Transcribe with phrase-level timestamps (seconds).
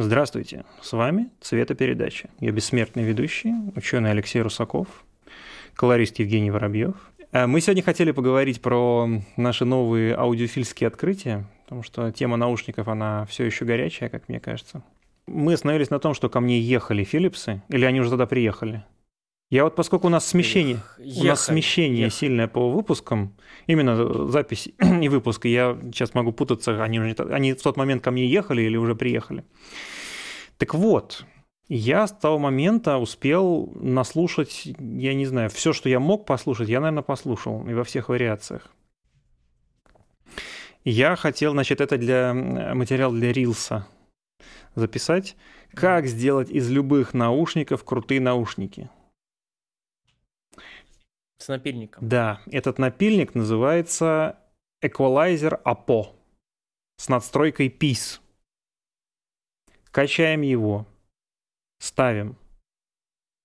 [0.00, 2.30] Здравствуйте, с вами Цветопередача.
[2.38, 4.86] Я бессмертный ведущий, ученый Алексей Русаков,
[5.74, 6.94] колорист Евгений Воробьев.
[7.32, 13.26] Э, мы сегодня хотели поговорить про наши новые аудиофильские открытия, потому что тема наушников, она
[13.26, 14.84] все еще горячая, как мне кажется.
[15.26, 18.84] Мы остановились на том, что ко мне ехали Филипсы, или они уже тогда приехали?
[19.50, 21.26] Я вот, поскольку у нас смещение, Ехали.
[21.26, 22.18] у нас смещение Ехали.
[22.18, 23.34] сильное по выпускам,
[23.66, 28.10] именно запись и выпуск, я сейчас могу путаться, они, уже, они в тот момент ко
[28.10, 29.44] мне ехали или уже приехали.
[30.58, 31.24] Так вот,
[31.68, 36.80] я с того момента успел наслушать, я не знаю, все, что я мог послушать, я,
[36.80, 38.70] наверное, послушал, и во всех вариациях.
[40.84, 43.86] Я хотел, значит, это для материал для Рилса
[44.74, 45.36] записать.
[45.74, 48.90] Как сделать из любых наушников крутые наушники–
[51.38, 52.06] с напильником.
[52.06, 54.38] Да, этот напильник называется
[54.84, 56.14] Equalizer APO
[56.96, 58.20] с надстройкой PIS.
[59.90, 60.86] Качаем его,
[61.78, 62.36] ставим,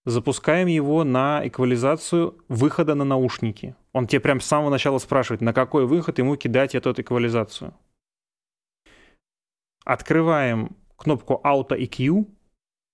[0.05, 3.75] запускаем его на эквализацию выхода на наушники.
[3.94, 7.73] Он тебе прям с самого начала спрашивает, на какой выход ему кидать эту эквализацию.
[9.86, 12.27] Открываем кнопку Auto EQ,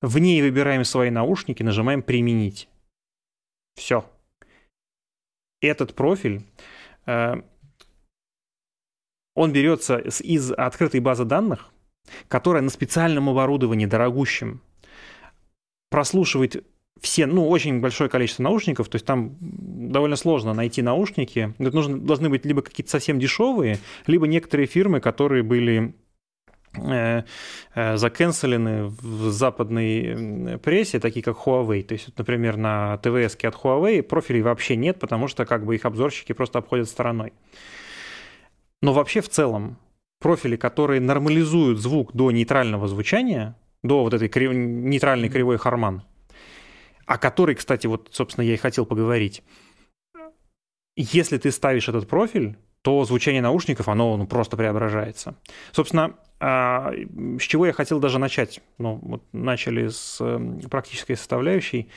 [0.01, 2.69] в ней выбираем свои наушники, нажимаем «Применить».
[3.75, 4.05] Все
[5.61, 6.43] этот профиль,
[7.05, 7.35] э,
[9.35, 11.71] он берется из открытой базы данных,
[12.27, 14.61] которая на специальном оборудовании, дорогущем,
[15.89, 16.65] прослушивает
[17.01, 21.53] все, ну, очень большое количество наушников, то есть там довольно сложно найти наушники.
[21.57, 25.95] Это нужно, должны быть либо какие-то совсем дешевые, либо некоторые фирмы, которые были
[26.73, 27.23] Э,
[27.73, 31.81] э, закенселены в западной прессе, такие как Huawei.
[31.83, 35.85] То есть, например, на ТВС от Huawei профилей вообще нет, потому что как бы их
[35.85, 37.33] обзорщики просто обходят стороной.
[38.81, 39.77] Но вообще в целом
[40.19, 44.51] профили, которые нормализуют звук до нейтрального звучания, до вот этой крив...
[44.53, 46.03] нейтральной кривой Харман,
[47.05, 49.41] о которой, кстати, вот, собственно, я и хотел поговорить.
[50.95, 55.35] Если ты ставишь этот профиль, то звучание наушников, оно ну, просто преображается.
[55.71, 56.91] Собственно, а,
[57.39, 58.61] с чего я хотел даже начать?
[58.77, 61.89] Ну, вот начали с эм, практической составляющей.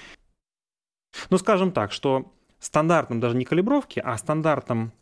[1.31, 4.93] Ну, скажем так, что стандартным даже не калибровки, а стандартным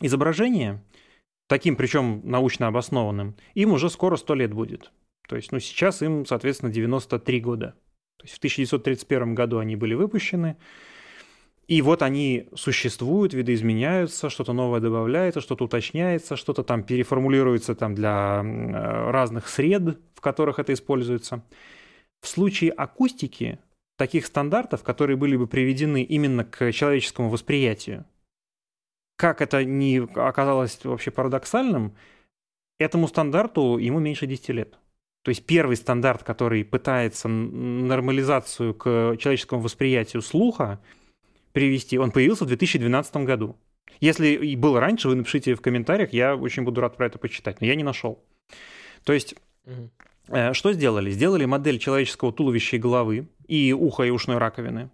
[0.00, 0.82] изображения,
[1.48, 4.92] таким причем научно обоснованным, им уже скоро 100 лет будет.
[5.28, 7.74] То есть, ну, сейчас им, соответственно, 93 года.
[8.18, 10.56] То есть в 1931 году они были выпущены,
[11.70, 18.42] и вот они существуют, видоизменяются, что-то новое добавляется, что-то уточняется, что-то там переформулируется там для
[18.42, 21.44] разных сред, в которых это используется.
[22.20, 23.60] В случае акустики
[23.96, 28.04] таких стандартов, которые были бы приведены именно к человеческому восприятию,
[29.14, 31.94] как это не оказалось вообще парадоксальным,
[32.80, 34.76] этому стандарту ему меньше 10 лет.
[35.22, 40.80] То есть первый стандарт, который пытается нормализацию к человеческому восприятию слуха–
[41.52, 43.56] привести, он появился в 2012 году.
[44.00, 47.60] Если и был раньше, вы напишите в комментариях, я очень буду рад про это почитать,
[47.60, 48.22] но я не нашел.
[49.04, 49.34] То есть,
[49.64, 49.90] угу.
[50.54, 51.10] что сделали?
[51.10, 54.90] Сделали модель человеческого туловища и головы, и уха, и ушной раковины,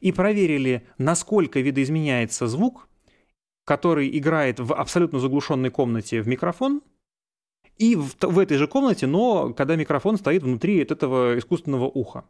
[0.00, 2.88] и проверили, насколько видоизменяется звук,
[3.64, 6.82] который играет в абсолютно заглушенной комнате в микрофон,
[7.78, 12.24] и в, в этой же комнате, но когда микрофон стоит внутри этого искусственного уха.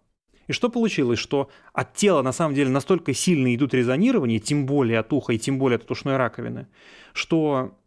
[0.49, 1.19] И что получилось?
[1.19, 5.39] Что от тела на самом деле настолько сильно идут резонирования, тем более от уха и
[5.39, 6.67] тем более от ушной раковины,
[7.13, 7.79] что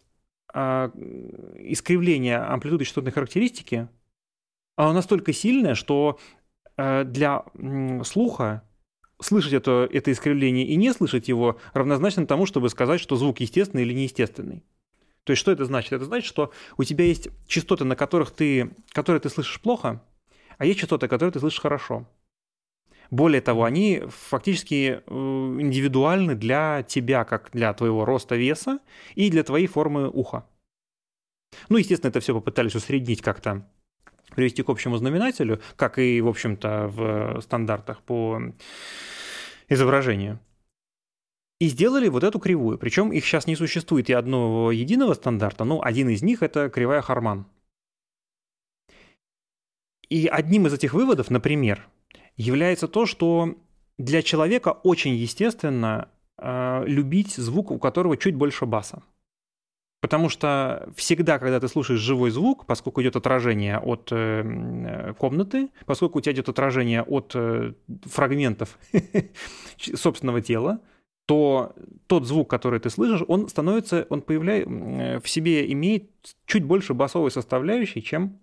[0.54, 0.90] э,
[1.58, 3.88] искривление амплитуды частотной характеристики
[4.76, 6.20] оно настолько сильное, что
[6.78, 8.64] э, для э, слуха
[9.22, 13.84] слышать это, это искривление и не слышать его равнозначно тому, чтобы сказать, что звук естественный
[13.84, 14.64] или неестественный.
[15.24, 15.94] То есть что это значит?
[15.94, 20.04] Это значит, что у тебя есть частоты, на которых ты, которые ты слышишь плохо,
[20.58, 22.08] а есть частоты, которые ты слышишь хорошо.
[23.12, 28.80] Более того, они фактически э, индивидуальны для тебя, как для твоего роста веса
[29.16, 30.46] и для твоей формы уха.
[31.70, 33.68] Ну, естественно, это все попытались усреднить как-то,
[34.36, 38.42] привести к общему знаменателю, как и, в общем-то, в стандартах по
[39.70, 40.40] изображению.
[41.60, 42.78] И сделали вот эту кривую.
[42.78, 47.02] Причем их сейчас не существует и одного единого стандарта, но один из них это кривая
[47.02, 47.46] Харман.
[50.10, 51.88] И одним из этих выводов, например,
[52.38, 53.56] является то, что
[53.98, 59.04] для человека очень естественно э, любить звук, у которого чуть больше баса.
[60.02, 66.20] Потому что всегда, когда ты слушаешь живой звук, поскольку идет отражение от э, комнаты, поскольку
[66.20, 67.74] у тебя идет отражение от э,
[68.04, 68.78] фрагментов
[69.78, 70.82] собственного тела,
[71.26, 71.74] то
[72.06, 76.12] тот звук, который ты слышишь, он становится, он появляет, в себе имеет
[76.46, 78.38] чуть больше басовой составляющей, чем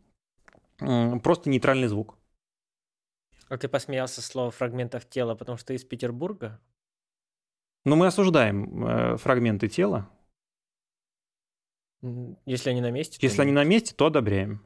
[0.78, 2.16] просто нейтральный звук.
[3.52, 6.58] А ты посмеялся с слова фрагментов тела, потому что ты из Петербурга?
[7.84, 10.08] Но мы осуждаем э, фрагменты тела.
[12.46, 13.19] Если они на месте.
[13.20, 14.64] Если они на месте, то одобряем.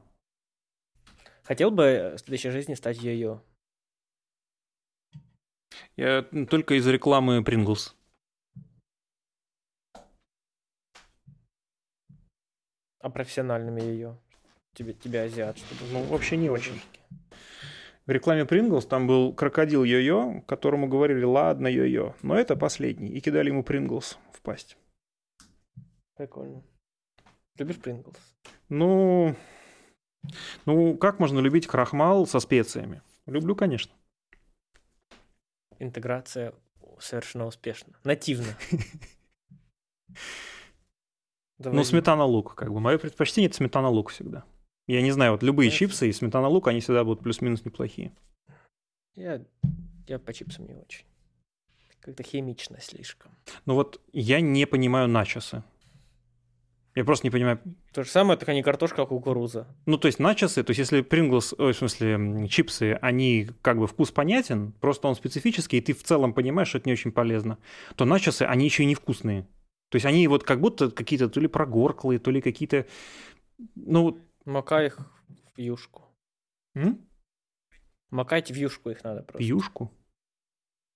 [1.43, 3.43] Хотел бы в следующей жизни стать йо-йо?
[5.97, 7.93] Я только из рекламы Принглс.
[13.01, 14.17] А профессиональными ее?
[14.75, 15.91] Тебе, тебя азиат, чтобы...
[15.91, 16.81] Ну, вообще не очень.
[18.07, 23.19] В рекламе Принглс там был крокодил Йо-Йо, которому говорили «Ладно, Йо-Йо», но это последний, и
[23.19, 24.77] кидали ему Принглс в пасть.
[26.15, 26.63] Прикольно.
[27.57, 28.17] Любишь Принглс?
[28.69, 29.35] Ну,
[30.65, 33.01] ну, как можно любить крахмал со специями?
[33.25, 33.91] Люблю, конечно.
[35.77, 36.53] Интеграция
[36.99, 37.93] совершенно успешна.
[38.03, 38.57] Нативно.
[41.59, 42.79] Ну, сметана-лук, как бы.
[42.79, 44.45] Мое предпочтение– это сметана-лук всегда.
[44.87, 48.13] Я не знаю, вот любые чипсы и сметана-лук, они всегда будут плюс-минус неплохие.
[49.15, 49.43] Я,
[50.07, 51.05] я по чипсам не очень.
[51.99, 53.31] Как-то химично слишком.
[53.65, 55.63] Ну вот я не понимаю начосы.
[56.95, 57.59] Я просто не понимаю.
[57.93, 59.67] То же самое, только не картошка, а кукуруза.
[59.85, 63.85] Ну, то есть начосы, то есть если Принглс, ой, в смысле чипсы, они как бы
[63.85, 67.59] вкус понятен, просто он специфический, и ты в целом понимаешь, что это не очень полезно,
[67.95, 69.43] то начосы, они еще и невкусные.
[69.89, 72.87] То есть они вот как будто какие-то то ли прогорклые, то ли какие-то...
[73.75, 74.17] Ну...
[74.47, 74.97] Макай их
[75.57, 76.05] в юшку.
[76.73, 77.05] М?
[78.11, 79.43] Макать в юшку их надо просто.
[79.43, 79.91] Юшку?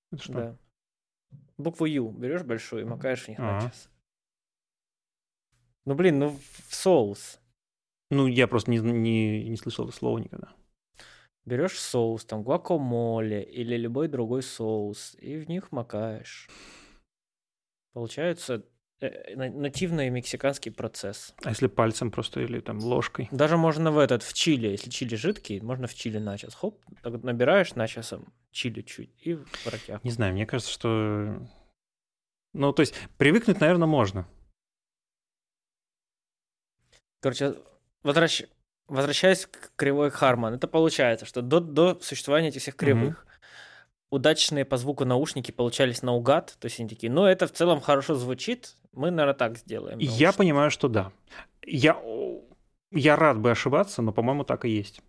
[0.10, 0.34] Это что?
[0.34, 0.58] Да.
[1.58, 3.90] Букву Ю берешь большую и макаешь в них а начос.
[5.84, 7.42] Ну, блин, ну в соус.
[8.10, 10.56] Ну, я просто не, не, не слышал это слова никогда.
[11.44, 16.50] Берешь соус, там, гуакамоле или любой другой соус, и в них макаешь.
[17.92, 18.66] Получается
[19.02, 21.34] нативный мексиканский процесс.
[21.44, 23.28] А если пальцем просто или там ложкой?
[23.32, 26.54] Даже можно в этот, в чили, если чили жидкий, можно в чили начос.
[26.54, 30.04] Хоп, так набираешь начосом чили чуть и в ротяг.
[30.04, 31.48] Не знаю, мне кажется, что...
[32.54, 34.28] Ну, то есть привыкнуть, наверное, можно.
[37.22, 37.56] Короче,
[38.04, 38.44] возвращ...
[38.88, 43.46] возвращаясь к кривой Харман, это получается, что до, до существования этих всех кривых mm-hmm.
[44.12, 48.16] удачные по звуку наушники получались наугад, то есть они такие, ну это в целом хорошо
[48.16, 50.00] звучит, мы, наверное, так сделаем.
[50.00, 51.12] Я понимаю, что да.
[51.66, 51.98] Я,
[52.92, 55.02] я рад бы ошибаться, но, по-моему, так и есть.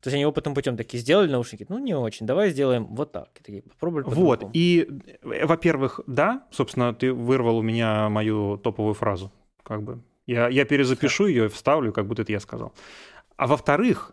[0.00, 3.28] То есть они опытным путем такие сделали наушники, ну не очень, давай сделаем вот так.
[3.38, 4.88] И такие, попробовали Вот, и,
[5.22, 9.30] э, во-первых, да, собственно, ты вырвал у меня мою топовую фразу,
[9.62, 12.72] как бы я, я перезапишу ее и вставлю, как будто это я сказал.
[13.36, 14.12] А во-вторых,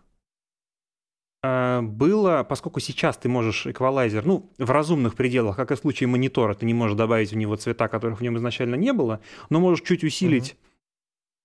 [1.83, 6.53] было, поскольку сейчас ты можешь эквалайзер, ну, в разумных пределах, как и в случае монитора,
[6.53, 9.85] ты не можешь добавить в него цвета, которых в нем изначально не было, но можешь
[9.85, 10.55] чуть усилить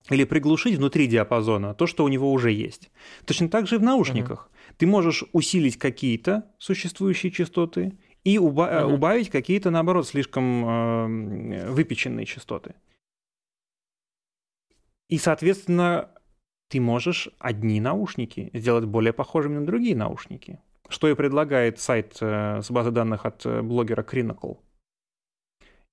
[0.09, 0.15] mm-hmm.
[0.15, 2.91] или приглушить внутри диапазона то, что у него уже есть.
[3.25, 4.49] Точно так же и в наушниках.
[4.49, 4.73] Mm-hmm.
[4.77, 8.93] Ты можешь усилить какие-то существующие частоты и уба- mm-hmm.
[8.93, 12.75] убавить какие-то, наоборот, слишком э, выпеченные частоты.
[15.09, 16.09] И, соответственно,
[16.73, 20.59] ты можешь одни наушники сделать более похожими на другие наушники.
[20.89, 24.57] Что и предлагает сайт э, с базы данных от э, блогера Crinacle.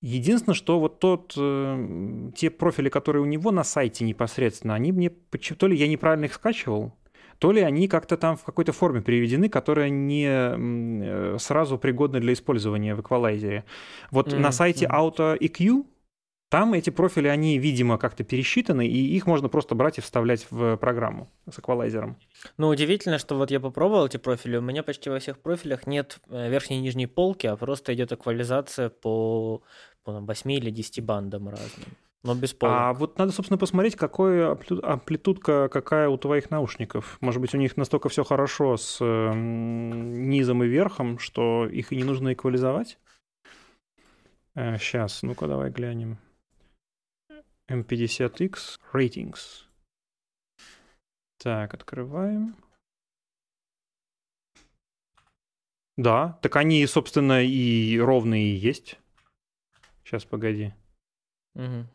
[0.01, 5.11] Единственное, что вот тот, э, те профили, которые у него на сайте непосредственно, они мне,
[5.11, 6.95] то ли я неправильно их скачивал,
[7.39, 12.95] то ли они как-то там в какой-то форме переведены, которая не сразу пригодна для использования
[12.95, 13.67] в эквалайзере.
[14.11, 14.39] Вот mm-hmm.
[14.39, 15.85] на сайте AutoEQ
[16.51, 20.77] там эти профили, они, видимо, как-то пересчитаны, и их можно просто брать и вставлять в
[20.77, 22.17] программу с эквалайзером.
[22.59, 26.19] Ну, удивительно, что вот я попробовал эти профили, у меня почти во всех профилях нет
[26.29, 29.63] э, верхней и нижней полки, а просто идет эквализация по,
[30.03, 31.87] по 8 или 10 бандам разным.
[32.25, 32.75] Но без полок.
[32.77, 37.17] А вот надо, собственно, посмотреть, какой амплитудка какая у твоих наушников.
[37.21, 42.05] Может быть, у них настолько все хорошо с низом и верхом, что их и не
[42.05, 42.99] нужно эквализовать?
[44.57, 46.19] Сейчас, э, ну-ка давай глянем.
[47.71, 49.65] M50X Ratings.
[51.39, 52.57] Так, открываем.
[55.97, 58.99] Да, так они, собственно, и ровные есть.
[60.03, 60.75] Сейчас, погоди.
[61.55, 61.87] Угу.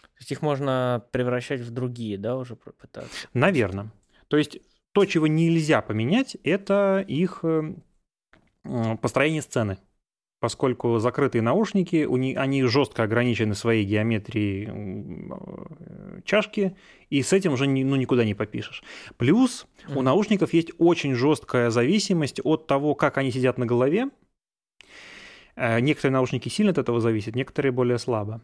[0.00, 3.28] То есть их можно превращать в другие, да, уже попытаться?
[3.32, 3.90] Наверное.
[4.28, 4.60] То есть
[4.92, 7.74] то, чего нельзя поменять, это их э,
[9.00, 9.78] построение сцены
[10.40, 16.76] поскольку закрытые наушники, они жестко ограничены своей геометрией э, чашки,
[17.10, 18.82] и с этим уже ну, никуда не попишешь.
[19.16, 24.10] Плюс у наушников есть очень жесткая зависимость от того, как они сидят на голове.
[25.58, 28.40] Э, некоторые наушники сильно от этого зависят, некоторые более слабо.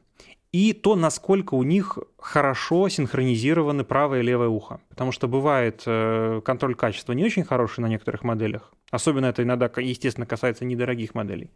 [0.51, 4.81] И то, насколько у них хорошо синхронизированы правое и левое ухо.
[4.89, 8.73] Потому что бывает э, контроль качества не очень хороший на некоторых моделях.
[8.91, 11.51] Особенно это иногда, естественно, касается недорогих моделей.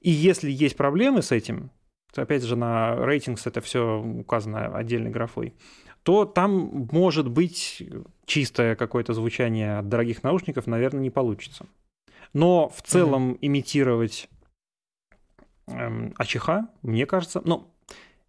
[0.00, 1.70] И если есть проблемы с этим,
[2.14, 5.54] то опять же на рейтингс это все указано отдельной графой,
[6.04, 7.82] то там может быть
[8.26, 11.66] чистое какое-то звучание от дорогих наушников, наверное, не получится.
[12.32, 13.38] Но в целом mm-hmm.
[13.40, 14.28] имитировать
[16.16, 16.50] АЧХ,
[16.82, 17.68] мне кажется, ну,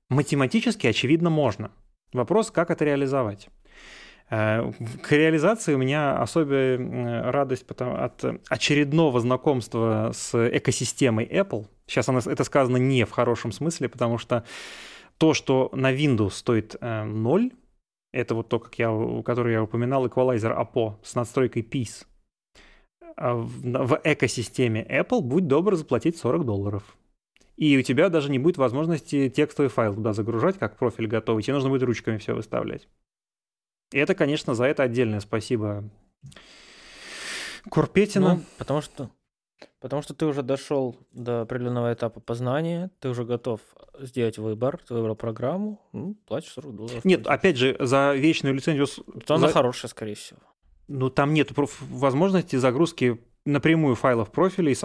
[0.10, 1.72] математически, очевидно, можно.
[2.13, 3.50] Вопрос, как это реализовать.
[4.29, 11.67] Э, к реализации у меня особая радость от очередного знакомства с экосистемой Apple.
[11.88, 14.43] Сейчас это сказано не в хорошем смысле, потому что
[15.17, 17.50] то, что на Windows стоит 0, э,
[18.12, 18.89] это вот то, как я,
[19.25, 22.05] который я упоминал, эквалайзер APO с надстройкой Peace.
[23.15, 26.96] А в экосистеме Apple будь добр заплатить 40 долларов.
[27.59, 31.43] И у тебя даже не будет возможности текстовый файл туда загружать, как профиль готовый.
[31.43, 32.87] Тебе нужно будет ручками все выставлять.
[33.91, 35.83] И это, конечно, за это отдельное спасибо
[37.69, 38.35] Курпетина.
[38.35, 39.09] Ну, потому что
[39.81, 43.59] Потому что ты уже дошел до определенного этапа познания, ты уже готов
[43.99, 47.05] сделать выбор, ты выбрал программу, ну, платишь 40 долларов.
[47.05, 48.87] Нет, опять же, за вечную лицензию...
[49.25, 50.39] То она хорошая, скорее всего.
[50.87, 54.83] Ну, там нет возможности загрузки напрямую файлов профилей с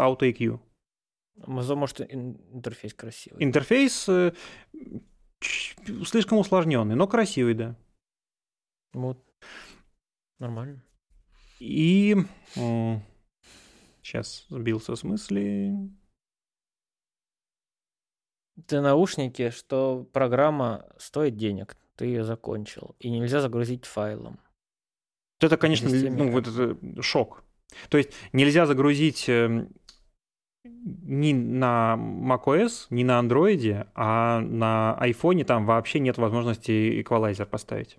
[1.36, 3.42] Может, интерфейс красивый.
[3.42, 4.32] Интерфейс э,
[5.40, 7.76] слишком усложненный, но красивый, да.
[8.92, 9.24] Вот.
[10.38, 10.82] Нормально.
[11.58, 12.16] И
[14.02, 15.72] сейчас сбился с мысли.
[18.66, 24.38] Ты наушники, что программа стоит денег, ты ее закончил, и нельзя загрузить файлом.
[25.40, 27.42] Это, конечно, ну, вот это шок.
[27.88, 29.74] То есть нельзя загрузить эм,
[30.64, 37.98] ни на macOS, ни на Android, а на iPhone там вообще нет возможности эквалайзер поставить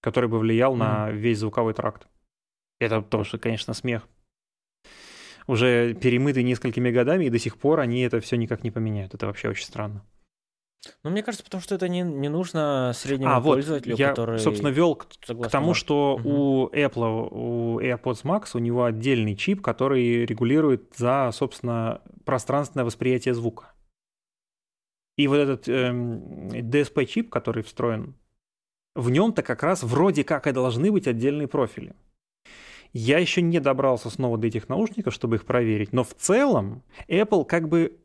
[0.00, 0.78] который бы влиял mm-hmm.
[0.78, 2.08] на весь звуковой тракт.
[2.78, 4.08] Это тоже, конечно, смех.
[5.46, 9.14] Уже перемытый несколькими годами, и до сих пор они это все никак не поменяют.
[9.14, 10.04] Это вообще очень странно.
[11.02, 14.38] Ну, мне кажется, потому что это не, не нужно среднему а, пользователю, вот, я, который...
[14.38, 16.28] собственно, вел к, к тому, что угу.
[16.28, 23.34] у Apple, у AirPods Max, у него отдельный чип, который регулирует за, собственно, пространственное восприятие
[23.34, 23.72] звука.
[25.18, 28.14] И вот этот эм, DSP-чип, который встроен
[28.94, 31.94] в нем-то как раз вроде как и должны быть отдельные профили.
[32.92, 37.44] Я еще не добрался снова до этих наушников, чтобы их проверить, но в целом Apple
[37.44, 37.98] как бы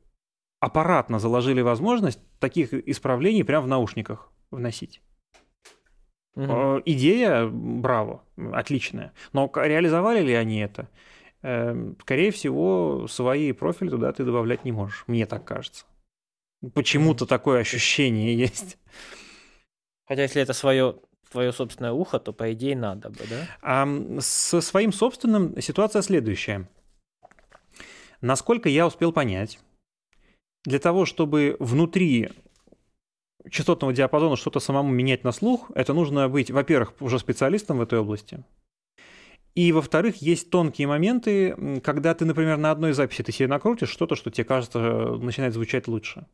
[0.65, 4.99] аппаратно заложили возможность таких исправлений прямо в наушниках вносить.
[6.35, 6.81] Угу.
[6.85, 9.13] Идея, браво, отличная.
[9.31, 10.89] Но реализовали ли они это?
[11.43, 15.85] Эм, скорее всего, свои профили туда ты добавлять не можешь, мне так кажется.
[16.73, 18.79] Почему-то такое ощущение есть.
[20.07, 20.95] Хотя если это свое
[21.29, 23.47] твое собственное ухо, то по идее надо бы, да?
[23.61, 23.87] А,
[24.19, 26.67] со своим собственным ситуация следующая.
[28.21, 29.59] Насколько я успел понять,
[30.65, 32.29] для того, чтобы внутри
[33.49, 37.99] частотного диапазона что-то самому менять на слух, это нужно быть, во-первых, уже специалистом в этой
[37.99, 38.43] области.
[39.53, 44.15] И, во-вторых, есть тонкие моменты, когда ты, например, на одной записи ты себе накрутишь что-то,
[44.15, 44.79] что тебе кажется
[45.21, 46.27] начинает звучать лучше.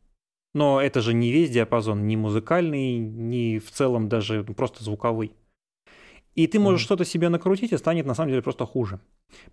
[0.53, 5.33] Но это же не весь диапазон, не музыкальный, не в целом даже просто звуковой.
[6.33, 6.85] И ты можешь mm-hmm.
[6.85, 9.00] что-то себе накрутить, и станет на самом деле просто хуже.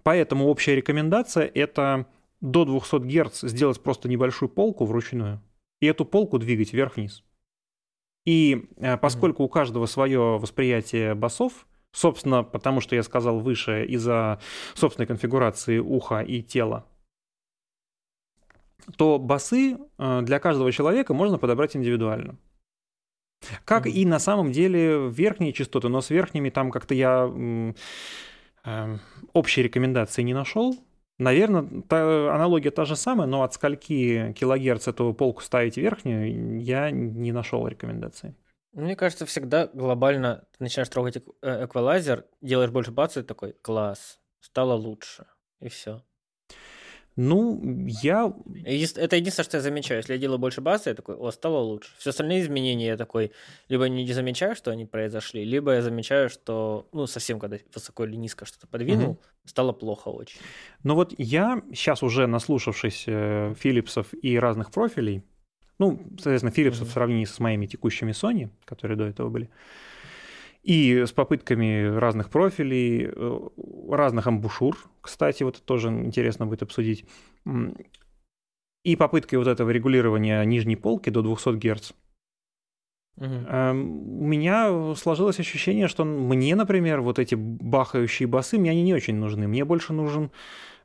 [0.02, 2.06] Поэтому общая рекомендация– это
[2.40, 5.40] до 200 Гц сделать просто небольшую полку вручную,
[5.80, 7.24] и эту полку двигать вверх-вниз.
[8.24, 14.40] И э, поскольку у каждого свое восприятие басов, собственно, потому что я сказал выше, из-за
[14.74, 16.86] собственной конфигурации уха и тела,
[18.96, 22.38] то басы э, для каждого человека можно подобрать индивидуально.
[23.64, 27.30] Как и на самом деле верхние частоты, но с верхними там как-то я
[28.64, 28.98] э,
[29.32, 30.76] общей рекомендации не нашел.
[31.18, 36.90] Наверное, та, аналогия та же самая, но от скольки килогерц эту полку ставить верхнюю, я
[36.90, 38.36] не нашел рекомендации.
[38.72, 44.20] Мне кажется, всегда глобально ты начинаешь трогать э, эквалайзер, делаешь больше баца и такой, класс,
[44.40, 45.26] стало лучше,
[45.60, 46.02] и все.
[47.20, 47.60] Ну,
[48.00, 48.32] я...
[48.94, 49.98] Это единственное, что я замечаю.
[49.98, 51.90] Если я делаю больше базы, я такой, о, стало лучше.
[51.98, 53.32] Все остальные изменения я такой,
[53.68, 58.14] либо не замечаю, что они произошли, либо я замечаю, что, ну, совсем когда высоко или
[58.14, 59.20] низко что-то подвинул, угу.
[59.46, 60.38] стало плохо очень.
[60.84, 65.24] Ну вот я сейчас уже наслушавшись э, Philipsов и разных профилей,
[65.80, 66.90] ну, соответственно, Philipsов угу.
[66.90, 69.50] в сравнении с моими текущими Sony, которые до этого были,
[70.68, 73.40] и с попытками разных профилей, э,
[73.90, 77.06] разных амбушюр, кстати, вот это тоже интересно будет обсудить.
[78.84, 81.92] и попыткой вот этого регулирования нижней полки до 200 Гц,
[83.16, 83.26] Угу.
[83.26, 89.16] У меня сложилось ощущение, что мне, например, вот эти бахающие басы, мне они не очень
[89.16, 89.48] нужны.
[89.48, 90.30] Мне больше нужен,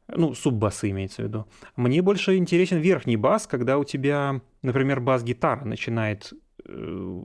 [0.08, 1.46] ну, суббасы имеется в виду.
[1.75, 6.34] Мне больше интересен верхний бас, когда у тебя, например, бас-гитара начинает
[6.66, 7.22] э,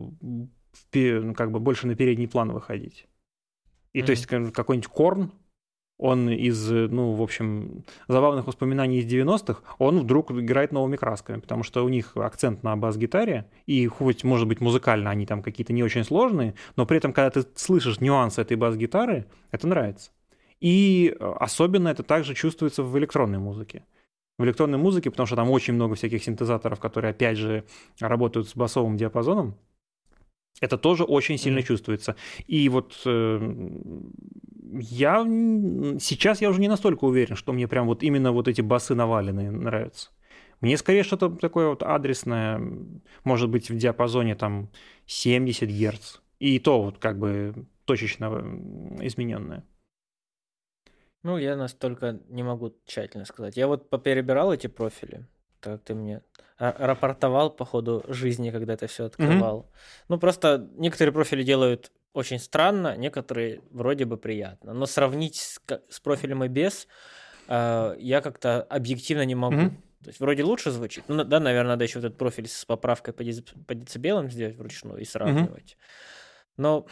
[0.92, 3.06] ну, как бы больше на передний план выходить.
[3.92, 5.32] И mm то есть какой-нибудь корн,
[5.98, 11.64] он из, ну, в общем, забавных воспоминаний из 90-х, он вдруг играет новыми красками, потому
[11.64, 15.82] что у них акцент на бас-гитаре, и хоть, может быть, музыкально они там какие-то не
[15.82, 20.12] очень сложные, но при этом, когда ты слышишь нюансы этой бас-гитары, это нравится.
[20.60, 23.84] И особенно это также чувствуется в электронной музыке.
[24.38, 27.64] В электронной музыке, потому что там очень много всяких синтезаторов, которые, опять же,
[27.98, 29.56] работают с басовым диапазоном,
[30.60, 31.62] это тоже очень сильно mm-hmm.
[31.62, 32.16] чувствуется.
[32.46, 33.54] И вот э,
[34.72, 35.24] я
[36.00, 39.50] сейчас я уже не настолько уверен, что мне прям вот именно вот эти басы наваленные
[39.50, 40.10] нравятся.
[40.60, 42.60] Мне скорее что-то такое вот адресное,
[43.22, 44.70] может быть, в диапазоне там
[45.06, 46.18] 70 Гц.
[46.40, 48.26] И то вот как бы точечно
[49.00, 49.64] измененное.
[51.22, 53.56] Ну, я настолько не могу тщательно сказать.
[53.56, 55.26] Я вот поперебирал эти профили,
[55.60, 56.22] как ты мне
[56.58, 59.60] рапортовал по ходу жизни, когда это все открывал.
[59.60, 60.04] Mm-hmm.
[60.08, 64.74] Ну, просто некоторые профили делают очень странно, некоторые вроде бы приятно.
[64.74, 66.88] Но сравнить с, с профилем и без
[67.46, 69.56] э, я как-то объективно не могу.
[69.56, 70.02] Mm-hmm.
[70.02, 71.04] То есть вроде лучше звучит.
[71.08, 75.00] Ну, да, наверное, надо еще этот профиль с поправкой по, дец- по децибелам сделать вручную
[75.00, 75.72] и сравнивать.
[75.72, 76.54] Mm-hmm.
[76.56, 76.86] Но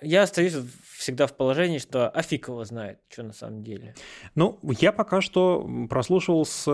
[0.00, 0.54] я остаюсь
[0.96, 3.94] всегда в положении, что а фиг его знает, что на самом деле.
[4.34, 6.64] Ну, я пока что прослушивал с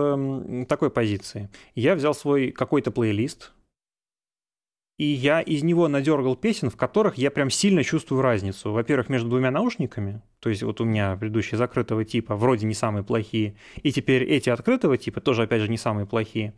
[0.67, 1.49] такой позиции.
[1.75, 3.51] Я взял свой какой-то плейлист,
[4.97, 8.73] и я из него надергал песен, в которых я прям сильно чувствую разницу.
[8.73, 13.03] Во-первых, между двумя наушниками, то есть вот у меня предыдущие закрытого типа вроде не самые
[13.05, 16.53] плохие, и теперь эти открытого типа тоже, опять же, не самые плохие.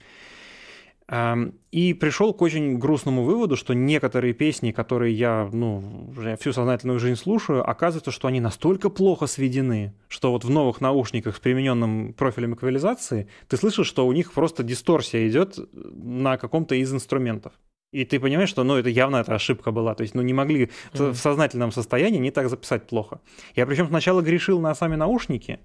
[1.71, 6.99] И пришел к очень грустному выводу, что некоторые песни, которые я ну, уже всю сознательную
[6.99, 12.13] жизнь слушаю, оказывается, что они настолько плохо сведены, что вот в новых наушниках с примененным
[12.13, 17.51] профилем эквализации ты слышишь, что у них просто дисторсия идет на каком-то из инструментов.
[17.91, 19.95] И ты понимаешь, что ну, это явно эта ошибка была.
[19.95, 21.11] То есть, ну, не могли mm-hmm.
[21.11, 23.19] в сознательном состоянии не так записать плохо.
[23.53, 25.59] Я причем сначала грешил на сами наушники.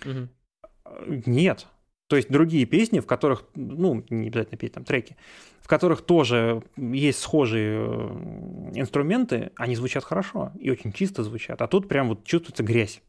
[0.00, 1.22] Mm-hmm.
[1.24, 1.66] Нет.
[2.12, 5.16] То есть другие песни, в которых, ну, не обязательно петь там треки,
[5.62, 11.62] в которых тоже есть схожие э, инструменты, они звучат хорошо и очень чисто звучат.
[11.62, 13.00] А тут прям вот чувствуется грязь.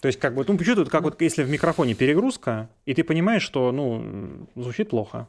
[0.00, 3.42] То есть как бы, ну, чувствует, как вот если в микрофоне перегрузка, и ты понимаешь,
[3.42, 5.28] что, ну, звучит плохо.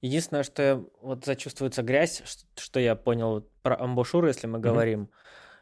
[0.00, 2.24] Единственное, что я, вот зачувствуется грязь,
[2.56, 4.62] что я понял про амбушюры, если мы mm-hmm.
[4.62, 5.10] говорим.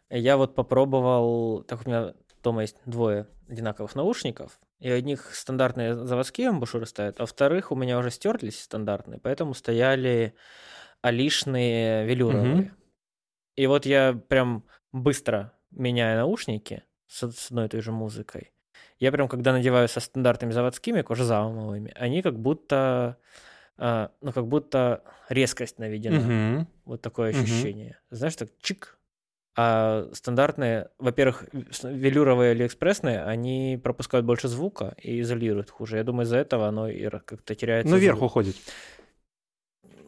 [0.08, 5.94] Я вот попробовал, так у меня дома есть двое одинаковых наушников, и у них стандартные
[5.94, 10.34] заводские амбушюры стоят, а вторых у меня уже стерлись стандартные, поэтому стояли
[11.02, 12.54] алишные велюровые.
[12.54, 12.70] Mm-hmm.
[13.56, 18.52] И вот я прям быстро меняю наушники с, с одной и той же музыкой.
[18.98, 23.18] Я прям, когда надеваю со стандартными заводскими кожзаумовыми, они как будто
[23.82, 26.58] а, ну, как будто резкость наведена.
[26.58, 26.66] Угу.
[26.84, 27.98] Вот такое ощущение.
[28.10, 28.16] Угу.
[28.16, 28.98] Знаешь, так чик.
[29.56, 31.44] А стандартные, во-первых,
[31.82, 35.96] велюровые или экспрессные, они пропускают больше звука и изолируют хуже.
[35.96, 37.90] Я думаю, из-за этого оно и как-то теряется.
[37.90, 38.56] Ну, вверх уходит.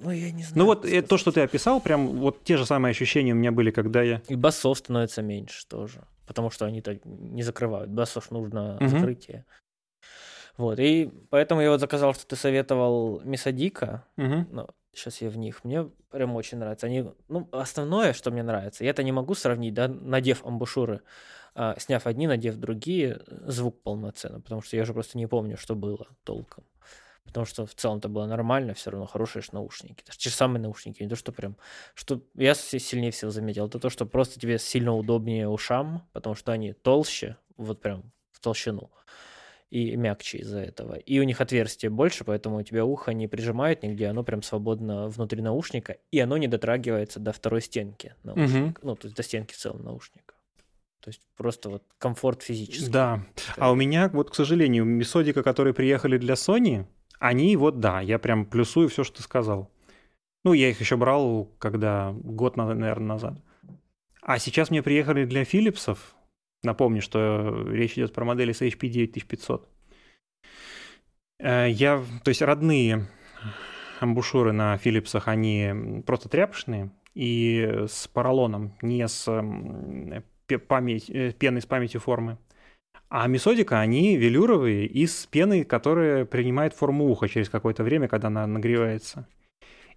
[0.00, 0.58] Ну, я не знаю.
[0.58, 3.52] Ну, вот это, то, что ты описал, прям вот те же самые ощущения у меня
[3.52, 4.22] были, когда я...
[4.28, 7.90] И басов становится меньше тоже, потому что они-то не закрывают.
[7.90, 8.88] Басов нужно угу.
[8.88, 9.44] закрытие.
[10.56, 14.04] Вот, и поэтому я вот заказал, что ты советовал Мисадика.
[14.16, 14.46] Угу.
[14.50, 15.64] Ну, сейчас я в них.
[15.64, 16.86] Мне прям очень нравится.
[16.86, 21.02] Они, ну, основное, что мне нравится, я это не могу сравнить, да, надев амбушюры,
[21.54, 25.74] а, сняв одни, надев другие, звук полноценно, потому что я же просто не помню, что
[25.74, 26.64] было толком.
[27.24, 30.04] Потому что в целом это было нормально, все равно хорошие наушники.
[30.04, 31.56] Даже те же самые наушники, не то, что прям...
[31.94, 36.52] Что я сильнее всего заметил, это то, что просто тебе сильно удобнее ушам, потому что
[36.52, 38.90] они толще, вот прям в толщину
[39.72, 40.96] и мягче из-за этого.
[40.96, 45.08] И у них отверстие больше, поэтому у тебя ухо не прижимает нигде, оно прям свободно
[45.08, 48.88] внутри наушника, и оно не дотрагивается до второй стенки наушника, угу.
[48.88, 50.34] ну, то есть до стенки в целом наушника.
[51.00, 52.90] То есть просто вот комфорт физический.
[52.90, 53.24] Да.
[53.56, 56.84] А у меня вот, к сожалению, месодика, которые приехали для Sony,
[57.18, 59.70] они вот, да, я прям плюсую все, что ты сказал.
[60.44, 63.34] Ну, я их еще брал, когда год, наверное, назад.
[64.20, 65.96] А сейчас мне приехали для Philips'ов,
[66.62, 69.68] Напомню, что речь идет про модели с HP 9500.
[71.40, 73.08] Э, я, то есть родные
[74.00, 79.24] амбушюры на Philips'ах, они просто тряпочные и с поролоном, не с
[80.68, 82.38] память, э, пеной с памятью формы.
[83.08, 88.46] А месодика, они велюровые из пены, которая принимает форму уха через какое-то время, когда она
[88.46, 89.28] нагревается.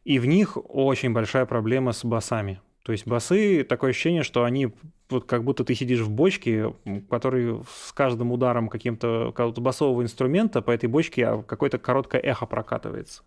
[0.04, 2.60] И в них очень большая проблема с басами.
[2.86, 4.72] То есть басы, такое ощущение, что они
[5.10, 6.76] вот как будто ты сидишь в бочке,
[7.10, 12.46] который с каждым ударом каким-то какого-то басового инструмента по этой бочке а какое-то короткое эхо
[12.46, 13.24] прокатывается.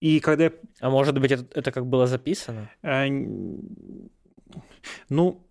[0.00, 0.50] И когда...
[0.80, 2.68] А может быть, это, это как было записано?
[2.82, 3.06] Э,
[5.08, 5.46] ну,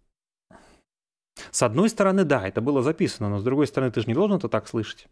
[1.51, 4.35] с одной стороны, да, это было записано, но с другой стороны, ты же не должен
[4.35, 5.07] это так слышать.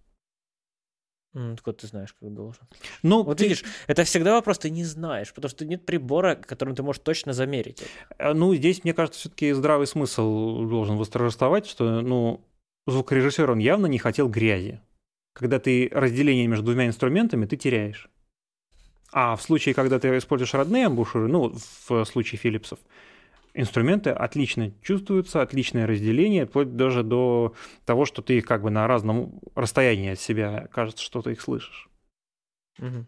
[1.35, 2.61] Mm, так ты знаешь, как должен.
[3.03, 3.43] Ну, вот ты...
[3.43, 7.33] видишь, это всегда вопрос, ты не знаешь, потому что нет прибора, которым ты можешь точно
[7.33, 7.83] замерить.
[8.17, 8.33] Это.
[8.33, 12.41] Ну, здесь, мне кажется, все-таки здравый смысл должен восторжествовать, что, ну,
[12.87, 14.81] звукорежиссер, он явно не хотел грязи.
[15.33, 18.09] Когда ты разделение между двумя инструментами, ты теряешь.
[19.11, 21.53] А в случае, когда ты используешь родные амбушюры, ну,
[21.87, 22.79] в случае Филлипсов,
[23.57, 29.41] инструменты отлично чувствуются, отличное разделение, вплоть даже до того, что ты как бы на разном
[29.55, 31.89] расстоянии от себя, кажется, что ты их слышишь.
[32.79, 33.05] Угу.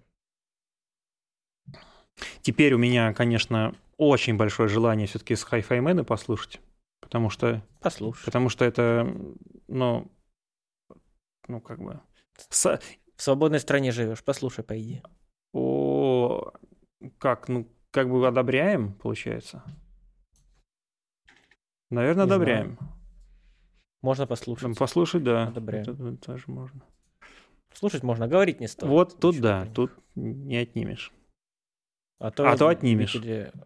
[2.41, 6.59] Теперь у меня, конечно, очень большое желание все-таки с Hi-Fi Man послушать,
[6.99, 7.63] потому что...
[7.79, 8.25] Послушай.
[8.25, 9.07] Потому что это,
[9.67, 10.11] ну,
[11.47, 12.01] ну как бы...
[12.49, 12.79] С...
[13.15, 15.03] В свободной стране живешь, послушай, по идее.
[15.53, 16.53] О,
[17.17, 19.63] как, ну, как бы одобряем, получается.
[21.89, 22.77] Наверное, не одобряем.
[22.77, 22.93] Знаю.
[24.01, 24.77] Можно послушать.
[24.77, 25.47] Послушать, да.
[25.47, 25.83] Одобряем.
[25.83, 26.81] Это тоже можно.
[27.73, 28.89] Слушать можно, говорить не стоит.
[28.89, 29.75] Вот тут да, понятно.
[29.75, 31.13] тут не отнимешь.
[32.19, 33.15] А то, а то отнимешь.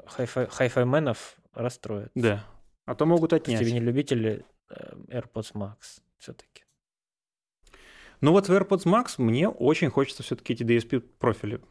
[0.08, 2.12] Хай-фай менов расстроят.
[2.14, 2.46] Да.
[2.86, 3.60] А то могут отнять.
[3.60, 6.64] Тебе не любители э, AirPods Max все-таки.
[8.22, 11.62] Ну вот в AirPods Max мне очень хочется все-таки эти DSP профили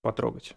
[0.00, 0.56] потрогать.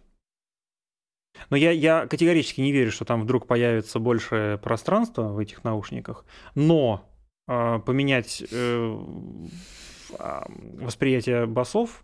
[1.49, 6.25] Но я, я категорически не верю, что там вдруг появится больше пространства в этих наушниках.
[6.55, 7.09] Но
[7.47, 8.99] э, поменять э,
[10.19, 12.03] а, восприятие басов,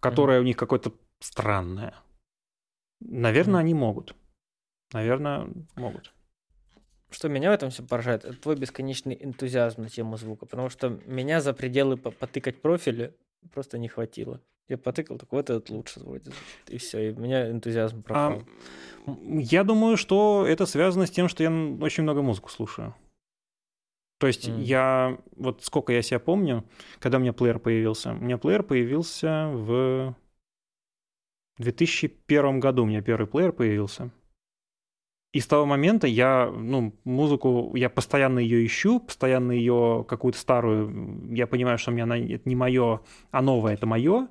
[0.00, 0.42] которое mm-hmm.
[0.42, 1.94] у них какое-то странное,
[3.00, 3.64] наверное, mm-hmm.
[3.64, 4.16] они могут.
[4.92, 6.12] Наверное, могут.
[7.10, 11.00] Что меня в этом все поражает, это твой бесконечный энтузиазм на тему звука, потому что
[11.06, 13.14] меня за пределы потыкать профили
[13.52, 14.40] просто не хватило.
[14.68, 16.30] Я потыкал, так вот этот лучше вроде
[16.68, 18.42] И все, и у меня энтузиазм пропал.
[19.06, 22.94] А, я думаю, что это связано с тем, что я очень много музыку слушаю.
[24.18, 24.62] То есть mm.
[24.62, 26.64] я, вот сколько я себя помню,
[27.00, 28.12] когда у меня плеер появился.
[28.12, 30.14] У меня плеер появился в
[31.58, 34.10] 2001 году, у меня первый плеер появился.
[35.32, 41.34] И с того момента я, ну, музыку, я постоянно ее ищу, постоянно ее какую-то старую,
[41.34, 44.28] я понимаю, что у меня она, это не мое, а новое это мое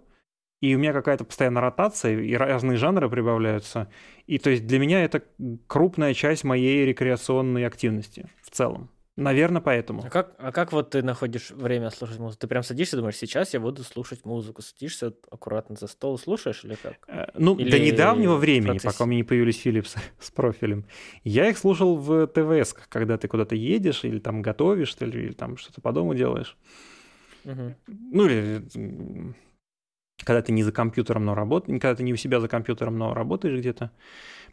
[0.62, 3.90] и у меня какая-то постоянная ротация, и разные жанры прибавляются.
[4.28, 5.24] И то есть для меня это
[5.68, 8.90] крупная часть моей рекреационной активности в целом.
[9.18, 10.04] Наверное, поэтому.
[10.06, 12.40] А как, а как вот ты находишь время слушать музыку?
[12.42, 14.62] Ты прям садишься и думаешь, сейчас я буду слушать музыку.
[14.62, 16.96] Садишься аккуратно за стол, слушаешь или как?
[17.08, 20.86] Э, ну, или до недавнего времени, пока у меня не появились Philips с профилем,
[21.24, 25.58] я их слушал в ТВС, когда ты куда-то едешь или там готовишь, или, или там
[25.58, 26.56] что-то по дому делаешь.
[27.44, 27.76] Угу.
[27.88, 29.34] Ну, или
[30.24, 33.14] когда ты не за компьютером, но работаешь, когда ты не у себя за компьютером, но
[33.14, 33.92] работаешь где-то.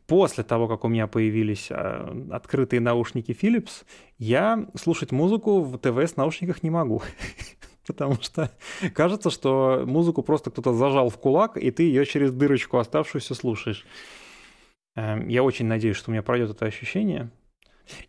[0.06, 3.84] После того, как у меня появились а, открытые наушники Philips,
[4.16, 7.02] я слушать музыку в ТВ с наушниках не могу.
[7.86, 8.50] Потому что
[8.94, 13.86] кажется, что музыку просто кто-то зажал в кулак, и ты ее через дырочку оставшуюся слушаешь.
[14.96, 17.30] Эм, я очень надеюсь, что у меня пройдет это ощущение.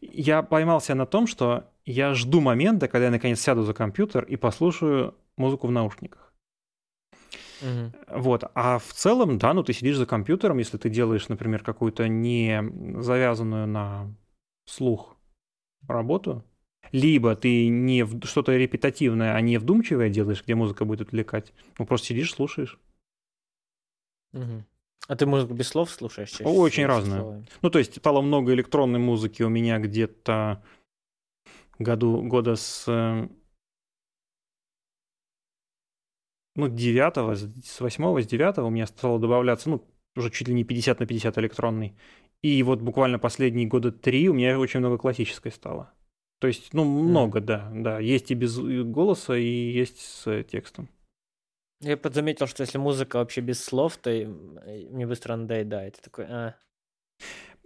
[0.02, 4.36] Я поймался на том, что я жду момента, когда я наконец сяду за компьютер и
[4.38, 6.29] послушаю музыку в наушниках.
[7.62, 8.20] Угу.
[8.20, 8.44] Вот.
[8.56, 12.64] А в целом, да, ну ты сидишь за компьютером, если ты делаешь, например, какую-то не
[13.02, 14.14] завязанную на
[14.66, 15.18] слух
[15.88, 16.44] работу,
[16.92, 18.26] либо ты не в...
[18.26, 22.80] что-то репетативное, а не вдумчивое делаешь, где музыка будет отвлекать, ну просто сидишь, слушаешь.
[24.34, 24.66] Угу.
[25.08, 26.30] А ты музыку без слов слушаешь?
[26.30, 27.46] Чаще Очень разную.
[27.62, 30.64] Ну, то есть стало много электронной музыки у меня где-то
[31.80, 32.86] году, года с
[36.60, 39.84] ну, 9, с 8, с 9 у меня стало добавляться, ну,
[40.16, 41.96] уже чуть ли не 50 на 50 электронный.
[42.42, 45.92] И вот буквально последние года три у меня очень много классической стало.
[46.40, 47.44] То есть, ну, много, mm.
[47.44, 48.00] да, да.
[48.00, 50.90] Есть и без голоса, и есть с текстом.
[51.82, 55.98] Я подзаметил, что если музыка вообще без слов, то мне быстро надоедает.
[55.98, 56.56] Я такой, а.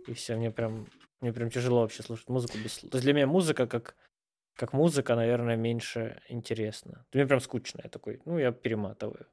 [0.08, 0.88] И все, мне прям,
[1.22, 2.92] мне прям тяжело вообще слушать музыку без слов.
[2.92, 3.96] То есть для меня музыка как
[4.56, 7.06] как музыка, наверное, меньше интересно.
[7.14, 7.82] Мне прям скучно.
[7.84, 9.26] Я такой, ну, я перематываю.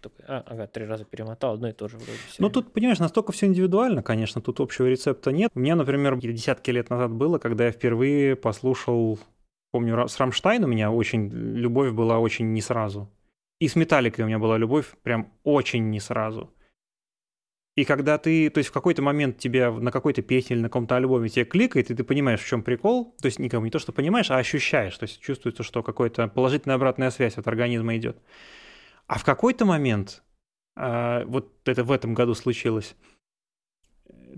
[0.00, 2.18] Такой, а, ага, три раза перемотал, одно и то же вроде.
[2.38, 5.50] Ну, тут, понимаешь, настолько все индивидуально, конечно, тут общего рецепта нет.
[5.54, 9.18] У меня, например, десятки лет назад было, когда я впервые послушал
[9.74, 13.10] помню, с Рамштайн у меня очень любовь была очень не сразу.
[13.58, 16.53] И с Металликой у меня была любовь прям очень не сразу.
[17.76, 20.96] И когда ты, то есть в какой-то момент тебя на какой-то песне или на каком-то
[20.96, 23.92] альбоме тебе кликает, и ты понимаешь, в чем прикол, то есть никому не то, что
[23.92, 28.22] понимаешь, а ощущаешь, то есть чувствуется, что какая-то положительная обратная связь от организма идет.
[29.08, 30.22] А в какой-то момент,
[30.76, 32.94] а, вот это в этом году случилось,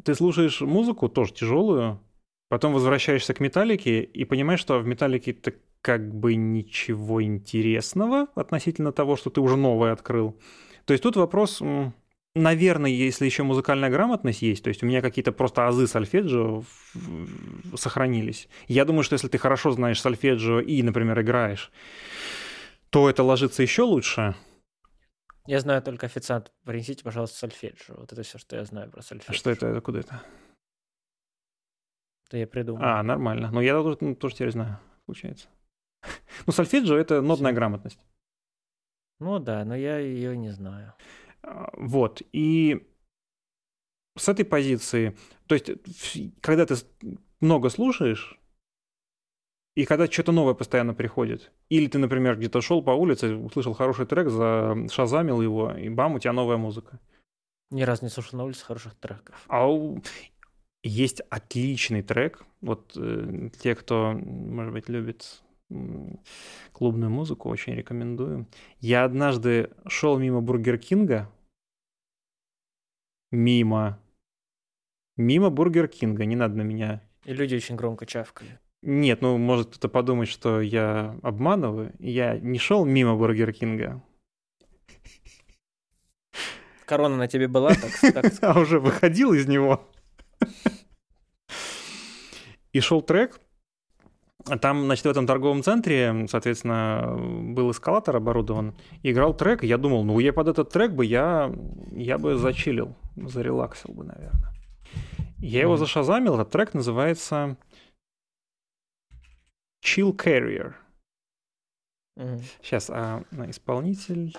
[0.03, 2.01] ты слушаешь музыку, тоже тяжелую,
[2.49, 8.93] потом возвращаешься к металлике и понимаешь, что в металлике ты как бы ничего интересного относительно
[8.93, 10.39] того, что ты уже новое открыл.
[10.87, 11.63] То есть тут вопрос
[12.37, 16.63] наверное, если еще музыкальная грамотность есть, то есть у меня какие-то просто азы сольфеджио
[17.75, 18.49] сохранились.
[18.69, 21.73] Я думаю, что если ты хорошо знаешь сольфеджио и, например, играешь,
[22.91, 24.37] то это ложится еще лучше.
[25.47, 26.53] Я знаю только официант.
[26.65, 27.95] Принесите, пожалуйста, сольфеджио.
[27.97, 29.33] Вот это все, что я знаю про сольфеджио.
[29.33, 29.67] А что это?
[29.67, 30.23] это куда это?
[32.27, 32.83] Это я придумал.
[32.83, 33.51] А, нормально.
[33.53, 35.49] Ну, я тоже, ну, тоже теперь знаю, получается.
[36.47, 37.99] Ну, сольфеджио— это нотная грамотность.
[39.19, 40.93] Ну да, но я ее не знаю.
[41.47, 42.23] А, вот.
[42.33, 42.87] И
[44.19, 45.71] с этой позиции, то есть,
[46.41, 46.75] когда ты
[47.41, 48.39] много слушаешь,
[49.77, 54.07] и когда что-то новое постоянно приходит, или ты, например, где-то шел по улице, услышал хороший
[54.07, 56.99] трек, зашазамил его, и бам, у тебя новая музыка.
[57.71, 59.45] Ни разу не слушал на улице хороших треков.
[59.49, 60.01] А у...
[60.83, 62.45] есть отличный трек.
[62.63, 65.43] Вот э, те, кто, может быть, любит
[66.73, 68.47] клубную музыку, очень рекомендую.
[68.81, 71.29] Я однажды шел мимо Бургер Кинга
[73.31, 74.01] мимо.
[75.17, 77.03] Мимо Бургер Кинга, не надо на меня.
[77.25, 78.59] И люди очень громко чавкали.
[78.83, 81.95] Нет, ну, может кто-то подумать, что я обманываю.
[81.99, 84.03] Я не шел мимо Бургер Кинга.
[86.85, 89.91] Корона на тебе была, так, так А уже выходил из него.
[92.73, 93.41] И шел трек,
[94.61, 100.05] там, значит, в этом торговом центре, соответственно, был эскалатор оборудован, играл трек, и я думал,
[100.05, 101.53] ну, я под этот трек бы я,
[101.93, 104.53] я бы зачилил, зарелаксил бы, наверное.
[105.39, 107.57] Я его зашазамил, этот трек называется
[109.85, 110.75] Chill Carrier.
[112.19, 112.43] Mm.
[112.63, 114.37] Сейчас, а исполнитель...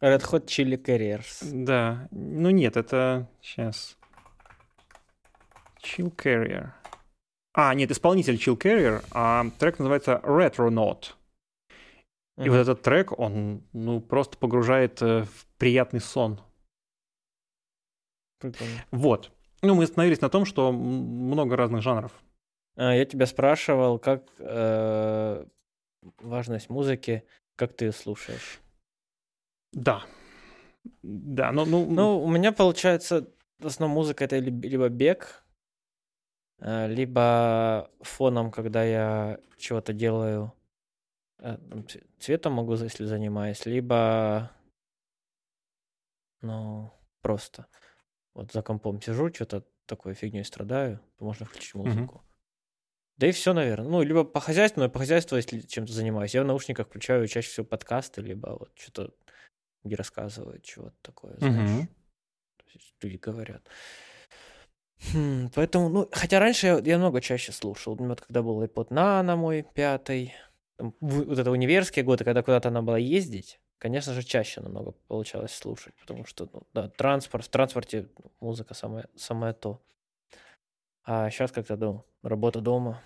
[0.00, 1.64] Red Hot Chili Carriers.
[1.64, 3.96] Да, ну нет, это сейчас...
[5.80, 6.72] Chill Carrier.
[7.54, 11.12] А, нет, исполнитель Chill Carrier, а трек называется Retro Note.
[12.38, 12.50] И mm-hmm.
[12.50, 16.40] вот этот трек, он ну, просто погружает э, в приятный сон.
[18.38, 18.84] Прикольно.
[18.90, 19.30] Вот.
[19.60, 22.12] Ну, мы остановились на том, что много разных жанров.
[22.76, 25.44] А, я тебя спрашивал, как э,
[26.18, 27.24] важность музыки,
[27.56, 28.60] как ты ее слушаешь.
[29.72, 30.02] Да.
[31.02, 31.86] Да, ну, ну...
[31.88, 35.41] Ну, у меня получается, в основном музыка это либо бег,
[36.58, 40.52] либо фоном, когда я чего-то делаю,
[41.38, 41.58] э,
[42.18, 44.50] цветом могу, если занимаюсь, либо,
[46.40, 47.66] ну, просто
[48.34, 52.16] вот за компом сижу, что-то такой фигней страдаю, то можно включить музыку.
[52.16, 52.32] Mm-hmm.
[53.18, 53.88] Да и все, наверное.
[53.88, 56.34] Ну, либо по хозяйству, но по хозяйству, если чем-то занимаюсь.
[56.34, 59.14] Я в наушниках включаю чаще всего подкасты, либо вот что-то,
[59.84, 61.70] где рассказывают чего-то такое, знаешь.
[61.70, 61.86] Mm-hmm.
[62.56, 63.68] То есть люди говорят.
[65.10, 67.96] Хм, поэтому, ну, хотя раньше я, я много чаще слушал.
[67.96, 70.34] Вот когда был iPod Nano мой пятый,
[70.76, 75.52] там, вот это универские годы, когда куда-то надо было ездить, конечно же, чаще намного получалось
[75.52, 78.08] слушать, потому что, ну, да, транспорт, в транспорте
[78.40, 79.82] музыка самое, самое то.
[81.04, 83.02] А сейчас как-то, да, работа дома,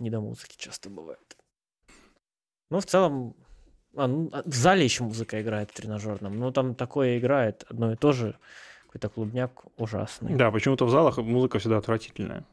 [0.00, 1.36] не до музыки часто бывает.
[2.68, 3.36] Ну, в целом,
[3.94, 7.92] а, ну, а, в зале еще музыка играет в тренажерном, ну, там такое играет одно
[7.92, 8.36] и то же,
[8.92, 10.34] какой-то клубняк ужасный.
[10.34, 12.44] Да, почему-то в залах музыка всегда отвратительная.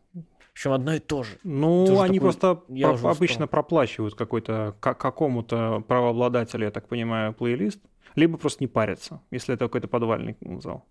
[0.54, 1.38] Причем одно и то же.
[1.44, 2.20] Ну, Тоже они такой...
[2.20, 7.82] просто я про- обычно проплачивают какой-то к- какому-то правообладателю, я так понимаю, плейлист,
[8.16, 10.86] либо просто не парятся, если это какой-то подвальный зал.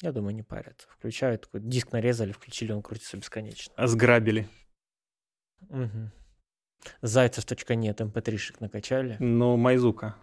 [0.00, 0.86] Я думаю, не парятся.
[0.90, 3.74] Включают такой диск нарезали, включили, он крутится бесконечно.
[3.76, 4.48] А сграбили.
[5.70, 6.10] Угу.
[7.02, 9.16] Зайцев.нет, mp3-шек эм накачали.
[9.18, 10.14] Ну, Майзука.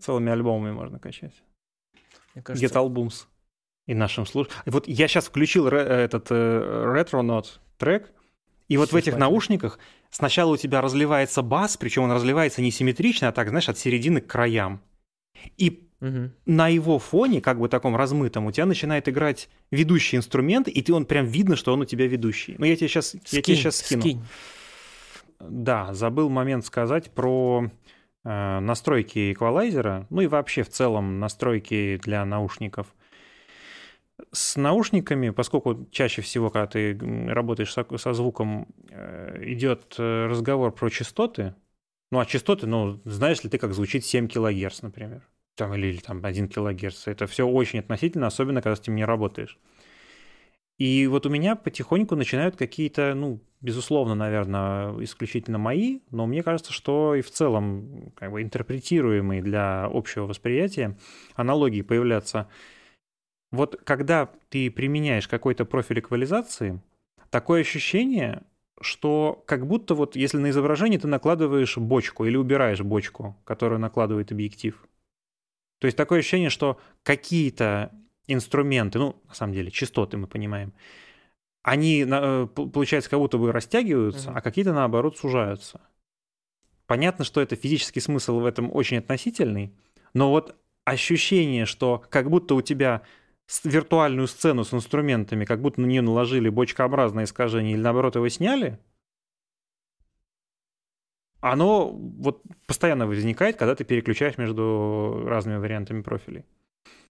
[0.00, 1.42] Целыми альбомами можно качать.
[2.34, 2.66] Мне кажется...
[2.66, 3.26] Get Albums
[3.86, 4.62] и нашим слушателям.
[4.66, 7.46] Вот я сейчас включил ре- этот э, Note
[7.78, 8.12] трек,
[8.68, 9.30] и вот Все в этих понятно.
[9.30, 9.78] наушниках
[10.10, 14.20] сначала у тебя разливается бас, причем он разливается не симметрично, а так, знаешь, от середины
[14.20, 14.80] к краям.
[15.56, 16.30] И угу.
[16.46, 20.94] на его фоне, как бы таком размытом, у тебя начинает играть ведущий инструмент, и ты
[20.94, 22.54] он прям видно, что он у тебя ведущий.
[22.58, 24.00] Ну, я тебе сейчас, скинь, я тебе сейчас скину.
[24.00, 24.22] Скинь.
[25.40, 27.70] Да, забыл момент сказать про
[28.24, 32.86] э, настройки эквалайзера, ну и вообще в целом настройки для наушников.
[34.32, 36.96] С наушниками, поскольку чаще всего, когда ты
[37.28, 41.54] работаешь со, со звуком, э, идет э, разговор про частоты,
[42.12, 45.22] ну, а частоты, ну, знаешь ли ты, как звучит 7 килогерц, например,
[45.56, 47.08] там, или, или там 1 килогерц.
[47.08, 49.58] Это все очень относительно, особенно, когда с этим не работаешь.
[50.78, 56.72] И вот у меня потихоньку начинают какие-то, ну, безусловно, наверное, исключительно мои, но мне кажется,
[56.72, 60.98] что и в целом как бы интерпретируемые для общего восприятия
[61.36, 62.48] аналогии появляться.
[63.56, 66.80] Вот когда ты применяешь какой-то профиль эквализации,
[67.30, 68.42] такое ощущение,
[68.80, 74.32] что как будто вот если на изображении ты накладываешь бочку или убираешь бочку, которую накладывает
[74.32, 74.86] объектив.
[75.80, 77.92] То есть такое ощущение, что какие-то
[78.26, 80.72] инструменты, ну, на самом деле, частоты мы понимаем,
[81.62, 84.38] они, э, получается, как будто бы растягиваются, угу.
[84.38, 85.80] а какие-то, наоборот, сужаются.
[86.86, 89.72] Понятно, что это физический смысл в этом очень относительный,
[90.12, 93.02] но вот ощущение, что как будто у тебя
[93.64, 98.78] виртуальную сцену с инструментами, как будто на нее наложили бочкообразное искажение или наоборот его сняли,
[101.40, 106.46] оно вот постоянно возникает, когда ты переключаешь между разными вариантами профилей.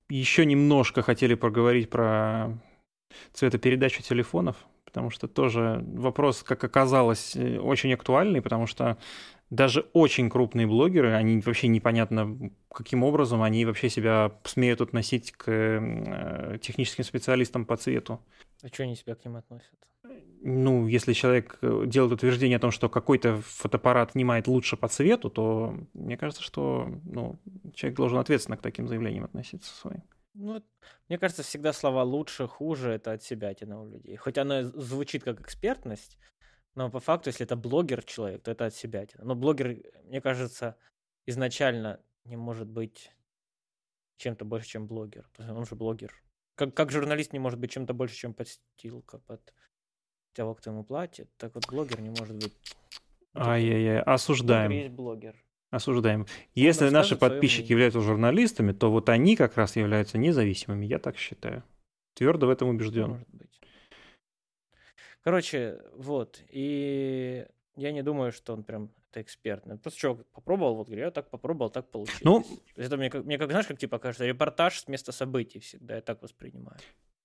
[0.09, 2.59] Еще немножко хотели поговорить про
[3.33, 8.99] цветопередачу телефонов, потому что тоже вопрос, как оказалось, э, очень актуальный, потому что
[9.55, 15.45] даже очень крупные блогеры, они вообще непонятно, каким образом они вообще себя смеют относить к
[15.49, 18.21] э, техническим специалистам по цвету.
[18.63, 19.79] А что они себя к ним относят?
[20.43, 25.31] Ну, если человек э, делает утверждение о том, что какой-то фотоаппарат снимает лучше по цвету,
[25.31, 27.39] то мне кажется, что ну,
[27.75, 30.03] человек должен ответственно к таким заявлениям относиться своим.
[30.35, 30.63] Ну,
[31.09, 34.17] мне кажется, всегда слова лучше, хуже это от себя тяна у людей.
[34.17, 36.19] Хоть оно звучит как экспертность,
[36.75, 39.07] но по факту, если это блогер человек, то это от себя.
[39.19, 40.77] Но блогер, мне кажется,
[41.27, 43.13] изначально не может быть
[44.17, 45.29] чем-то больше, чем блогер.
[45.39, 46.13] Он же блогер.
[46.57, 49.55] Как, как журналист не может быть чем-то больше, чем подстилка под
[50.33, 52.57] того, кто ему платит, так вот блогер не может быть.
[53.35, 54.71] Ай-яй-яй, осуждаем.
[54.71, 55.45] Блогер есть блогер.
[55.71, 56.27] Осуждаем.
[56.55, 61.65] Если наши подписчики являются журналистами, то вот они как раз являются независимыми, я так считаю.
[62.15, 63.11] Твердо в этом убежден.
[63.11, 63.54] Может быть.
[65.25, 66.41] Короче, вот.
[66.51, 69.65] И я не думаю, что он прям это эксперт.
[69.83, 72.23] Просто чувак попробовал, вот говорю, я так попробовал, так получилось.
[72.23, 72.45] Ну,
[72.77, 76.23] это мне, мне как, знаешь, как типа кажется, репортаж с места событий всегда, я так
[76.23, 76.79] воспринимаю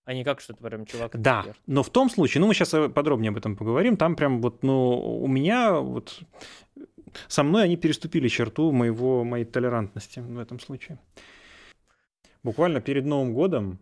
[0.05, 1.12] а не как что-то прям чувак.
[1.21, 1.59] Да, эксперт.
[1.67, 4.63] но в том случае, ну мы сейчас э, подробнее об этом поговорим, там прям вот,
[4.63, 6.23] ну у меня вот
[7.27, 10.97] со мной они переступили черту моего, моей толерантности в этом случае.
[12.41, 13.77] Буквально перед Новым годом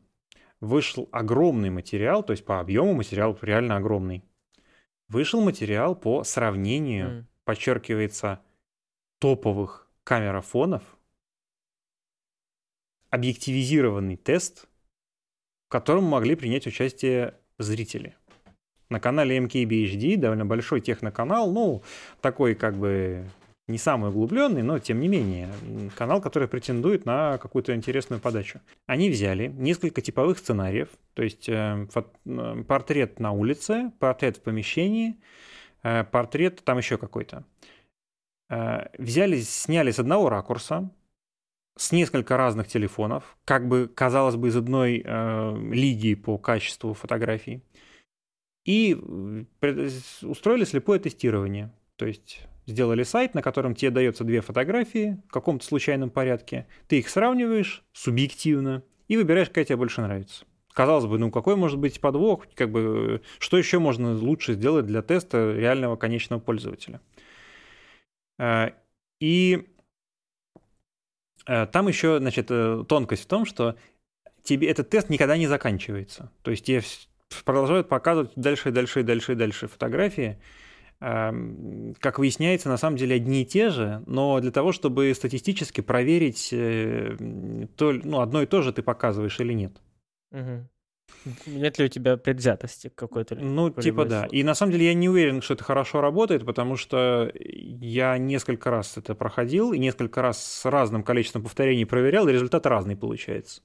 [0.59, 4.23] вышел огромный материал, то есть по объему материал реально огромный.
[5.07, 7.25] Вышел материал по сравнению, mm.
[7.45, 8.41] подчеркивается,
[9.19, 10.83] топовых камерафонов,
[13.09, 14.67] объективизированный тест–
[15.67, 18.15] в котором могли принять участие зрители.
[18.89, 21.83] На канале MKBHD довольно большой техноканал, ну,
[22.21, 23.29] такой как бы
[23.67, 25.49] не самый углубленный, но тем не менее,
[25.95, 28.61] канал, который претендует на какую-то интересную подачу.
[28.85, 31.87] Они взяли несколько типовых сценариев, то есть э,
[32.67, 35.19] портрет на улице, портрет в помещении,
[35.83, 37.43] э, портрет там еще какой-то.
[38.49, 40.89] Э, взяли, сняли с одного ракурса,
[41.75, 47.63] с несколько разных телефонов, как бы казалось бы из одной э, лиги по качеству фотографий,
[48.65, 48.93] и
[50.21, 51.71] устроили слепое тестирование.
[51.97, 56.99] То есть сделали сайт, на котором тебе дается две фотографии в каком-то случайном порядке, ты
[56.99, 60.45] их сравниваешь субъективно и выбираешь, какая тебе больше нравится.
[60.73, 65.01] Казалось бы, ну какой может быть подвох, как бы, что еще можно лучше сделать для
[65.01, 67.01] теста реального конечного пользователя.
[68.39, 68.69] Э,
[69.19, 69.67] и
[71.47, 73.77] Э, там еще, значит, э, тонкость в том, что
[74.43, 76.31] тебе этот тест никогда не заканчивается.
[76.43, 76.81] То есть тебе
[77.45, 80.39] продолжают показывать дальше и дальше и дальше и дальше фотографии.
[80.99, 85.81] Эм, как выясняется, на самом деле одни и те же, но для того, чтобы статистически
[85.81, 87.15] проверить, э,
[87.75, 89.79] то, ну, одно и то же ты показываешь или нет.
[90.31, 90.67] Угу.
[91.45, 93.35] Нет ли у тебя предвзятости какой-то?
[93.35, 94.25] Ну, типа да.
[94.31, 98.71] И на самом деле я не уверен, что это хорошо работает, потому что я несколько
[98.71, 103.61] раз это проходил, и несколько раз с разным количеством повторений проверял, и результат разный получается.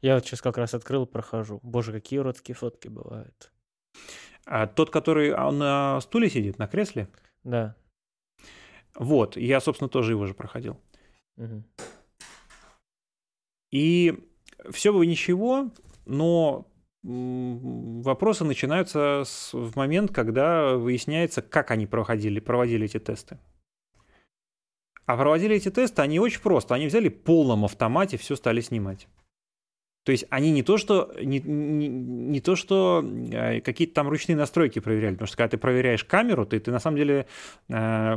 [0.00, 1.60] Я вот сейчас как раз открыл, прохожу.
[1.62, 3.52] Боже, какие уродские фотки бывают.
[4.50, 7.08] А тот, который он на стуле сидит, на кресле?
[7.44, 7.76] Да.
[8.96, 10.76] Вот, я, собственно, тоже его же проходил.
[11.36, 11.62] Угу.
[13.70, 14.18] И
[14.70, 15.70] все бы ничего,
[16.04, 16.66] но
[17.04, 23.38] вопросы начинаются с, в момент, когда выясняется, как они проходили, проводили эти тесты.
[25.06, 26.74] А проводили эти тесты они очень просто.
[26.74, 29.06] Они взяли в полном автомате, все стали снимать.
[30.04, 34.34] То есть они не то, что, не, не, не то, что э, какие-то там ручные
[34.34, 37.26] настройки проверяли, потому что когда ты проверяешь камеру, ты, ты на самом деле
[37.68, 38.16] э,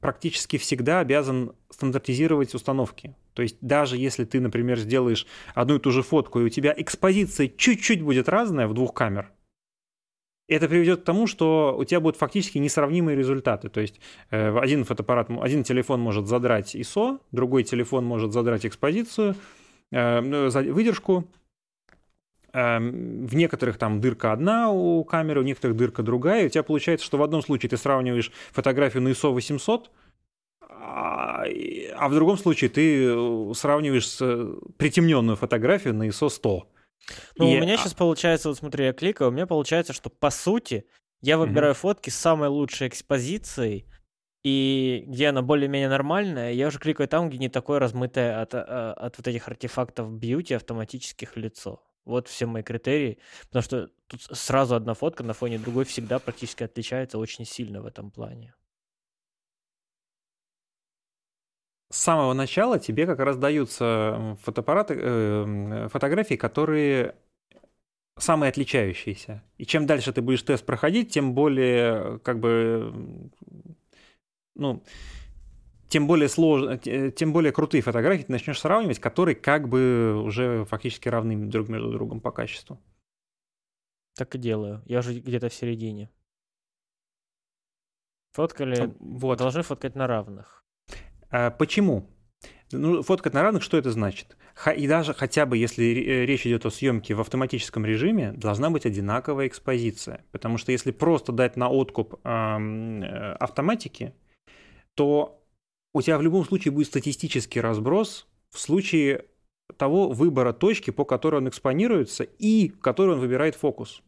[0.00, 3.14] практически всегда обязан стандартизировать установки.
[3.34, 6.74] То есть даже если ты, например, сделаешь одну и ту же фотку, и у тебя
[6.76, 9.30] экспозиция чуть-чуть будет разная в двух камер,
[10.48, 13.68] это приведет к тому, что у тебя будут фактически несравнимые результаты.
[13.68, 19.36] То есть э, один фотоаппарат, один телефон может задрать ISO, другой телефон может задрать экспозицию,
[19.90, 21.24] выдержку.
[22.52, 26.44] Э, в некоторых там дырка одна у камеры, у некоторых дырка другая.
[26.44, 29.90] И у тебя получается, что в одном случае ты сравниваешь фотографию на ISO 800,
[30.70, 31.44] а,
[31.96, 34.18] а в другом случае ты э, сравниваешь с
[34.76, 36.68] притемненную фотографию на ISO 100.
[37.36, 37.58] Ну, и...
[37.58, 40.84] у меня сейчас получается, вот смотри, я кликаю, у меня получается, что по сути
[41.20, 41.78] я выбираю mm-hmm.
[41.78, 43.86] фотки с самой лучшей экспозицией,
[44.42, 48.92] и где она более-менее нормальная, я уже кликаю там, где не такое размытое от, а,
[48.94, 51.82] от вот этих артефактов бьюти автоматических лицо.
[52.04, 56.62] Вот все мои критерии, потому что тут сразу одна фотка на фоне другой всегда практически
[56.62, 58.54] отличается очень сильно в этом плане.
[61.90, 67.14] с самого начала тебе как раз даются фотоаппараты, э, фотографии, которые
[68.18, 69.42] самые отличающиеся.
[69.56, 73.30] И чем дальше ты будешь тест проходить, тем более, как бы,
[74.58, 74.82] ну,
[75.88, 81.08] тем более сложно, тем более крутые фотографии ты начнешь сравнивать, которые как бы уже фактически
[81.08, 82.78] равны друг между другом по качеству.
[84.14, 84.82] Так и делаю.
[84.84, 86.10] Я уже где-то в середине.
[88.32, 89.38] Фоткали, вот.
[89.38, 90.64] должны фоткать на равных.
[91.30, 92.08] А почему?
[92.70, 94.36] Ну, фоткать на равных, что это значит?
[94.76, 98.84] И даже хотя бы если э, речь идет о съемке в автоматическом режиме, должна быть
[98.84, 100.24] одинаковая экспозиция.
[100.32, 104.14] Потому что если просто дать на откуп э, автоматики,
[104.98, 105.40] то
[105.94, 109.26] у тебя в любом случае будет статистический разброс в случае
[109.76, 114.02] того выбора точки, по которой он экспонируется и в которой он выбирает фокус.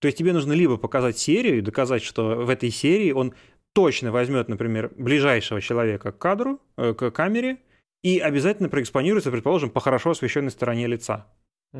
[0.00, 3.34] То есть тебе нужно либо показать серию и доказать, что в этой серии он
[3.74, 7.58] точно возьмет, например, ближайшего человека к кадру, э, к камере,
[8.02, 11.26] и обязательно проэкспонируется, предположим, по хорошо освещенной стороне лица.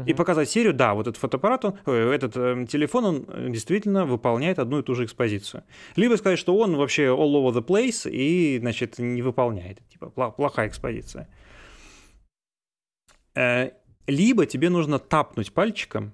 [0.07, 4.59] И показать серию, да, вот этот фотоаппарат, он, э, этот э, телефон, он действительно выполняет
[4.59, 5.63] одну и ту же экспозицию.
[5.95, 9.79] Либо сказать, что он вообще all over the place и, значит, не выполняет.
[9.89, 11.29] Типа, плохая экспозиция.
[13.37, 13.71] Э,
[14.09, 16.13] либо тебе нужно тапнуть пальчиком,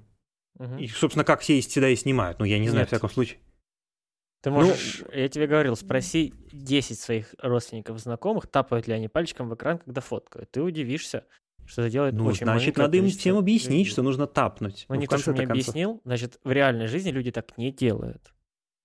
[0.79, 2.39] и, собственно, как все всегда и снимают.
[2.39, 2.89] Ну, я не знаю, Нет.
[2.89, 3.39] в всяком случае.
[4.43, 9.49] Ты можешь, ну, я тебе говорил, спроси 10 своих родственников, знакомых, тапают ли они пальчиком
[9.49, 10.51] в экран, когда фоткают.
[10.51, 11.25] Ты удивишься,
[11.71, 13.93] что это делает ну, очень значит, надо им всем объяснить, людей.
[13.93, 14.87] что нужно тапнуть.
[14.89, 15.53] Ну, ну никто же мне концов.
[15.53, 18.33] объяснил, значит, в реальной жизни люди так не делают.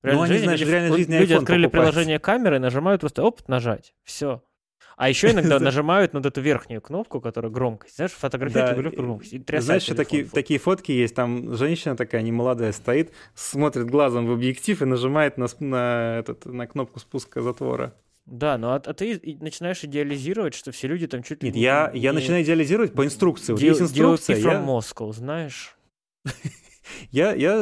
[0.04, 1.90] В реальной ну, жизни, они, знаешь, люди, в реальной жизни люди открыли покупают.
[1.92, 3.96] приложение камеры, нажимают просто опыт нажать.
[4.04, 4.44] Все.
[4.98, 7.96] А еще иногда нажимают на эту верхнюю кнопку, которая громкость.
[7.96, 9.02] Знаешь, фотографируют да.
[9.02, 9.34] громкость.
[9.34, 11.16] И Знаешь, что такие, такие фотки есть.
[11.16, 16.68] Там женщина такая немолодая стоит, смотрит глазом в объектив и нажимает на, на, этот, на
[16.68, 17.96] кнопку спуска затвора.
[18.26, 21.62] Да, ну а, а ты начинаешь идеализировать, что все люди там чуть ли Нет, не...
[21.62, 23.54] я, я начинаю идеализировать по инструкции.
[23.54, 24.38] Вот есть инструкция.
[24.38, 24.66] from я...
[24.66, 25.78] Moscow, знаешь?
[27.12, 27.56] Я, я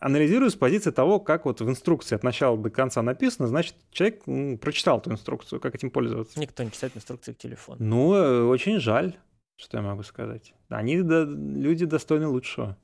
[0.00, 4.22] анализирую с позиции того, как вот в инструкции от начала до конца написано, значит, человек
[4.60, 6.38] прочитал эту инструкцию, как этим пользоваться.
[6.38, 7.78] Никто не читает инструкции к телефону.
[7.80, 9.16] Ну, э, очень жаль,
[9.56, 10.54] что я могу сказать.
[10.68, 12.76] Они, да, люди достойны лучшего.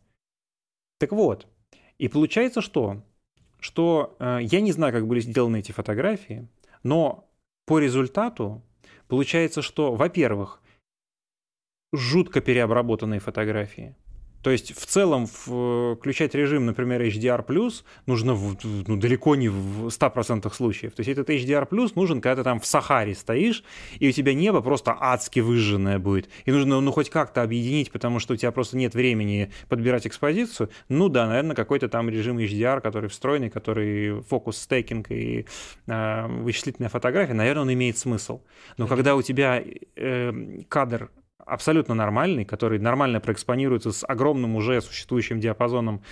[0.98, 1.46] Так вот,
[1.98, 3.02] и получается что?
[3.60, 6.48] Что э, я не знаю, как были сделаны эти фотографии,
[6.84, 7.28] но
[7.66, 8.62] по результату
[9.08, 10.62] получается, что, во-первых,
[11.92, 13.96] жутко переобработанные фотографии–
[14.44, 17.72] то есть в целом включать режим, например, HDR+,
[18.04, 20.92] нужно в, ну, далеко не в 100% случаев.
[20.92, 23.64] То есть этот HDR+, нужен, когда ты там в Сахаре стоишь,
[23.98, 26.28] и у тебя небо просто адски выжженное будет.
[26.44, 30.68] И нужно ну, хоть как-то объединить, потому что у тебя просто нет времени подбирать экспозицию.
[30.90, 35.46] Ну да, наверное, какой-то там режим HDR, который встроенный, который фокус стейкинг и
[35.86, 38.42] э, вычислительная фотография, наверное, он имеет смысл.
[38.76, 39.64] Но когда у тебя
[39.96, 40.32] э,
[40.68, 41.08] кадр
[41.46, 46.02] абсолютно нормальный, который нормально проэкспонируется с огромным уже существующим диапазоном,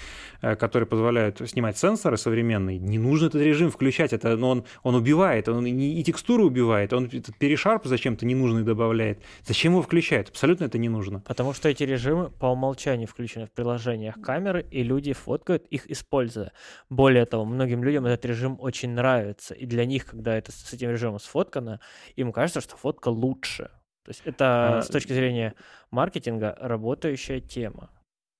[0.41, 4.95] э, который позволяет снимать сенсоры современные, не нужно этот режим включать, это, ну, он, он
[4.95, 9.23] убивает, он и, и текстуру убивает, он этот перешарп зачем-то ненужный добавляет.
[9.45, 10.29] Зачем его включает?
[10.29, 11.21] Абсолютно это не нужно.
[11.21, 16.53] Потому что эти режимы по умолчанию включены в приложениях камеры, и люди фоткают их, используя.
[16.91, 20.91] Более того, многим людям этот режим очень нравится, и для них, когда это с этим
[20.91, 21.81] режимом сфоткано,
[22.17, 23.71] им кажется, что фотка лучше.
[24.05, 24.83] То есть это а...
[24.83, 25.55] с точки зрения
[25.91, 27.91] маркетинга работающая тема.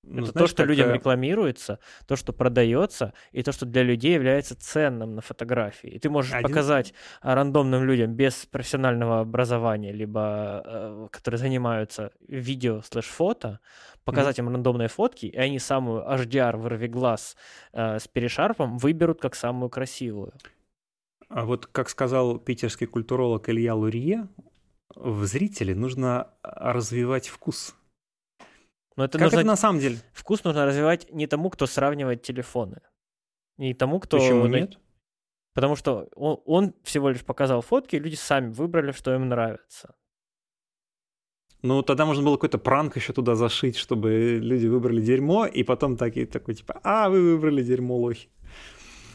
[0.05, 0.69] Ну, это знаешь, то, что как...
[0.69, 5.89] людям э, рекламируется, то, что продается, и то, что для людей является ценным на фотографии.
[5.89, 6.43] И ты можешь Один...
[6.43, 13.61] показать рандомным людям без профессионального образования, либо э, которые занимаются видео слэш-фото,
[14.03, 14.47] показать mm-hmm.
[14.47, 17.37] им рандомные фотки, и они самую HDR вырви глаз
[17.71, 20.33] э, с перешарпом выберут как самую красивую.
[21.29, 24.27] А вот как сказал питерский культуролог Илья Лурье,
[24.95, 27.75] в зрителе нужно развивать вкус.
[28.95, 29.39] Но это как нужно...
[29.39, 29.97] это на самом деле?
[30.13, 32.81] Вкус нужно развивать не тому, кто сравнивает телефоны.
[33.57, 34.17] Не тому, кто...
[34.17, 34.79] Почему нет?
[35.53, 39.95] Потому что он, он всего лишь показал фотки, и люди сами выбрали, что им нравится.
[41.61, 45.95] Ну, тогда можно было какой-то пранк еще туда зашить, чтобы люди выбрали дерьмо, и потом
[45.95, 48.29] такие, такой, типа, а, вы выбрали дерьмо, лохи.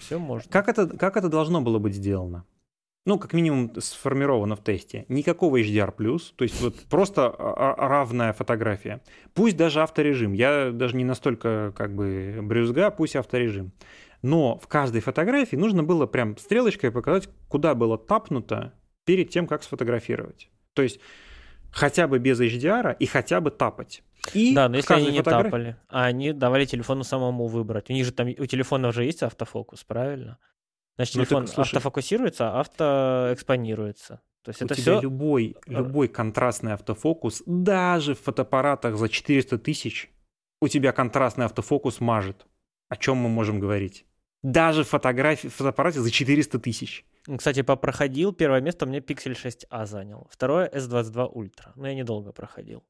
[0.01, 0.51] Все можно.
[0.51, 2.47] Как это, как это должно было быть сделано?
[3.09, 5.07] Ну, как минимум, сформировано в тесте.
[5.09, 5.91] Никакого HDR+,
[6.37, 9.01] то есть вот просто равная фотография.
[9.33, 10.35] Пусть даже авторежим.
[10.35, 13.73] Я даже не настолько как бы брюзга, пусть авторежим.
[14.21, 18.75] Но в каждой фотографии нужно было прям стрелочкой показать, куда было тапнуто
[19.07, 20.51] перед тем, как сфотографировать.
[20.75, 21.01] То есть
[21.73, 24.03] хотя бы без HDR и хотя бы тапать.
[24.35, 25.45] И да, но если они не фотограф...
[25.45, 27.89] тапали, а они давали телефону самому выбрать.
[27.89, 30.37] У них же там, у телефона уже есть автофокус, правильно?
[30.99, 34.21] Значит, ну, телефон ну, так, слушай, автофокусируется, а автоэкспонируется.
[34.43, 35.01] То есть у это тебя все...
[35.01, 40.11] любой, любой контрастный автофокус, даже в фотоаппаратах за 400 тысяч,
[40.61, 42.47] у тебя контрастный автофокус мажет.
[42.89, 44.07] О чем мы можем говорить?
[44.43, 47.05] Даже в фотографии, в фотоаппарате за 400 тысяч.
[47.37, 48.33] Кстати, попроходил.
[48.33, 50.27] Первое место меня Pixel 6a занял.
[50.31, 51.73] Второе S22 Ultra.
[51.77, 52.83] Но я недолго проходил.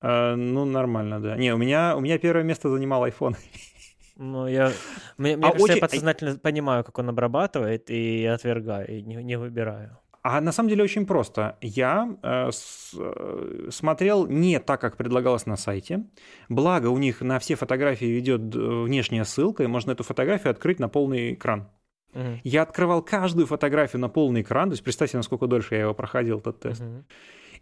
[0.00, 1.36] А, ну, нормально, да.
[1.36, 3.36] Не, у меня, у меня первое место занимал iPhone.
[4.16, 4.72] Ну, я,
[5.18, 5.74] мне, мне а кажется, очень...
[5.76, 9.98] я подсознательно понимаю, как он обрабатывает, и отвергаю, и не, не выбираю.
[10.22, 11.58] А на самом деле очень просто.
[11.60, 16.06] Я э, с, э, смотрел не так, как предлагалось на сайте.
[16.48, 20.88] Благо у них на все фотографии ведет внешняя ссылка, и можно эту фотографию открыть на
[20.88, 21.68] полный экран.
[22.14, 22.40] Угу.
[22.42, 26.38] Я открывал каждую фотографию на полный экран, то есть представьте, насколько дольше я его проходил,
[26.38, 26.80] этот тест.
[26.80, 27.04] Угу.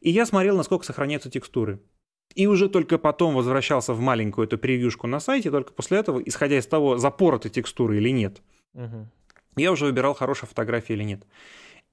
[0.02, 1.80] И я смотрел, насколько сохраняются текстуры.
[2.34, 6.58] И уже только потом возвращался в маленькую эту превьюшку на сайте, только после этого, исходя
[6.58, 8.42] из того, запороты текстуры или нет,
[8.74, 9.06] угу.
[9.56, 11.26] я уже выбирал, хорошая фотография или нет.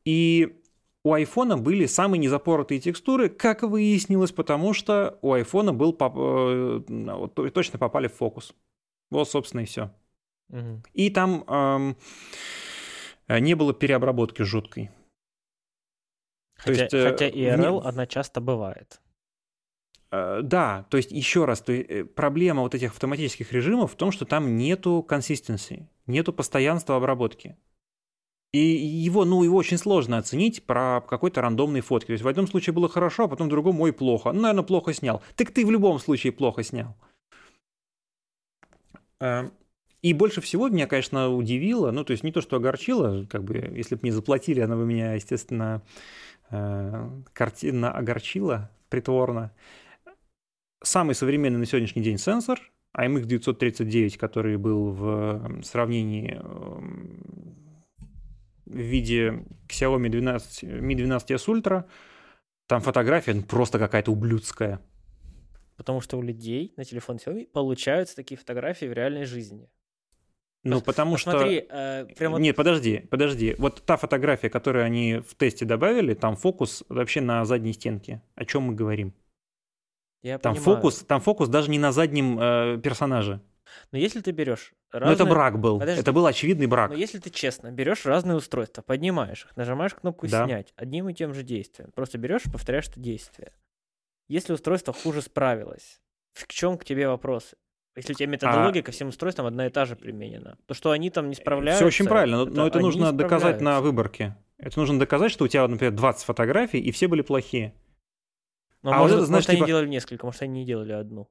[0.05, 0.55] И
[1.03, 7.79] у айфона были самые незапоротые текстуры, как выяснилось, потому что у айфона был э, точно
[7.79, 8.53] попали в фокус.
[9.09, 9.91] Вот, собственно, и все.
[10.49, 10.83] Угу.
[10.93, 11.97] И там эм,
[13.27, 14.91] не было переобработки жуткой.
[16.55, 17.87] Хотя, есть, э, хотя IRL, не...
[17.87, 18.99] она часто бывает.
[20.11, 23.95] Э, да, то есть еще раз, то есть, э, проблема вот этих автоматических режимов в
[23.95, 27.57] том, что там нету консистенции, нету постоянства обработки.
[28.51, 32.07] И его, ну, его очень сложно оценить про какой-то рандомный фотки.
[32.07, 34.31] То есть в одном случае было хорошо, а потом в другом, ой, плохо.
[34.31, 35.21] Ну, наверное, плохо снял.
[35.35, 36.95] Так ты в любом случае плохо снял.
[39.19, 39.51] Э,
[40.01, 43.57] и больше всего меня, конечно, удивило, ну, то есть не то, что огорчило, как бы,
[43.75, 45.81] если бы мне заплатили, она бы меня, естественно,
[46.49, 49.51] картинно огорчила притворно
[50.81, 52.59] самый современный на сегодняшний день сенсор,
[52.97, 57.79] IMX 939, который был в сравнении эм,
[58.65, 61.85] в виде Xiaomi 12, Mi 12s Ultra,
[62.67, 64.79] там фотография ну, просто какая-то ублюдская.
[65.75, 69.69] Потому что у людей на телефон Xiaomi получаются такие фотографии в реальной жизни.
[70.63, 71.75] Ну, потому Посмотри, что...
[71.75, 72.37] Э, прямо...
[72.37, 73.55] Нет, подожди, подожди.
[73.57, 78.21] Вот та фотография, которую они в тесте добавили, там фокус вообще на задней стенке.
[78.35, 79.13] О чем мы говорим?
[80.21, 80.75] Я там понимаю.
[80.77, 83.41] фокус, там фокус даже не на заднем э, персонаже.
[83.91, 85.09] Но если ты берешь разные...
[85.09, 86.01] Ну это брак был, Подожди.
[86.01, 86.91] это был очевидный брак.
[86.91, 90.45] Но если ты честно берешь разные устройства, поднимаешь их, нажимаешь кнопку да.
[90.45, 93.53] «Снять» одним и тем же действием, просто берешь и повторяешь это действие.
[94.27, 96.01] Если устройство хуже справилось,
[96.33, 97.57] в чем к тебе вопросы?
[97.95, 98.85] Если у тебя методология а...
[98.85, 101.83] ко всем устройствам одна и та же применена, то что они там не справляются...
[101.83, 104.37] Все очень правильно, но это, но это нужно доказать на выборке.
[104.57, 107.73] Это нужно доказать, что у тебя, например, 20 фотографий, и все были плохие.
[108.81, 109.63] Но, а может, вот это, значит, может типа...
[109.63, 111.29] они делали несколько, может, они не делали одну.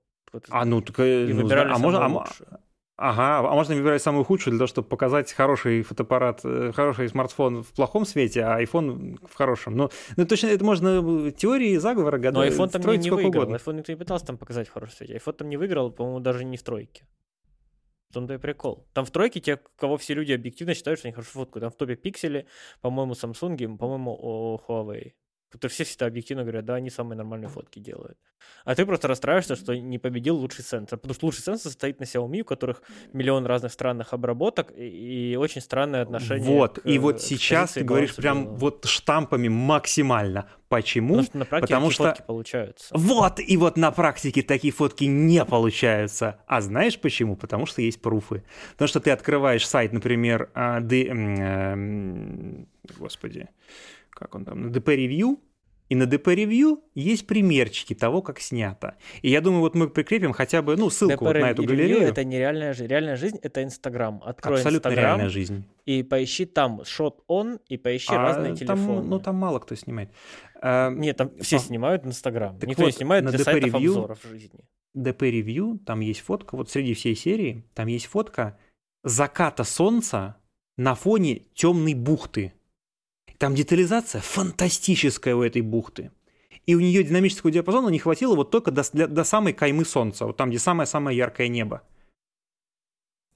[0.50, 2.60] А, ну, так, э, и ну, выбирали а можно, а,
[2.98, 7.62] Ага, а можно выбирать самую худшую для того, чтобы показать хороший фотоаппарат, э, хороший смартфон
[7.62, 9.76] в плохом свете, а iPhone в хорошем.
[9.76, 12.34] Ну, ну точно, это можно теории заговора гадать.
[12.34, 13.44] Но iPhone там не, не выиграл.
[13.44, 13.54] Угодно.
[13.54, 15.16] iPhone никто не пытался там показать в хорошем свете.
[15.16, 17.04] iPhone там не выиграл, по-моему, даже не в тройке.
[18.10, 18.88] В том-то и прикол.
[18.94, 21.62] Там в тройке те, кого все люди объективно считают, что они хорошо фоткают.
[21.62, 22.48] Там в топе пиксели,
[22.80, 25.12] по-моему, Samsung, по-моему, Huawei.
[25.50, 28.18] Которые все всегда объективно говорят, да, они самые нормальные фотки делают.
[28.64, 30.98] А ты просто расстраиваешься, что не победил лучший сенсор.
[30.98, 32.82] Потому что лучший сенсор стоит на Xiaomi, у которых
[33.12, 36.44] миллион разных странных обработок и, и очень странное отношение.
[36.44, 38.54] Вот, к, и вот сейчас ты говоришь прям было.
[38.54, 40.48] вот штампами максимально.
[40.68, 41.16] Почему?
[41.16, 42.04] Потому что на практике Потому что...
[42.04, 42.94] фотки получаются.
[42.94, 46.40] Вот, и вот на практике такие фотки не получаются.
[46.46, 47.36] А знаешь почему?
[47.36, 48.44] Потому что есть пруфы.
[48.72, 50.50] Потому что ты открываешь сайт, например.
[50.54, 50.80] А,
[52.98, 53.48] господи,
[54.18, 55.38] как он там, на DP Review,
[55.88, 58.96] и на DP Review есть примерчики того, как снято.
[59.22, 62.02] И я думаю, вот мы прикрепим хотя бы, ну, ссылку вот на эту галерею.
[62.02, 62.90] это не реальная жизнь.
[62.90, 64.20] Реальная жизнь— это Инстаграм.
[64.22, 65.64] Открой Абсолютно Инстаграм реальная жизнь.
[65.86, 69.08] И поищи там shot on, и поищи а разные там, телефоны.
[69.08, 70.10] Ну, там мало кто снимает.
[70.60, 72.54] А, Нет, там все а, снимают Инстаграм.
[72.56, 74.60] Никто вот, не снимает на для DP сайтов Review, обзоров жизни.
[74.94, 78.58] DP Review, там есть фотка, вот среди всей серии, там есть фотка
[79.04, 80.36] заката солнца
[80.76, 82.52] на фоне темной бухты.
[83.38, 86.10] Там детализация фантастическая у этой бухты.
[86.66, 90.26] И у нее динамического диапазона не хватило вот только до, для, до самой каймы солнца,
[90.26, 91.82] вот там, где самое-самое яркое небо.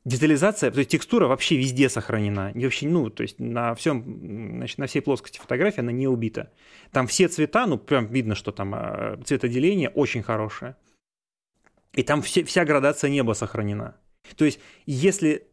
[0.05, 2.51] Детализация, то есть текстура вообще везде сохранена.
[2.51, 6.53] И вообще, ну, то есть на всем, значит, на всей плоскости фотографии она не убита.
[6.91, 10.77] Там все цвета, ну, прям видно, что там э, цветоделение очень хорошее.
[11.93, 13.97] И там все, вся градация неба сохранена.
[14.37, 15.47] То есть, если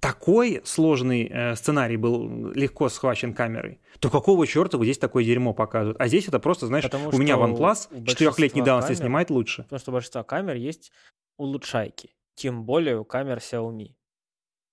[0.00, 5.54] такой сложный э, сценарий был легко схвачен камерой, то какого черта вот здесь такое дерьмо
[5.54, 6.00] показывают?
[6.00, 9.62] А здесь это просто, знаешь, Потому у меня OnePlus четырехлетней давности снимает лучше.
[9.64, 10.92] Потому что у большинства камер есть
[11.36, 13.94] улучшайки, тем более у камер Xiaomi.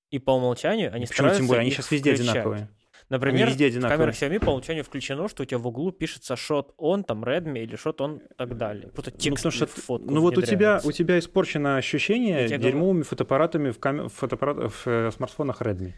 [0.10, 1.62] И по умолчанию они Почему тем более?
[1.62, 2.30] Они сейчас везде включать.
[2.30, 2.70] одинаковые.
[3.10, 7.04] Например, в камерах Xiaomi по умолчанию включено, что у тебя в углу пишется shot on,
[7.04, 8.90] там Redmi или shot on и так далее.
[8.90, 13.04] Просто ну, текст ну, что, фотку Ну вот у тебя, у тебя испорчено ощущение дерьмовыми
[13.04, 14.10] фотоаппаратами в, кам...
[14.10, 14.72] фотоаппарат...
[14.72, 15.94] в э, смартфонах Redmi.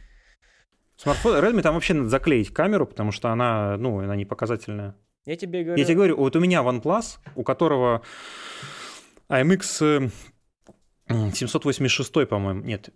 [0.97, 4.95] Смартфон Redmi там вообще надо заклеить камеру, потому что она, ну, она не показательная.
[5.25, 5.79] Я тебе говорю...
[5.79, 8.03] Я тебе говорю, вот у меня OnePlus, у которого
[9.29, 10.11] AMX
[11.07, 12.89] 786, э, по-моему, нет,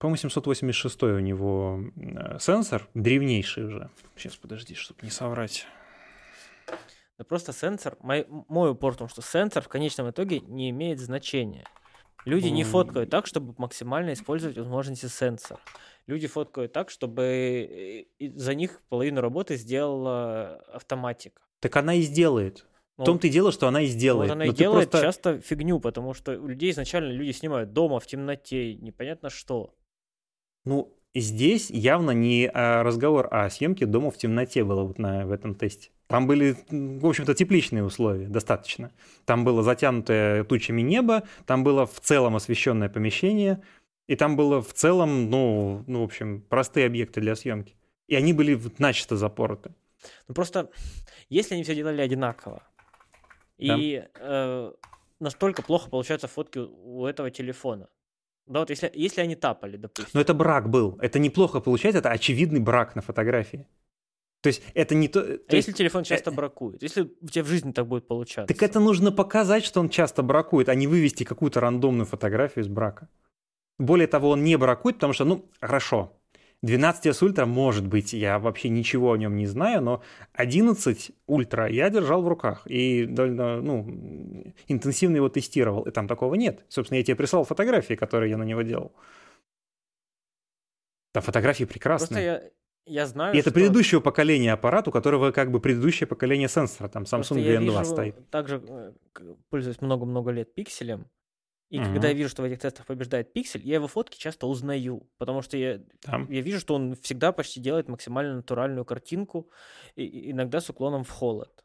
[0.00, 3.90] по-моему, 786 у него э, сенсор, древнейший уже.
[4.16, 5.66] Сейчас, подожди, чтобы не соврать.
[7.18, 11.00] Да просто сенсор, мой, мой упор в том, что сенсор в конечном итоге не имеет
[11.00, 11.66] значения.
[12.24, 12.50] Люди mm.
[12.50, 15.60] не фоткают так, чтобы максимально использовать возможности сенсора.
[16.06, 21.42] Люди фоткают так, чтобы э, за них половину работы сделала автоматика.
[21.60, 22.64] Так она и сделает.
[22.96, 24.30] Ну, в том-то и дело, что она и сделает.
[24.30, 25.06] Вот она и делает просто...
[25.06, 29.74] часто фигню, потому что у людей изначально люди снимают дома, в темноте, непонятно что.
[30.64, 35.32] Ну, здесь явно не а, разговор о съемке дома в темноте было вот на, в
[35.32, 35.90] этом тесте.
[36.06, 38.90] Там были, в общем-то, тепличные условия достаточно.
[39.24, 43.62] Там было затянутое тучами небо, там было в целом освещенное помещение,
[44.08, 47.76] и там было в целом, ну, ну в общем, простые объекты для съемки.
[48.08, 49.72] И они были начисто запороты.
[50.26, 50.70] Ну просто,
[51.28, 52.62] если они все делали одинаково,
[53.58, 53.76] да.
[53.78, 54.72] и э,
[55.20, 57.88] настолько плохо получаются фотки у этого телефона,
[58.50, 60.10] да, вот если, если они тапали, допустим.
[60.12, 60.98] Но это брак был.
[61.00, 63.66] Это неплохо получается, это очевидный брак на фотографии.
[64.42, 65.20] То есть это не то...
[65.20, 66.34] А то если телефон часто э...
[66.34, 66.82] бракует?
[66.82, 68.52] Если у тебя в жизни так будет получаться?
[68.52, 72.68] Так это нужно показать, что он часто бракует, а не вывести какую-то рандомную фотографию из
[72.68, 73.08] брака.
[73.78, 76.19] Более того, он не бракует, потому что, ну, хорошо,
[76.64, 80.02] 12S Ultra, может быть, я вообще ничего о нем не знаю, но
[80.34, 86.34] 11 Ultra я держал в руках и довольно ну, интенсивно его тестировал, и там такого
[86.34, 86.64] нет.
[86.68, 88.92] Собственно, я тебе прислал фотографии, которые я на него делал.
[91.12, 92.08] Там фотографии прекрасные.
[92.08, 92.52] Просто
[92.86, 93.54] я, я знаю, И это что...
[93.54, 98.30] предыдущего поколения аппарат, у которого как бы предыдущее поколение сенсора, там Samsung GN2 стоит.
[98.30, 98.92] Также э,
[99.48, 101.06] пользуюсь много-много лет пикселем,
[101.70, 101.92] и угу.
[101.92, 105.40] когда я вижу, что в этих тестах побеждает пиксель, я его фотки часто узнаю, потому
[105.40, 106.28] что я, Там.
[106.28, 109.48] я вижу, что он всегда почти делает максимально натуральную картинку,
[109.94, 111.64] и, иногда с уклоном в холод.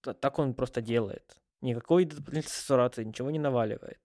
[0.00, 1.36] Так он просто делает.
[1.60, 4.00] Никакой дополнительной сатурации, ничего не наваливает.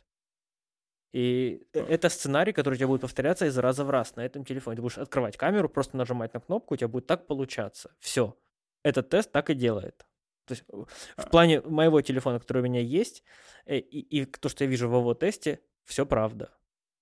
[1.14, 4.44] И э, это сценарий, который у тебя будет повторяться из раза в раз на этом
[4.44, 4.76] телефоне.
[4.76, 7.96] Ты будешь открывать камеру, просто нажимать на кнопку, у тебя будет так получаться.
[8.00, 8.38] Все.
[8.84, 10.06] Этот тест так и делает.
[10.46, 10.86] То есть в
[11.18, 11.30] а.
[11.30, 13.24] плане моего телефона, который у меня есть,
[13.66, 16.50] э, и, и то, что я вижу в его тесте, все правда.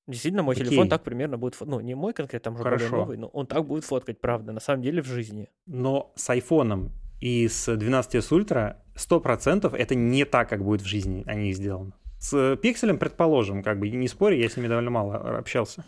[0.05, 0.65] Действительно, мой Окей.
[0.65, 1.55] телефон так примерно будет...
[1.61, 2.89] Ну, не мой конкретно, там уже Хорошо.
[2.89, 5.49] более новый, но он так будет фоткать, правда, на самом деле в жизни.
[5.65, 6.91] Но с айфоном
[7.21, 11.93] и с 12s Ultra 100% это не так, как будет в жизни они сделаны.
[12.19, 15.85] С пикселем, предположим, как бы не спорю, я с ними довольно мало общался.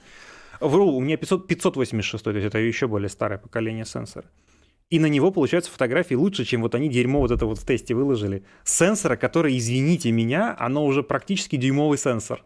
[0.62, 4.30] Вру, у меня 500, 586, то есть это еще более старое поколение сенсора
[4.90, 7.96] и на него получаются фотографии лучше, чем вот они дерьмо вот это вот в тесте
[7.96, 8.46] выложили.
[8.64, 12.44] Сенсора, который, извините меня, оно уже практически дюймовый сенсор.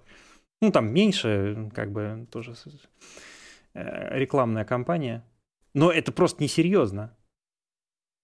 [0.62, 2.54] Ну, там меньше, как бы, тоже
[3.74, 5.26] э, рекламная кампания.
[5.74, 7.16] Но это просто несерьезно.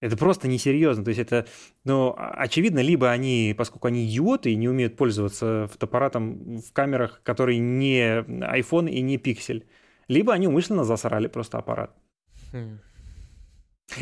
[0.00, 1.04] Это просто несерьезно.
[1.04, 1.46] То есть это,
[1.84, 7.58] ну, очевидно, либо они, поскольку они идиоты и не умеют пользоваться фотоаппаратом в камерах, которые
[7.58, 9.64] не iPhone и не Pixel,
[10.08, 11.94] либо они умышленно засрали просто аппарат.
[12.52, 12.78] Хм.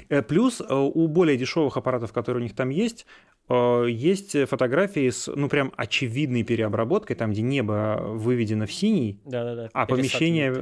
[0.09, 3.07] Э, плюс э, у более дешевых аппаратов, которые у них там есть,
[3.49, 9.45] э, есть фотографии с, ну, прям очевидной переобработкой, там, где небо выведено в синий, да,
[9.45, 9.71] да, да.
[9.73, 10.55] а помещение...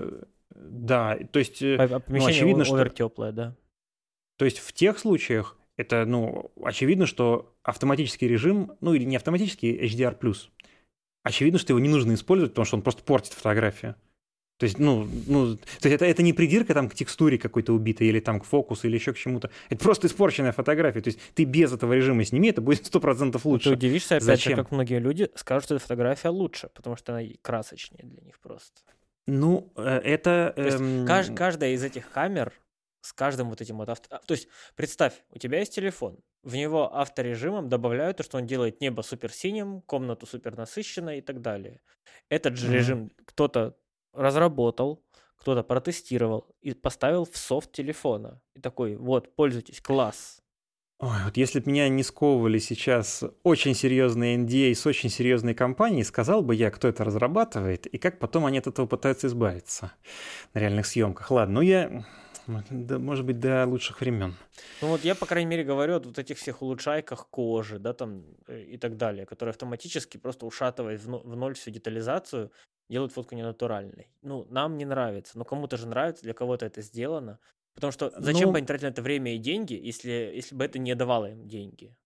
[0.55, 1.63] Да, то есть...
[1.63, 2.89] А, а ну, очевидно, что...
[2.89, 3.57] теплое, да.
[4.39, 9.77] То есть в тех случаях это, ну, очевидно, что автоматический режим, ну, или не автоматический,
[9.87, 10.17] HDR+,
[11.23, 13.97] очевидно, что его не нужно использовать, потому что он просто портит фотографию.
[14.63, 18.07] То есть, ну, ну, то есть это, это не придирка там к текстуре какой-то убитой
[18.07, 19.51] или там к фокусу или еще к чему-то.
[19.71, 21.01] Это просто испорченная фотография.
[21.01, 23.71] То есть ты без этого режима сними, это будет сто процентов лучше.
[23.71, 24.53] Ты удивишься, опять Зачем?
[24.53, 28.39] же, как многие люди скажут, что эта фотография лучше, потому что она красочнее для них
[28.39, 28.83] просто.
[29.27, 30.53] Ну, э, это...
[30.55, 31.07] То есть эм...
[31.09, 32.53] кажд, каждая из этих камер
[33.01, 34.15] с каждым вот этим вот авто...
[34.15, 34.47] А, то есть
[34.77, 39.81] представь, у тебя есть телефон, в него авторежимом добавляют то, что он делает небо суперсиним,
[39.81, 41.81] комнату супернасыщенной и так далее.
[42.29, 42.75] Этот же mm-hmm.
[42.75, 43.77] режим кто-то
[44.13, 45.03] разработал,
[45.37, 48.41] кто-то протестировал и поставил в софт телефона.
[48.55, 50.43] И такой, вот, пользуйтесь, класс.
[51.01, 56.05] Ой, вот если бы меня не сковывали сейчас очень серьезные NDA с очень серьезной компанией,
[56.05, 59.93] сказал бы я, кто это разрабатывает и как потом они от этого пытаются избавиться
[60.55, 61.29] на реальных съемках.
[61.33, 62.05] Ладно, ну я
[62.47, 64.35] да, может быть, до лучших времен.
[64.81, 68.25] Ну вот я, по крайней мере, говорю о вот этих всех улучшайках кожи, да, там
[68.49, 72.51] э, и так далее, которые автоматически просто ушатывают в ноль всю детализацию,
[72.93, 74.09] делают фотку ненатуральной.
[74.23, 77.39] Ну, нам не нравится, но кому-то же нравится, для кого-то это сделано.
[77.75, 80.65] Потому что зачем ну, бы они тратили на это время и деньги, если, если бы
[80.65, 81.97] это не давало им деньги?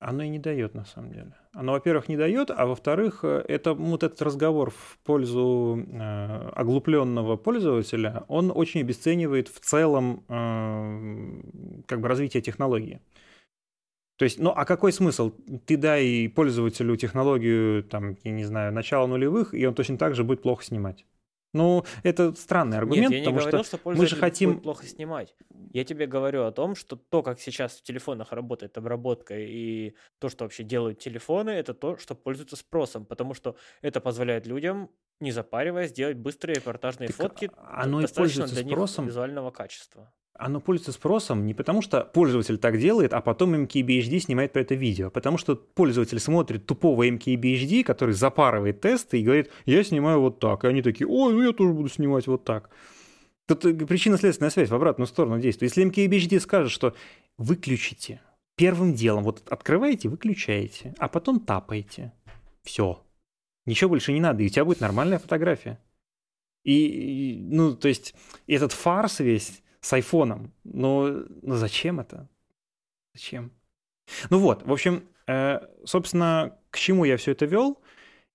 [0.00, 1.34] Оно и не дает, на самом деле.
[1.52, 7.36] Оно, во-первых, не дает, а во-вторых, э, это вот этот разговор в пользу э, оглупленного
[7.36, 13.00] пользователя, он очень обесценивает в целом э, как бы развитие технологии.
[14.18, 15.32] То есть, ну а какой смысл?
[15.64, 20.24] Ты дай пользователю технологию, там, я не знаю, начала нулевых, и он точно так же
[20.24, 21.06] будет плохо снимать.
[21.54, 24.62] Ну, это странный аргумент, Нет, я потому не говорил, что, что мы же хотим будет
[24.64, 25.34] плохо снимать.
[25.72, 30.28] Я тебе говорю о том, что то, как сейчас в телефонах работает обработка и то,
[30.28, 34.90] что вообще делают телефоны, это то, что пользуется спросом, потому что это позволяет людям
[35.20, 39.04] не запариваясь, делать быстрые репортажные так фотки оно достаточно и для спросом.
[39.04, 44.20] них визуального качества оно пользуется спросом не потому, что пользователь так делает, а потом MKBHD
[44.20, 45.10] снимает про это видео.
[45.10, 50.64] Потому что пользователь смотрит тупого MKBHD, который запарывает тесты и говорит, я снимаю вот так.
[50.64, 52.70] И они такие, ой, ну я тоже буду снимать вот так.
[53.46, 55.76] Тут э, причинно-следственная связь в обратную сторону действует.
[55.76, 56.94] Если MKBHD скажет, что
[57.36, 58.20] выключите,
[58.56, 62.12] первым делом вот открываете, выключаете, а потом тапаете.
[62.62, 63.02] Все.
[63.66, 65.80] Ничего больше не надо, и у тебя будет нормальная фотография.
[66.64, 68.14] И, ну, то есть,
[68.46, 70.52] этот фарс весь с айфоном.
[70.64, 72.28] Но, но зачем это?
[73.14, 73.52] Зачем?
[74.30, 77.80] Ну вот, в общем, э, собственно, к чему я все это вел?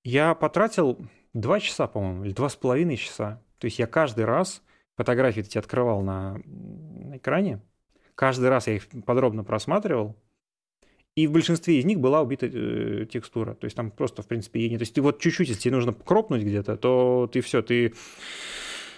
[0.03, 0.99] Я потратил
[1.33, 3.41] два часа, по-моему, или два с половиной часа.
[3.57, 4.61] То есть я каждый раз
[4.95, 6.39] фотографии эти открывал на,
[7.15, 7.61] экране,
[8.15, 10.15] каждый раз я их подробно просматривал,
[11.15, 13.53] и в большинстве из них была убита э, текстура.
[13.53, 14.79] То есть там просто, в принципе, ей нет.
[14.79, 17.93] То есть ты вот чуть-чуть, если тебе нужно кропнуть где-то, то ты все, ты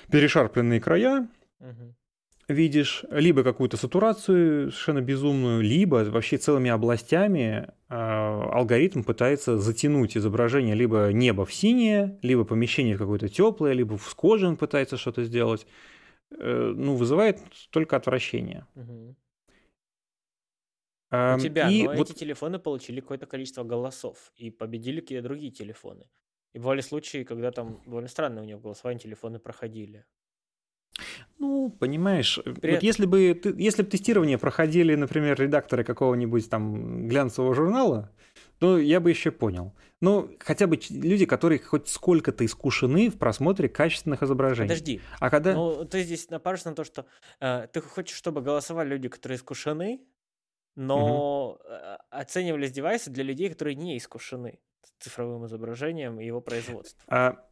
[0.10, 1.28] перешарпленные края,
[1.60, 1.96] угу
[2.48, 10.76] видишь либо какую-то сатурацию совершенно безумную, либо вообще целыми областями э, алгоритм пытается затянуть изображение
[10.76, 15.24] либо небо в синее, либо помещение в какое-то теплое, либо в коже он пытается что-то
[15.24, 15.66] сделать.
[16.32, 17.40] Э, ну, вызывает
[17.72, 18.66] только отвращение.
[18.76, 19.16] Угу.
[21.12, 22.10] У тебя, и но вот...
[22.10, 26.10] эти телефоны получили какое-то количество голосов и победили какие-то другие телефоны.
[26.54, 30.06] И бывали случаи, когда там довольно странно у него голосование телефоны проходили.
[31.40, 32.74] Ну, понимаешь, При...
[32.74, 38.12] вот если бы, если бы тестирование проходили, например, редакторы какого-нибудь там глянцевого журнала,
[38.60, 39.74] то я бы еще понял.
[40.02, 44.70] Ну, хотя бы люди, которые хоть сколько-то искушены в просмотре качественных изображений.
[44.70, 45.02] Подожди.
[45.20, 45.54] А когда...
[45.54, 47.06] Ну, ты здесь напаришься на то, что
[47.40, 50.02] э, ты хочешь, чтобы голосовали люди, которые искушены,
[50.76, 51.60] но угу.
[52.10, 54.60] оценивались девайсы для людей, которые не искушены
[55.00, 57.06] цифровым изображением и его производством.
[57.08, 57.46] А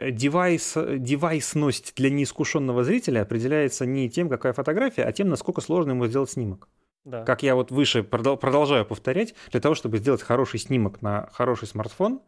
[0.00, 6.06] девайс, девайсность для неискушенного зрителя определяется не тем, какая фотография, а тем, насколько сложно ему
[6.06, 6.68] сделать снимок.
[7.04, 7.24] Да.
[7.24, 12.20] Как я вот выше продолжаю повторять, для того, чтобы сделать хороший снимок на хороший смартфон,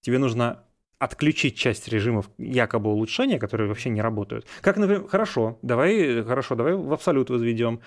[0.00, 0.64] тебе нужно
[0.98, 4.46] отключить часть режимов якобы улучшения, которые вообще не работают.
[4.60, 7.80] Как, например, хорошо, давай, хорошо, давай в абсолют возведем.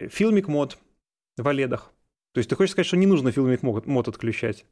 [0.00, 0.76] Филмик мод
[1.36, 1.92] в оледах.
[2.32, 4.66] То есть ты хочешь сказать, что не нужно филмик мод отключать?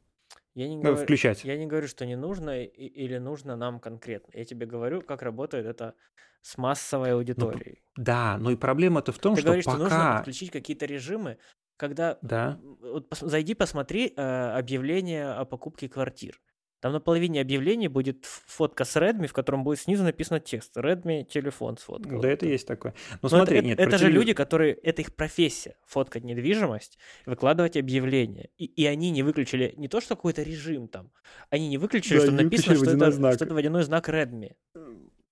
[0.57, 1.43] Я не, э, говорю, включать.
[1.43, 4.31] я не говорю, что не нужно или нужно нам конкретно.
[4.33, 5.93] Я тебе говорю, как работает это
[6.41, 7.83] с массовой аудиторией.
[7.95, 10.17] Да, но и проблема-то в том, Ты что говоришь, что нужно пока...
[10.17, 11.37] подключить какие-то режимы,
[11.77, 16.41] когда Да, вот зайди, посмотри э, объявление о покупке квартир.
[16.79, 20.77] Там на половине объявлений будет фотка с Redmi, в котором будет снизу написано текст.
[20.77, 22.21] Redmi телефон сфоткал.
[22.21, 22.93] да, это есть такое.
[23.13, 24.73] Но Но смотри, это, нет, это же люди, которые...
[24.75, 25.75] Это их профессия.
[25.87, 28.49] Фоткать недвижимость, выкладывать объявления.
[28.59, 31.11] И, и они не выключили не то, что какой-то режим там.
[31.49, 33.33] Они не выключили, Да, что написано, что это, знак.
[33.35, 34.51] что это водяной знак Redmi.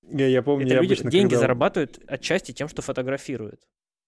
[0.10, 3.62] Я, я помню, это я люди обычно, деньги когда- зарабатывают отчасти тем, что фотографируют.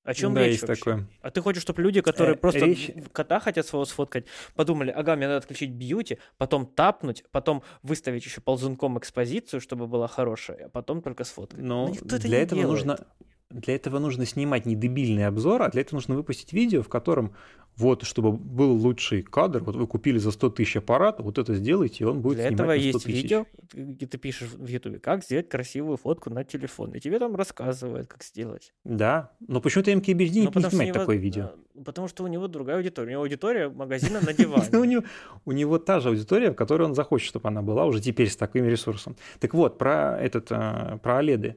[0.07, 0.79] О чем да, речь есть вообще?
[0.83, 1.07] такое.
[1.21, 5.15] А ты хочешь, чтобы люди, которые Э, просто речь- кота хотят своего сфоткать, подумали, ага,
[5.17, 10.69] мне надо отключить бьюти, потом тапнуть, потом выставить еще ползунком экспозицию, чтобы была хорошая, а
[10.69, 11.59] потом только сфоткать.
[11.61, 12.85] Но никто это для не этого делает.
[12.85, 13.07] нужно
[13.49, 17.33] для этого нужно снимать не дебильный обзор, а для этого нужно выпустить видео, в котором
[17.77, 22.03] вот, чтобы был лучший кадр, вот вы купили за 100 тысяч аппарат, вот это сделайте,
[22.03, 23.23] и он будет Для снимать этого на 100 есть тысяч.
[23.23, 26.93] видео, где ты пишешь в Ютубе, как сделать красивую фотку на телефон.
[26.95, 28.73] И тебе там рассказывают, как сделать.
[28.83, 31.51] Да, но почему-то MKBHD не, Ну, не снимает него- такое видео.
[31.85, 33.09] Потому что у него другая аудитория.
[33.09, 35.03] У него аудитория магазина на диване.
[35.45, 38.35] у него та же аудитория, в которой он захочет, чтобы она была уже теперь с
[38.35, 39.15] таким ресурсом.
[39.39, 41.53] Так вот, про этот, э, про OLED.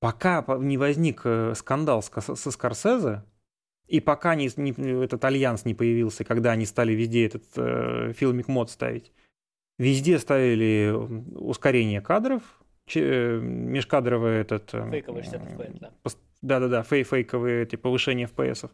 [0.00, 3.22] Пока по- не возник э, скандал со Скорсезе,
[3.88, 8.48] и пока не, не- этот альянс не появился, когда они стали везде этот э, филмик
[8.48, 9.12] мод ставить,
[9.78, 10.92] везде ставили
[11.34, 12.42] ускорение кадров,
[12.86, 14.74] че- э, межкадровое этот...
[14.74, 15.92] э, Фейковый 60 FPS, да.
[16.42, 18.70] Да-да-да, фей фейковые эти повышения FPS.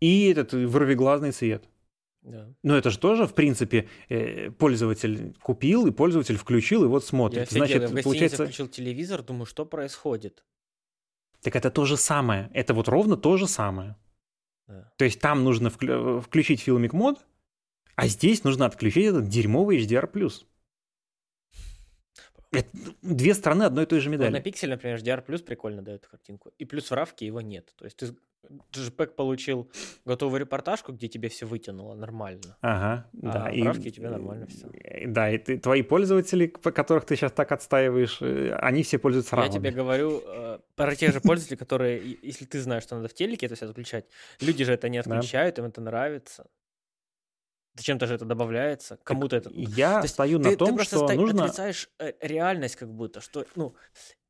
[0.00, 1.68] И этот вырвиглазный цвет.
[2.28, 2.54] Да.
[2.62, 7.08] Но это же тоже, в принципе, э, пользователь купил, и пользователь включил, и вот Я
[7.08, 7.42] смотрит.
[7.44, 8.44] офигел, Значит, я в получается...
[8.44, 10.44] включил телевизор, думаю, что происходит.
[11.40, 12.50] Так это то же самое.
[12.52, 13.96] Это вот ровно то же самое.
[14.66, 14.92] Да.
[14.98, 17.24] То есть там нужно вклю- включить филмик мод,
[17.96, 20.06] а здесь нужно отключить этот дерьмовый HDR+.
[22.50, 22.68] Это
[23.02, 24.32] две стороны одной и той же Вот медали.
[24.32, 26.52] на пиксель, например, HDR прикольно дает картинку.
[26.58, 27.74] И плюс в равке его нет.
[27.76, 28.14] То есть ты
[28.72, 29.70] JPEG получил
[30.04, 32.56] готовую репортажку, где тебе все вытянуло нормально.
[32.60, 33.52] Ага, А да.
[33.62, 34.68] правке у тебя нормально всё.
[34.72, 38.98] э, Да, и ты, твои пользователи, по которых ты сейчас так отстаиваешь, э, они все
[38.98, 39.58] пользуются Я равными.
[39.60, 43.14] тебе говорю э, про тех же пользователей, которые, и- если ты знаешь, что надо в
[43.14, 44.06] телеке это все отключать,
[44.40, 45.10] люди же это не Да.
[45.10, 46.46] отключают, им это нравится.
[47.74, 49.50] Зачем-то же это добавляется, кому-то это...
[49.54, 51.44] Я То стою ты, на том, ты просто что ста- нужно...
[51.44, 53.74] отрицаешь э, реальность как будто, что, ну,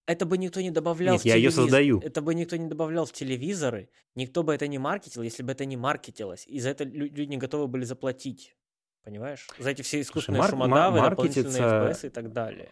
[0.09, 1.63] это бы никто не добавлял Нет, в я телевизор.
[1.65, 2.01] создаю.
[2.01, 5.65] Это бы никто не добавлял в телевизоры, никто бы это не маркетил, если бы это
[5.67, 6.45] не маркетилось.
[6.49, 8.57] И за это лю- люди не готовы были заплатить.
[9.05, 9.47] Понимаешь?
[9.59, 12.69] За эти все искусственные мар- шумодавы, мар- дополнительные FPS и так далее.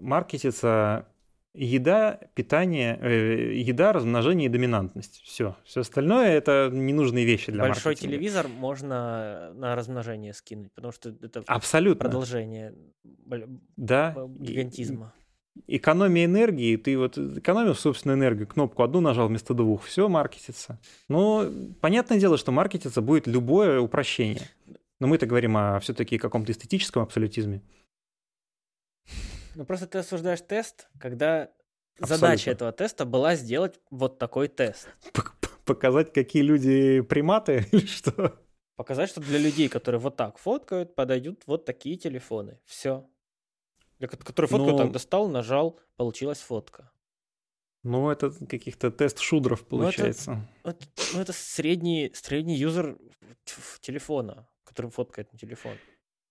[0.00, 1.06] маркетится
[1.54, 5.20] еда, питание, э, еда, размножение и доминантность.
[5.24, 5.56] Все.
[5.64, 8.12] Все остальное это ненужные вещи для Большой маркетинга.
[8.14, 12.00] телевизор можно на размножение скинуть, потому что это Абсолютно.
[12.04, 12.74] продолжение
[13.76, 14.14] Да.
[14.38, 15.12] И- гигантизма.
[15.66, 20.78] Экономия энергии, ты вот экономил собственную энергию, кнопку одну нажал вместо двух, все маркетится.
[21.08, 21.46] Но
[21.80, 24.48] понятное дело, что маркетиться будет любое упрощение.
[25.00, 27.62] Но мы-то говорим о все-таки каком-то эстетическом абсолютизме.
[29.54, 31.50] Ну просто ты осуждаешь тест, когда
[32.00, 32.16] Абсолютно.
[32.16, 34.88] задача этого теста была сделать вот такой тест.
[35.64, 38.38] Показать, какие люди приматы или что?
[38.76, 42.60] Показать, что для людей, которые вот так фоткают, подойдут вот такие телефоны.
[42.64, 43.08] Все.
[43.98, 46.90] Для ко- которые фотку Ну- так достал, нажал, получилась фотка.
[47.84, 50.48] Ну, это каких-то тест-шудров Ну, это- получается.
[50.64, 52.96] Вот, ну, это средний, средний юзер
[53.80, 55.72] телефона, который фоткает на телефон.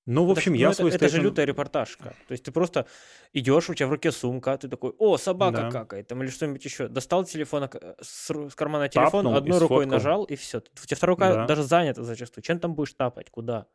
[0.10, 2.16] Ну, в общем, так, я ну, свой это, это же стейтмент- лютая репортажка.
[2.28, 2.86] То есть ты просто
[3.34, 5.72] идешь, у тебя в руке сумка, ты такой, о, собака Да.
[5.72, 6.88] какает, там или что-нибудь еще.
[6.88, 7.70] Достал телефон
[8.02, 9.98] с, ру- с кармана телефон, Тапнул одной рукой сфоткал.
[9.98, 10.60] нажал, и все.
[10.60, 11.46] У тебя вторая рука Да.
[11.46, 12.42] даже занята зачастую.
[12.44, 13.30] Чем там будешь тапать?
[13.30, 13.68] Куда?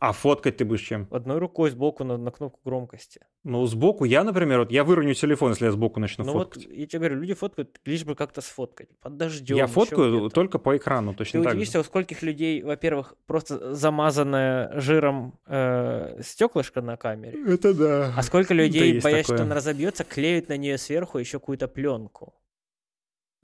[0.00, 1.06] А фоткать ты будешь чем?
[1.10, 3.20] Одной рукой сбоку на, на кнопку громкости.
[3.44, 6.66] Ну, сбоку я, например, вот я выроню телефон, если я сбоку начну ну фоткать.
[6.66, 8.88] вот, я тебе говорю, люди фоткают лишь бы как-то сфоткать.
[9.00, 9.56] Под дождем.
[9.56, 10.34] я фоткаю где-то.
[10.34, 11.56] только по экрану, Ты точно так же.
[11.56, 18.12] удивишься, у скольких людей, во-первых, просто замазанное жиром э, стеклышко на камере, Это да.
[18.16, 19.46] а сколько людей, есть боясь, что такое.
[19.46, 22.34] она разобьется, клеют на нее сверху еще какую-то пленку.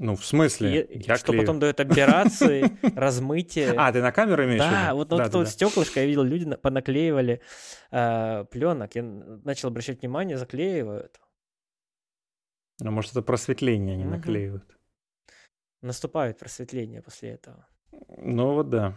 [0.04, 0.82] Ну, в смысле?
[0.82, 1.42] И- я что клею.
[1.42, 3.72] потом дает операции, размытие.
[3.76, 5.38] А, ты на камеру имеешь Да, вот, Да-да-да.
[5.38, 7.40] вот стеклышко, я видел, люди на- понаклеивали
[7.90, 8.94] пленок.
[8.96, 11.20] Я начал обращать внимание, заклеивают.
[12.80, 14.64] Ну, может, это просветление они наклеивают.
[15.82, 17.66] Наступает просветление после этого.
[18.18, 18.96] Ну, вот да.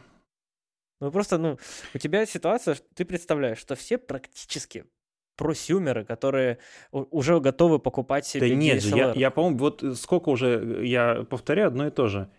[1.02, 1.60] Ну просто, ну,
[1.94, 4.86] у тебя ситуация, ты представляешь, что все практически
[5.36, 6.60] просюмеры, которые
[6.92, 9.18] уже готовы покупать себе Да нет же, я, DSLR.
[9.18, 12.30] я по-моему, вот сколько уже, я повторяю одно и то же.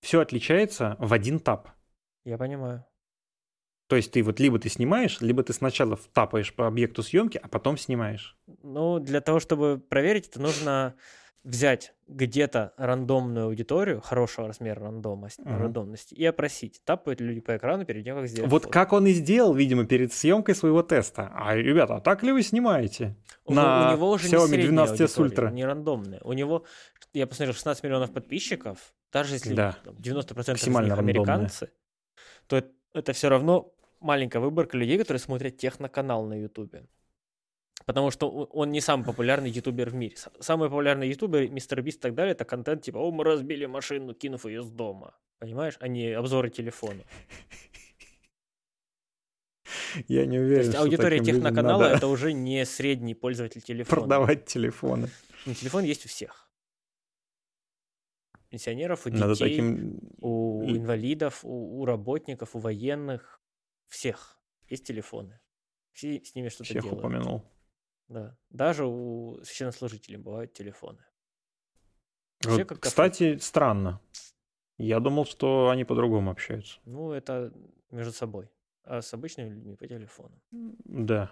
[0.00, 1.68] Все отличается в один тап.
[2.24, 2.84] Я понимаю.
[3.88, 7.48] То есть ты вот либо ты снимаешь, либо ты сначала тапаешь по объекту съемки, а
[7.48, 8.36] потом снимаешь.
[8.62, 10.94] Ну, для того, чтобы проверить, это нужно
[11.44, 15.58] взять где-то рандомную аудиторию, хорошего размера рандомности, uh-huh.
[15.58, 18.72] рандомности, и опросить, тапают люди по экрану перед тем, как сделать Вот фото.
[18.72, 21.30] как он и сделал, видимо, перед съемкой своего теста.
[21.34, 23.16] А, ребята, а так ли вы снимаете?
[23.44, 25.52] У, на у него уже Xiaomi не 12S Ultra.
[25.52, 26.20] не рандомная.
[26.24, 26.64] У него,
[27.12, 29.76] я посмотрел, 16 миллионов подписчиков, даже если Да.
[29.84, 30.96] там, 90% из рандомная.
[30.96, 31.70] американцы,
[32.46, 36.86] то это, это все равно маленькая выборка людей, которые смотрят техноканал на Ютубе.
[37.86, 40.16] Потому что он не самый популярный ютубер в мире.
[40.40, 44.14] Самый популярный ютубер, мистер Бист и так далее, это контент типа «О, мы разбили машину,
[44.14, 45.14] кинув ее с дома».
[45.38, 45.76] Понимаешь?
[45.80, 47.02] А не обзоры телефона.
[50.08, 54.00] Я не То уверен, есть что аудитория техноканала надо это уже не средний пользователь телефона.
[54.02, 55.08] продавать телефоны.
[55.46, 56.50] Ну, телефон есть у всех.
[58.48, 60.00] Пенсионеров, у детей, Надо таким...
[60.20, 63.40] у инвалидов, у, у работников, у военных,
[63.88, 65.40] всех есть телефоны.
[65.92, 67.00] Все с ними что-то Всех делают.
[67.00, 67.44] упомянул.
[68.08, 68.36] Да.
[68.50, 71.04] Даже у священнослужителей бывают телефоны.
[72.40, 74.00] Все Вот, кстати, странно.
[74.76, 76.80] Я думал, что они по-другому общаются.
[76.84, 77.52] Ну, это
[77.90, 78.50] между собой.
[78.82, 80.42] А с обычными людьми по телефону.
[80.50, 81.30] Да.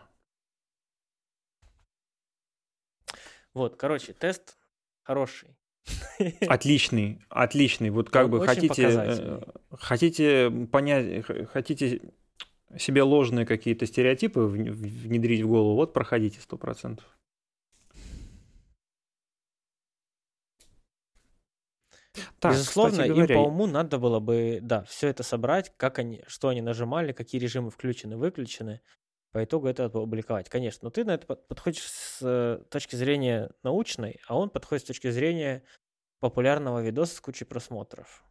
[3.52, 4.56] Вот, короче, тест
[5.02, 5.56] хороший.
[6.48, 7.90] Отличный, отличный.
[7.90, 9.40] Вот как Он бы хотите, э,
[9.72, 12.14] хотите понять, хотите
[12.78, 17.06] себе ложные какие-то стереотипы вн- внедрить в голову, вот проходите сто процентов.
[22.40, 26.22] Так, Безусловно, им говоря, по уму надо было бы, да, все это собрать, как они,
[26.26, 28.80] что они нажимали, какие режимы включены, выключены,
[29.32, 30.50] по итогу это опубликовать.
[30.50, 34.84] Конечно, но ты на это под- подходишь с э, точки зрения научной, а он подходит
[34.84, 35.62] с точки зрения
[36.20, 38.22] популярного видоса с кучей просмотров.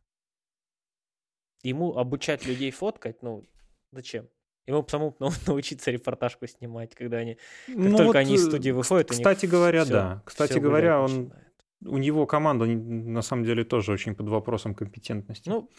[1.63, 3.47] Ему обучать людей фоткать, ну,
[3.91, 4.29] зачем?
[4.67, 7.35] Ему самому нау- научиться репортажку снимать, когда они...
[7.67, 10.23] Как ну только вот, они из э, студии выходят, Кстати говоря, всё- да.
[10.25, 11.53] Кстати говоря, он, начинает.
[11.85, 15.49] у него команда на самом деле тоже очень под вопросом компетентности.
[15.49, 15.69] Ну,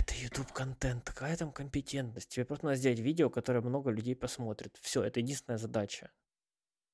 [0.00, 2.28] это YouTube контент, такая там компетентность.
[2.30, 4.76] Тебе просто надо сделать видео, которое много людей посмотрит.
[4.82, 6.10] Все, это единственная задача.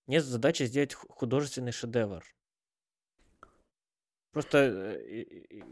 [0.06, 2.22] Нет задачи сделать ху- художественный шедевр.
[4.32, 5.22] Просто э,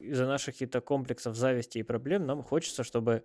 [0.01, 3.23] из-за наших каких-то комплексов зависти и проблем нам хочется, чтобы э,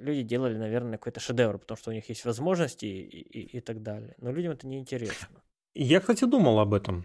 [0.00, 2.90] люди делали, наверное, какой-то шедевр, потому что у них есть возможности и,
[3.20, 4.14] и- и так далее.
[4.18, 5.42] Но людям это не интересно.
[5.74, 7.04] Я, кстати, думал об этом.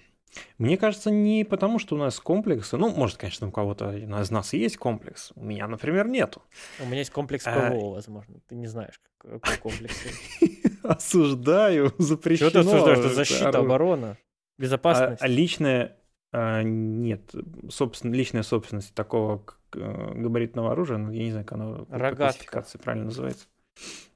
[0.57, 2.77] Мне кажется, не потому, что у нас комплексы.
[2.77, 5.33] Ну, может, конечно, у кого-то из нас есть комплекс.
[5.35, 6.41] У меня, например, нету.
[6.79, 8.39] У меня есть комплекс А, ПВО, возможно.
[8.47, 9.95] Ты не знаешь, как- какой комплекс.
[10.83, 12.49] Осуждаю, запрещено.
[12.49, 12.99] Чего ты осуждаешь?
[12.99, 15.21] Это защита, оборона, А, безопасность.
[15.21, 15.97] а личная...
[16.31, 17.33] а, нет,
[17.69, 22.15] собственно, личная собственность такого э, габаритного оружия, ну, я не знаю, как оно Рогатка.
[22.15, 23.47] классификации правильно называется.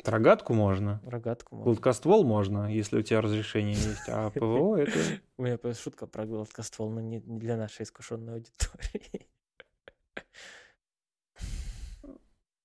[0.03, 1.01] Рогатку можно.
[1.05, 1.71] Рогатку можно.
[1.71, 4.99] Гладкоствол можно, если у тебя разрешение есть, а ПВО это...
[5.37, 9.27] У меня просто шутка про гладкоствол, но не для нашей искушенной аудитории.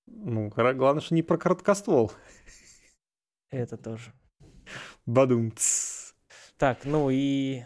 [0.05, 2.11] Ну, главное, что не про короткоствол.
[3.49, 4.13] Это тоже.
[5.05, 5.53] Бадум.
[6.57, 7.63] Так, ну и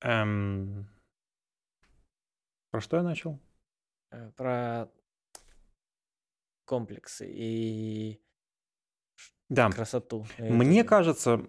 [0.00, 0.88] Эм,
[2.70, 3.38] Про что я начал?
[4.10, 4.88] э, про
[6.64, 8.20] комплексы и
[9.48, 10.26] Да, красоту.
[10.38, 10.88] на мне Ютубе.
[10.88, 11.40] кажется,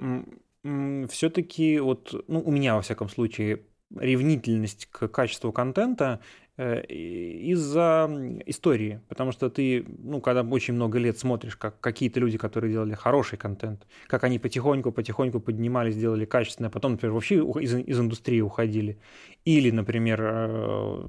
[1.10, 3.66] все-таки вот, ну, у меня, во всяком случае,
[3.96, 11.00] ревнительность к качеству контента э, из-за м, истории, потому что ты, ну, когда очень много
[11.00, 16.68] лет смотришь, как какие-то люди, которые делали хороший контент, как они потихоньку-потихоньку поднимались, делали качественно,
[16.68, 19.00] а потом, например, вообще из, из индустрии уходили,
[19.46, 21.04] или, например, э,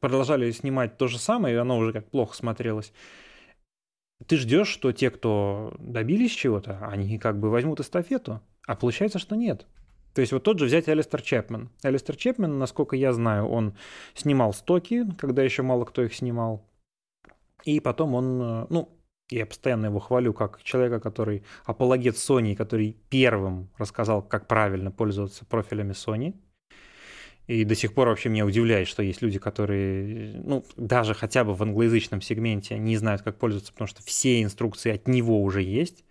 [0.00, 2.92] продолжали снимать то же самое, и оно уже как плохо смотрелось.
[4.26, 9.36] Ты ждешь, что те, кто добились чего-то, они как бы возьмут эстафету, а получается, что
[9.36, 9.66] нет.
[10.16, 11.68] То есть вот тот же взять Алистер Чепмен.
[11.82, 13.76] Алистер Чепмен, насколько я знаю, он
[14.14, 16.66] снимал стоки, когда еще мало кто их снимал.
[17.64, 18.98] И потом он, э, ну,
[19.28, 25.44] я постоянно его хвалю как человека, который апологет Sony, который первым рассказал, как правильно пользоваться
[25.44, 26.34] профилями Sony.
[27.46, 31.54] И до сих пор вообще меня удивляет, что есть люди, которые, ну, даже хотя бы
[31.54, 36.06] в англоязычном сегменте не знают, как пользоваться, потому что все инструкции от него уже есть.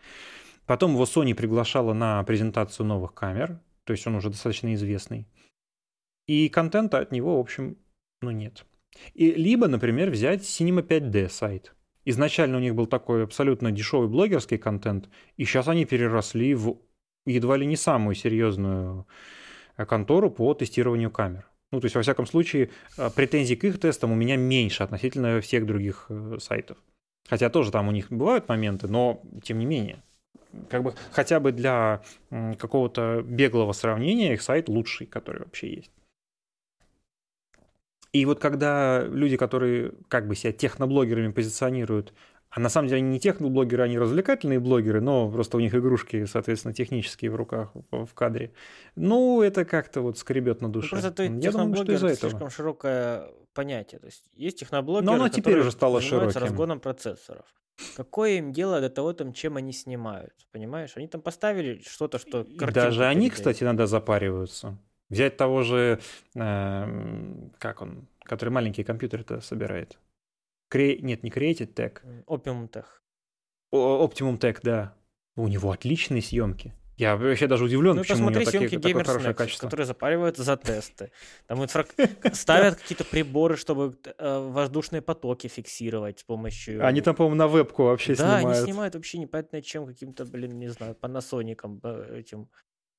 [0.68, 5.28] Потом его Sony приглашала на презентацию новых камер, то есть он уже достаточно известный.
[6.28, 7.78] И контента от него, в общем,
[8.22, 8.66] ну нет.
[9.14, 11.76] И, либо, например, взять Cinema 5D сайт.
[12.06, 16.78] Изначально у них был такой абсолютно дешевый блогерский контент, и сейчас они переросли в
[17.26, 19.08] едва ли не самую серьезную
[19.78, 21.50] э, контору по тестированию камер.
[21.72, 25.42] Ну, то есть, во всяком случае, э, претензий к их тестам у меня меньше относительно
[25.42, 26.78] всех других э, сайтов.
[27.28, 30.04] Хотя тоже там у них бывают моменты, но тем не менее.
[30.70, 35.92] Как бы хотя бы для какого-то беглого сравнения их сайт лучший, который вообще есть.
[38.14, 42.14] И вот когда люди, которые как бы себя техноблогерами позиционируют,
[42.50, 46.24] а на самом деле они не техноблогеры, они развлекательные блогеры, но просто у них игрушки,
[46.24, 48.54] соответственно, технические в руках в кадре.
[48.96, 50.96] Ну, это как-то вот скребет на душе.
[50.96, 52.30] Ну, просто ты Я думаю, что из-за этого.
[52.30, 54.00] слишком широкое понятие.
[54.00, 56.40] То есть есть техноблогеры, но оно теперь уже стало широким.
[56.40, 57.46] разгоном процессоров.
[57.96, 60.48] Какое им дело до того, там, чем они снимают?
[60.52, 60.94] Понимаешь?
[60.96, 64.78] Они там поставили что-то, что Даже они, кстати, иногда запариваются.
[65.10, 66.00] Взять того же,
[66.36, 70.00] э, как он, который маленькие компьютеры-то собирает.
[70.70, 70.98] Кре...
[70.98, 72.02] Нет, не Created Tech.
[72.26, 72.86] Optimum Tech.
[73.72, 74.96] О, Optimum Tech, да.
[75.36, 76.74] У него отличные съемки.
[76.98, 79.68] Я вообще даже удивлен, ну, почему у него такие, такое хорошее качество.
[79.68, 81.12] которые запариваются за тесты.
[81.46, 81.86] Там инфра...
[82.34, 86.86] ставят какие-то приборы, чтобы э, воздушные потоки фиксировать с помощью...
[86.86, 88.44] Они там, по-моему, на вебку вообще да, снимают.
[88.44, 92.50] Да, они снимают вообще непонятно чем, каким-то, блин, не знаю, панасоником, этим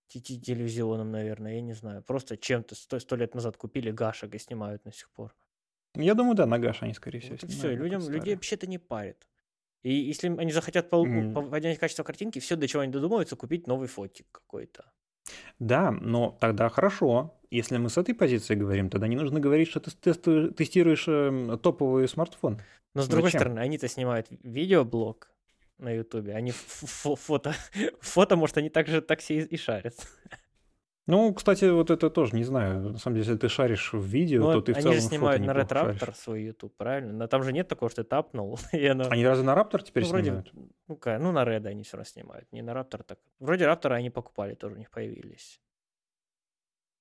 [0.09, 2.03] телевизионом, наверное, я не знаю.
[2.03, 5.35] Просто чем-то сто лет назад купили гашек и снимают до сих пор.
[5.95, 9.27] Я думаю, да, на гаш они, скорее всего, вот Все, людям, людей вообще-то не парит.
[9.87, 11.49] И если они захотят пол- mm.
[11.49, 14.85] поднять качество картинки, все, до чего они додумаются, купить новый фотик какой-то.
[15.61, 17.39] Да, но тогда хорошо.
[17.53, 21.57] Если мы с этой позиции говорим, тогда не нужно говорить, что ты тестуешь, тестируешь э,
[21.63, 22.61] топовый смартфон.
[22.95, 23.41] Но с другой Зачем?
[23.43, 25.31] стороны, они-то снимают видеоблог
[25.79, 27.55] на Ютубе, они фото,
[28.01, 29.95] фото, может, они также так все и шарят.
[31.09, 32.91] Ну, кстати, вот это тоже не знаю.
[32.91, 35.07] На самом деле, если ты шаришь в видео, ну, то ты в целом Они же
[35.07, 37.13] снимают на Red Raptor свой YouTube, правильно?
[37.13, 38.59] Но там же нет такого, что ты тапнул.
[38.73, 39.09] и оно...
[39.09, 40.53] Они разве на Raptor теперь ну, вроде, снимают?
[40.55, 42.51] Ну, ну, на Red они все равно снимают.
[42.51, 43.21] Не на Raptor так.
[43.39, 45.61] Вроде Raptor они покупали, тоже у них появились.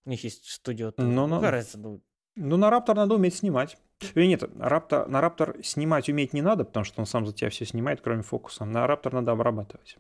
[0.06, 0.94] У них есть студио.
[0.98, 2.00] Ну, ну, разница, ну...
[2.36, 3.76] ну, на Raptor надо уметь снимать.
[4.14, 7.50] Или нет, Raptor, на Raptor снимать уметь не надо, потому что он сам за тебя
[7.50, 8.66] все снимает, кроме фокуса.
[8.66, 9.98] На Raptor надо обрабатывать.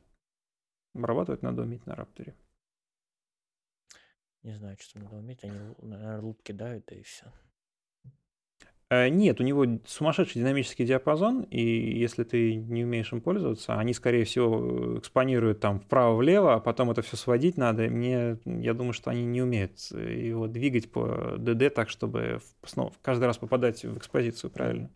[0.94, 2.34] Обрабатывать надо уметь на Raptor.
[4.46, 5.44] Не знаю, что надо уметь.
[5.44, 7.26] Они, наверное, луп кидают, да и все.
[8.92, 13.96] Э, нет, у него сумасшедший динамический диапазон, и если ты не умеешь им пользоваться, они,
[13.96, 17.90] скорее всего, экспонируют там вправо-влево, а потом это все сводить надо.
[17.90, 23.26] Мне, я думаю, что они не умеют его двигать по DD так, чтобы снова каждый
[23.26, 24.92] раз попадать в экспозицию правильно.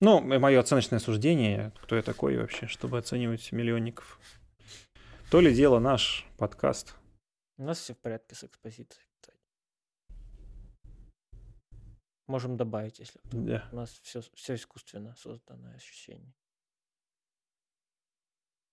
[0.00, 4.20] Ну, мое оценочное суждение, кто я такой вообще, чтобы оценивать миллионников.
[5.32, 6.94] То ли дело наш подкаст–
[7.60, 9.38] у нас все в порядке с экспозицией, кстати.
[12.26, 13.68] Можем добавить, если да.
[13.72, 16.34] у нас все, все искусственно созданное ощущение.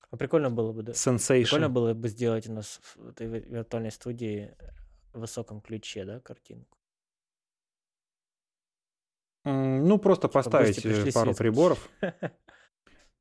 [0.10, 0.94] А прикольно было бы, да?
[0.94, 1.44] Sensation.
[1.44, 4.56] Прикольно было бы сделать у нас в этой виртуальной студии
[5.12, 6.78] в высоком ключе, да, картинку.
[9.44, 11.90] Ну, просто Чтобы поставить э, пару приборов.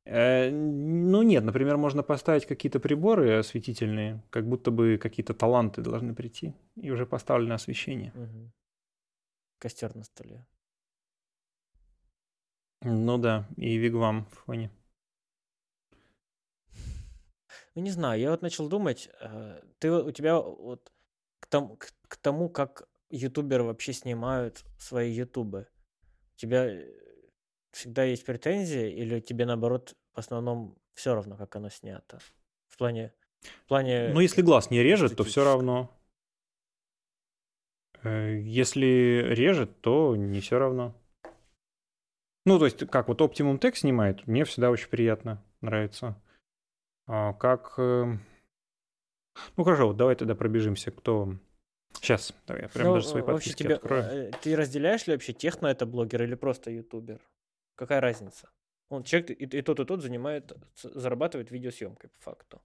[0.09, 6.15] Э, ну нет, например, можно поставить какие-то приборы осветительные, как будто бы какие-то таланты должны
[6.15, 8.13] прийти, и уже поставлено освещение.
[8.15, 8.51] Угу.
[9.59, 10.45] Костер на столе.
[12.81, 14.71] Ну да, и вигвам в фоне.
[17.75, 20.91] Ну не знаю, я вот начал думать, э, ты у тебя вот
[21.39, 25.67] к тому, к, к тому как ютуберы вообще снимают свои ютубы,
[26.35, 27.06] у тебя э,
[27.77, 32.19] всегда есть претензии, или тебе наоборот в основном все равно, как оно снято?
[32.67, 33.13] В плане...
[33.41, 35.95] В плане ну, если глаз не режет, то все равно.
[38.03, 40.95] Э, если режет, то не все равно.
[42.45, 46.19] Ну, то есть, как вот Optimum Tech снимает, мне всегда очень приятно, нравится.
[47.05, 47.75] А как...
[47.77, 48.17] Э,
[49.55, 51.35] ну, хорошо, вот давай тогда пробежимся, кто...
[51.93, 54.03] Сейчас, давай я прям ну, даже свои подписки тебе, открою.
[54.03, 57.21] Э, ты разделяешь ли вообще техно это блогер или просто ютубер?
[57.77, 58.49] Какая разница?
[58.89, 62.61] Он человек и, и тот, и тот занимает, зарабатывает видеосъемкой по факту.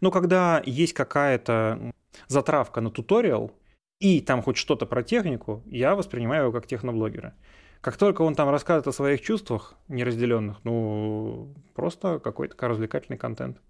[0.00, 1.92] Ну, когда есть какая-то
[2.26, 3.52] затравка на туториал,
[3.98, 7.34] и там хоть что-то про технику, я воспринимаю его как техноблогера.
[7.80, 13.62] Как только он там рассказывает о своих чувствах неразделенных, ну, просто какой-то развлекательный контент.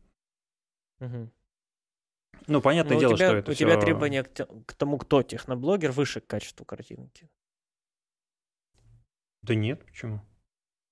[1.01, 1.31] Угу.
[2.49, 3.65] Ну, понятное Но дело, тебя, что это У все...
[3.65, 7.29] тебя требования к, к тому, кто техноблогер, выше к качеству картинки.
[9.43, 10.21] Да нет, почему?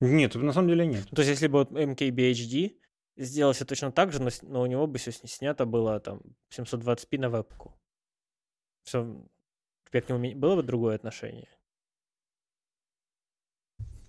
[0.01, 1.09] Нет, на самом деле нет.
[1.11, 2.77] То есть, если бы вот MKBHD
[3.17, 6.21] сделал все точно так же, но, но у него бы все снято было там
[6.57, 7.75] 720p на вебку.
[8.85, 11.49] Все, у тебя к нему было бы другое отношение?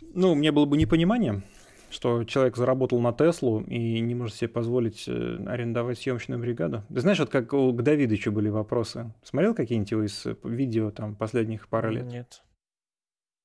[0.01, 1.43] Ну, у меня было бы непонимание,
[1.89, 6.83] что человек заработал на Теслу и не может себе позволить э, арендовать съемочную бригаду.
[6.87, 9.13] Ты знаешь, вот как у, к Давидычу были вопросы.
[9.23, 12.05] Смотрел какие-нибудь его из видео там последних пары лет?
[12.05, 12.43] Нет.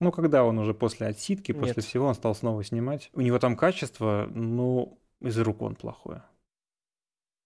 [0.04, 1.84] Ну, когда он уже после отсидки, после Нет.
[1.86, 3.08] всего, он стал снова снимать.
[3.14, 6.22] У него там качество, ну, из рук он плохое.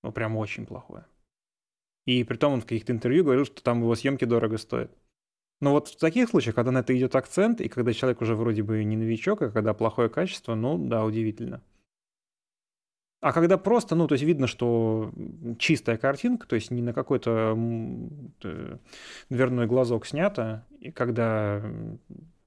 [0.03, 1.07] Ну, прям очень плохое.
[2.05, 4.91] И при том он в каких-то интервью говорил, что там его съемки дорого стоят.
[5.61, 8.65] Но вот в таких случаях, когда на это идет акцент, и когда человек уже вроде
[8.65, 11.63] бы не новичок, а когда плохое качество, ну да, удивительно.
[13.21, 15.13] А когда просто, ну, то есть видно, что
[15.61, 17.57] чистая картинка, то есть не на какой-то
[19.31, 21.63] дверной глазок снято, и когда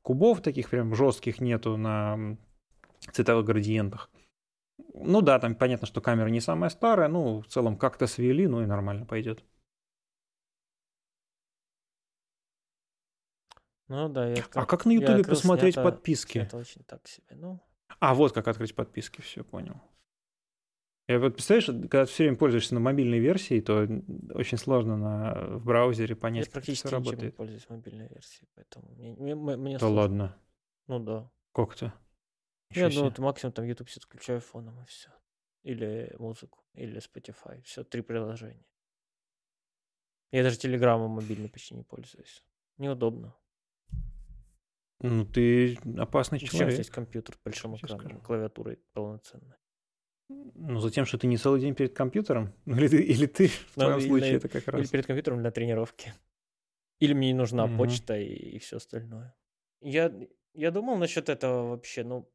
[0.02, 2.38] кубов таких прям жестких нету на
[3.12, 4.10] цветовых градиентах.
[4.94, 8.62] Ну да, там понятно, что камера не самая старая, ну, в целом как-то свели, ну
[8.62, 9.44] и нормально пойдет.
[13.88, 16.38] Ну да, я А как на Ютубе посмотреть снято- подписки?
[16.40, 17.36] Это очень так себе.
[17.36, 17.60] Ну,
[18.00, 19.82] А, вот как открыть подписки, все, понял.
[21.12, 23.88] Я вот представляешь, когда ты все время пользуешься на мобильной версии, то
[24.34, 27.36] очень сложно на, в браузере понять, я как практически всё ничем не работает.
[27.36, 29.96] пользуюсь мобильной версией, поэтому мне, мне- мне- Да сложно.
[30.02, 30.38] ладно,
[30.88, 31.32] Ну да.
[31.54, 31.86] как-то.
[32.74, 33.16] Я Ничего думаю, себе.
[33.16, 35.10] ты максимум там YouTube себе включаю фоном и все.
[35.64, 37.62] Или музыку, или Spotify.
[37.64, 38.66] Все, три приложения.
[40.32, 42.44] Я даже телеграммом мобильный почти не пользуюсь.
[42.78, 43.36] Неудобно.
[45.02, 46.74] Ну, ты опасный человек.
[46.76, 49.58] здесь компьютер с большим экраном, клавиатурой полноценной?
[50.56, 52.54] Ну, за тем, что ты не целый день перед компьютером?
[52.66, 54.90] Или ты, или ты в Ну, твоем или- случае это как Или раз?
[54.90, 56.14] перед компьютером для тренировки.
[57.00, 57.78] Или мне не нужна Мгм.
[57.78, 59.34] почта и, и все остальное.
[59.82, 60.12] Я,
[60.54, 62.30] я думал насчет этого вообще, ну,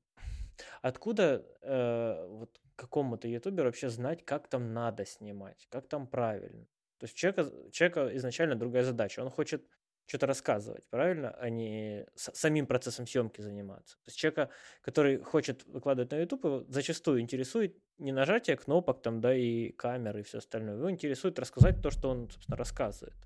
[0.83, 6.67] откуда э, вот какому-то ютуберу вообще знать, как там надо снимать, как там правильно.
[6.99, 9.21] То есть у человека, у человека изначально другая задача.
[9.23, 9.63] Он хочет
[10.07, 13.97] что-то рассказывать, правильно, а не самим процессом съемки заниматься.
[13.97, 14.51] То есть человека,
[14.81, 20.23] который хочет выкладывать на YouTube, зачастую интересует не нажатие кнопок там, да, и камеры и
[20.23, 20.77] все остальное.
[20.77, 23.17] Его интересует рассказать то, что он, собственно, рассказывает.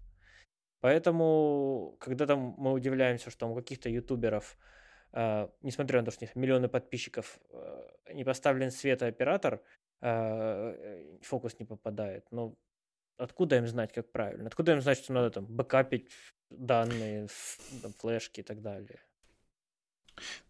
[0.80, 4.56] Поэтому, когда там мы удивляемся, что там у каких-то ютуберов,
[5.12, 9.60] э, несмотря на то, что у них миллионы подписчиков, э, не поставлен светооператор,
[10.00, 12.26] э, фокус не попадает.
[12.30, 12.56] Ну,
[13.18, 14.46] откуда им знать, как правильно?
[14.46, 16.08] Откуда им знать, что надо там бэкапить
[16.50, 17.28] данные,
[17.98, 19.00] флешки и так далее?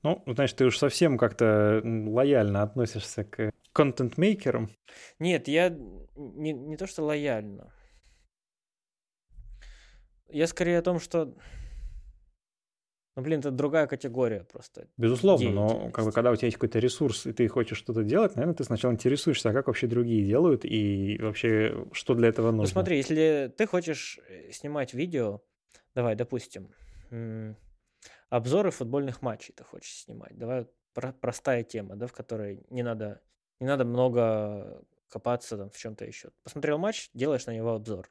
[0.02, 4.70] Ну, знаешь, ты уж совсем как-то лояльно относишься к контент-мейкерам.
[5.18, 5.68] Нет, я
[6.16, 7.72] не, не то, что лояльно.
[10.28, 11.34] Я скорее о том, что...
[13.16, 14.88] Ну, блин, это другая категория просто.
[14.96, 18.36] Безусловно, но как бы, когда у тебя есть какой-то ресурс, и ты хочешь что-то делать,
[18.36, 22.62] наверное, ты сначала интересуешься, а как вообще другие делают, и вообще, что для этого нужно.
[22.62, 25.42] Ну смотри, если ты хочешь э, снимать видео,
[25.94, 26.74] давай, допустим,
[28.28, 30.36] обзоры футбольных матчей ты хочешь снимать.
[30.36, 33.22] Давай простая тема, да, в которой не надо,
[33.60, 36.30] не надо много копаться там в чем-то еще.
[36.42, 38.10] Посмотрел матч, делаешь на него обзор.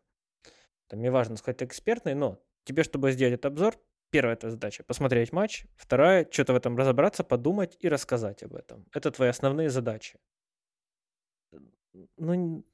[0.87, 3.75] Там не важно, насколько ты экспертный, но тебе, чтобы сделать этот обзор,
[4.09, 8.85] первая твоя задача посмотреть матч, вторая что-то в этом разобраться, подумать и рассказать об этом.
[8.93, 10.19] Это твои основные задачи.
[12.17, 12.65] Ну,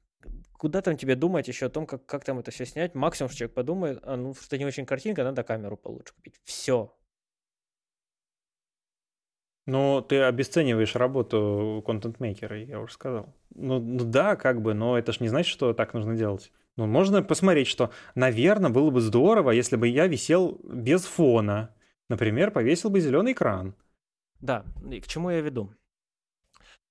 [0.58, 2.94] куда там тебе думать еще о том, как, как там это все снять?
[2.94, 6.40] Максимум, что человек подумает, а ну, что не очень картинка, надо камеру получше купить.
[6.44, 6.94] Все.
[9.66, 13.34] Но ты обесцениваешь работу контент-мейкера, я уже сказал.
[13.54, 16.52] Ну, ну да, как бы, но это ж не значит, что так нужно делать.
[16.76, 21.74] Ну, можно посмотреть, что, наверное, было бы здорово, если бы я висел без фона.
[22.08, 23.74] Например, повесил бы зеленый экран.
[24.40, 25.72] Да, и к чему я веду?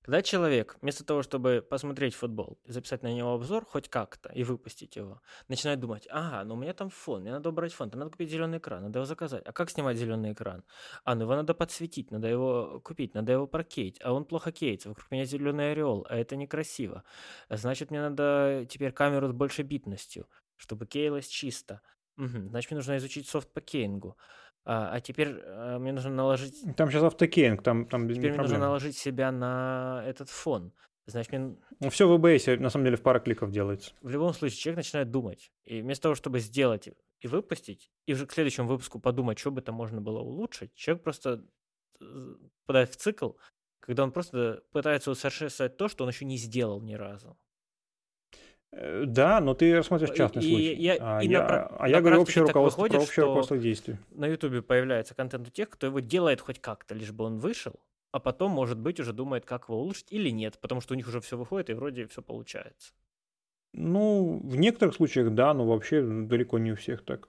[0.06, 4.94] Когда человек, вместо того, чтобы посмотреть футбол записать на него обзор хоть как-то и выпустить
[4.96, 8.12] его, начинает думать, ага, ну у меня там фон, мне надо убрать фон, там надо
[8.12, 9.42] купить зеленый экран, надо его заказать.
[9.44, 10.64] А как снимать зеленый экран?
[11.04, 14.90] А, ну его надо подсветить, надо его купить, надо его прокеять, а он плохо кеется,
[14.90, 17.02] вокруг меня зеленый ореол, а это некрасиво.
[17.50, 21.82] Значит, мне надо теперь камеру с большей битностью, чтобы кеялось чисто.
[22.16, 24.16] Мгм, Значит, мне нужно изучить софт по кейингу.
[24.68, 28.42] А, а теперь а, мне нужно наложить Там сейчас автокейнг, там, там без Теперь мне
[28.42, 30.72] нужно наложить себя на этот фон.
[31.06, 33.92] Значит, мне Ну, все в EBS, на самом деле, в пару кликов делается.
[34.02, 35.52] в любом случае человек начинает думать.
[35.64, 36.88] И вместо того, чтобы сделать
[37.20, 41.04] и выпустить, и уже к следующему выпуску подумать, что бы это можно было улучшить, человек
[41.04, 41.44] просто
[42.66, 43.30] попадает в цикл,
[43.78, 47.38] когда он просто пытается усовершенствовать то, что он еще не сделал ни разу.
[48.72, 50.74] Э, Да, но ты рассматриваешь И- частный и случай.
[50.74, 53.02] я- а, и на я, пра- а на я говорю практике общее руководство, выходит, про
[53.04, 53.96] общее руководство действий.
[54.10, 57.74] На Ютубе появляется контент у тех, кто его делает хоть как-то, лишь бы он вышел,
[58.12, 61.06] а потом, может быть, уже думает, как его улучшить или нет, потому что у них
[61.08, 62.92] уже все выходит и вроде все получается.
[63.72, 67.28] Ну, в некоторых случаях да, но вообще далеко не у всех так.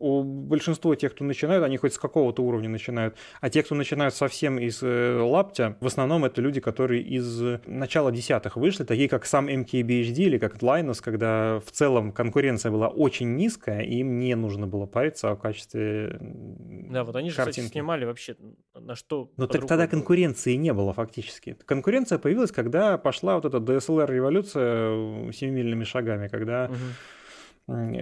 [0.00, 3.14] У большинства тех, кто начинают, они хоть с какого-то уровня начинают.
[3.40, 8.10] А те, кто начинают совсем из э, лаптя, в основном это люди, которые из начала
[8.10, 13.36] десятых вышли, такие как сам MKBHD или как Linus, когда в целом конкуренция была очень
[13.36, 17.60] низкая, и им не нужно было париться о качестве Да, вот они же, картинки.
[17.60, 18.36] кстати, снимали вообще
[18.74, 21.56] на что Но так тогда конкуренции не было фактически.
[21.66, 26.78] Конкуренция появилась, когда пошла вот эта DSLR-революция семимильными шагами, когда Мгм.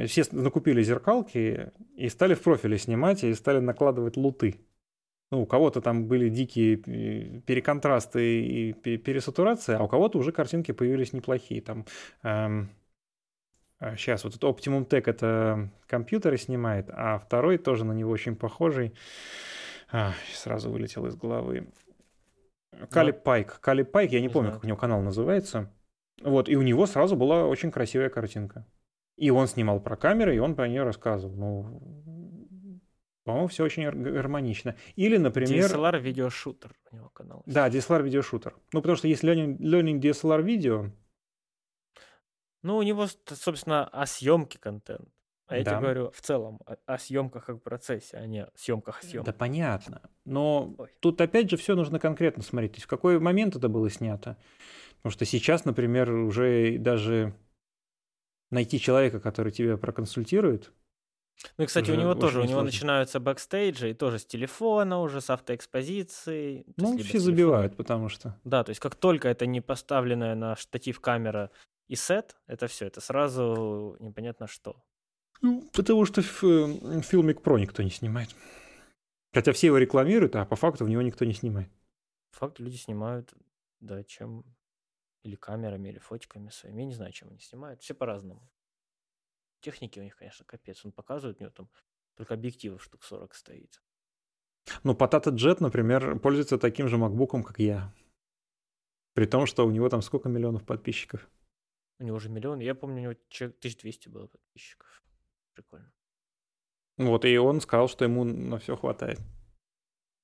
[0.07, 4.61] Все накупили зеркалки и стали в профиле снимать, и стали накладывать луты.
[5.31, 10.33] Ну, у кого-то там были дикие э, переконтрасты и пе- пересатурация, а у кого-то уже
[10.33, 11.61] картинки появились неплохие.
[11.61, 11.85] Там,
[13.97, 18.95] сейчас вот этот Optimum Tech это компьютеры снимает, а второй тоже на него очень похожий.
[19.91, 21.69] А, сразу вылетел из головы.
[22.91, 23.61] Кали Пайк.
[23.61, 24.61] Кали Пайк, я не, Не помню, знаю.
[24.61, 25.71] как у него канал называется.
[26.23, 28.67] Вот, и у него сразу была очень красивая картинка.
[29.19, 31.35] И он снимал про камеры, и он про нее рассказывал.
[31.35, 32.81] Ну,
[33.25, 34.77] по-моему, все очень ар- гармонично.
[34.97, 35.67] Или, например...
[35.67, 37.43] DSLR видеошутер у него канал.
[37.45, 38.55] Да, DSLR видеошутер.
[38.73, 40.87] Ну, потому что есть learning, learning DSLR видео,
[42.63, 45.09] Ну, у него, собственно, о съемке контент.
[45.49, 45.71] А я Да.
[45.73, 49.33] тебе говорю в целом о, о съемках как процессе, а не о съемках о да
[49.33, 50.03] понятно.
[50.25, 50.89] Но Ой.
[51.01, 52.73] тут опять же все нужно конкретно смотреть.
[52.73, 54.37] То есть в какой момент это было снято.
[54.99, 57.35] Потому что сейчас, например, уже даже
[58.51, 60.73] найти человека, который тебя проконсультирует,
[61.57, 65.21] Ну и, кстати, у него тоже, у него начинаются бэкстейджи, и тоже с телефона уже,
[65.21, 66.65] с автоэкспозицией.
[66.65, 68.39] то есть ну, либо все забивают, потому что...
[68.45, 71.51] Да, то есть как только это не поставленная на штатив камера
[71.89, 74.83] и сет, это все, это сразу непонятно что.
[75.41, 78.35] Ну, потому что в, э, Filmic Pro никто не снимает.
[79.33, 81.71] Хотя все его рекламируют, а по факту в него никто не снимает.
[82.33, 83.33] Факт, люди снимают,
[83.81, 84.45] да, чем
[85.23, 86.81] или камерами, или фотиками своими.
[86.81, 87.83] Я не знаю, чем они снимают.
[87.83, 88.49] Все по-разному.
[89.61, 90.85] Техники у них, конечно, капец.
[90.85, 91.69] Он показывает, у него там
[92.15, 93.83] только объективов штук 40 стоит.
[94.85, 97.93] Ну, Patata Jet, например, пользуется таким же макбуком, как я.
[99.15, 101.29] При том, что у него там сколько миллионов подписчиков.
[101.99, 102.61] У него уже миллион.
[102.61, 105.03] Я помню, у него человек 1200 было подписчиков.
[105.55, 105.93] Прикольно.
[106.97, 109.21] Вот, и он сказал, что ему на все хватает.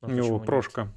[0.00, 0.94] А у него почему нет?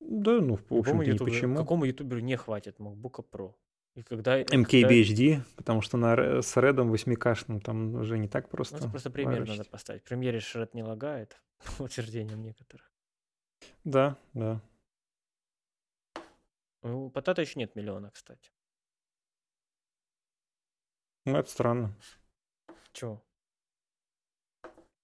[0.00, 1.56] Да, ну, в Какому общем-то, не ютуберу- почему.
[1.56, 3.54] Какому ютуберу не хватит MacBook Pro?
[3.96, 4.44] И когда...
[4.44, 8.76] когда- MKBHD, потому что на, с редом 8К там уже не так Ну, просто.
[8.76, 9.48] это просто ворочать.
[9.58, 10.02] надо поставить.
[10.02, 11.40] В премьере Шред не лагает,
[11.78, 12.92] по утверждениям некоторых.
[13.84, 14.60] Да, да.
[16.82, 18.52] У Потата еще нет миллиона, кстати.
[21.26, 21.94] Ну, это странно.
[22.92, 23.20] Чего?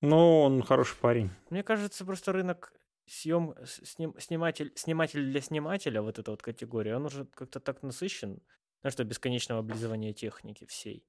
[0.01, 1.31] Но он хороший парень.
[1.51, 2.73] Мне кажется, просто рынок
[3.07, 8.41] съем, сним- сниматель, сниматель для снимателя, вот эта вот категория, он уже как-то так насыщен,
[8.81, 11.05] знаешь, что бесконечного облизывания техники всей.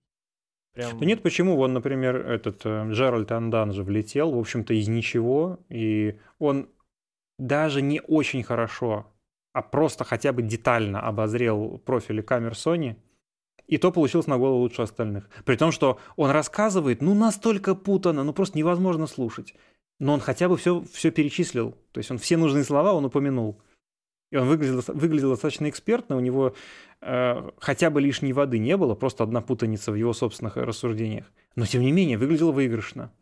[0.73, 0.99] Прям...
[0.99, 1.55] Да нет, почему?
[1.55, 6.69] Вон, например, этот э, Джеральд Андан же влетел, в общем-то, из ничего, и он
[7.39, 9.11] даже не очень хорошо,
[9.53, 12.97] а просто хотя бы детально обозрел профили камер Sony,
[13.67, 15.29] и то получилось на голову лучше остальных.
[15.45, 19.55] При том, что он рассказывает, ну, настолько путано, ну, просто невозможно слушать.
[19.99, 21.71] Но он хотя бы все, все перечислил.
[21.91, 23.61] То есть он все нужные слова он упомянул.
[24.31, 26.55] И он выглядел, выглядел достаточно экспертно, у него
[27.01, 31.31] э, хотя бы лишней воды не было, просто одна путаница в его собственных рассуждениях.
[31.55, 33.13] Но тем не менее, выглядело выигрышно.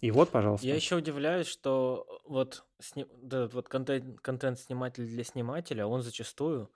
[0.00, 0.66] И вот, пожалуйста.
[0.66, 6.70] Я еще удивляюсь, что вот, сни- да, вот контент, контент-сниматель для снимателя, он зачастую,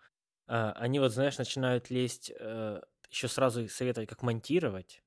[0.46, 2.30] а, они вот, знаешь, начинают лезть,
[3.10, 5.02] еще сразу советовать, как монтировать,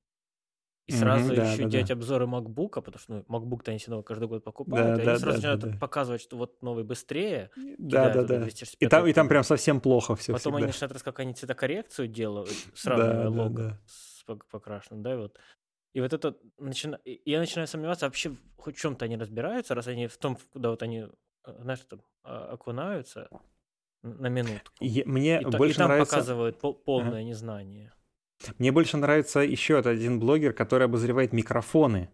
[0.86, 1.94] и сразу да, еще да, делать да.
[1.94, 5.12] обзоры MacBook, потому что ну, MacBook-то они все равно каждый год покупают, Да, и да,
[5.12, 5.78] они сразу да, начинают да, да.
[5.78, 8.38] показывать, что вот новый быстрее, Да, да, да.
[8.40, 10.56] 265 И там, и там прям совсем плохо все потом всегда.
[10.58, 13.80] они начинают рассказывать, как они цветокоррекцию делают, сравнивая да, лого да.
[13.86, 15.38] с пок- покрашенным, да, и вот.
[15.94, 16.98] И вот это начина...
[17.04, 20.82] я начинаю сомневаться, вообще хоть в чем-то они разбираются, раз они в том, куда вот
[20.82, 21.06] они,
[21.46, 23.28] э, знаешь, там, а, окунаются
[24.02, 24.72] на минутку.
[24.80, 26.10] И мне И, та- и больше там нравится...
[26.16, 27.92] показывают пол- полное незнание.
[28.58, 32.08] Мне больше нравится еще один блогер, который обозревает микрофоны.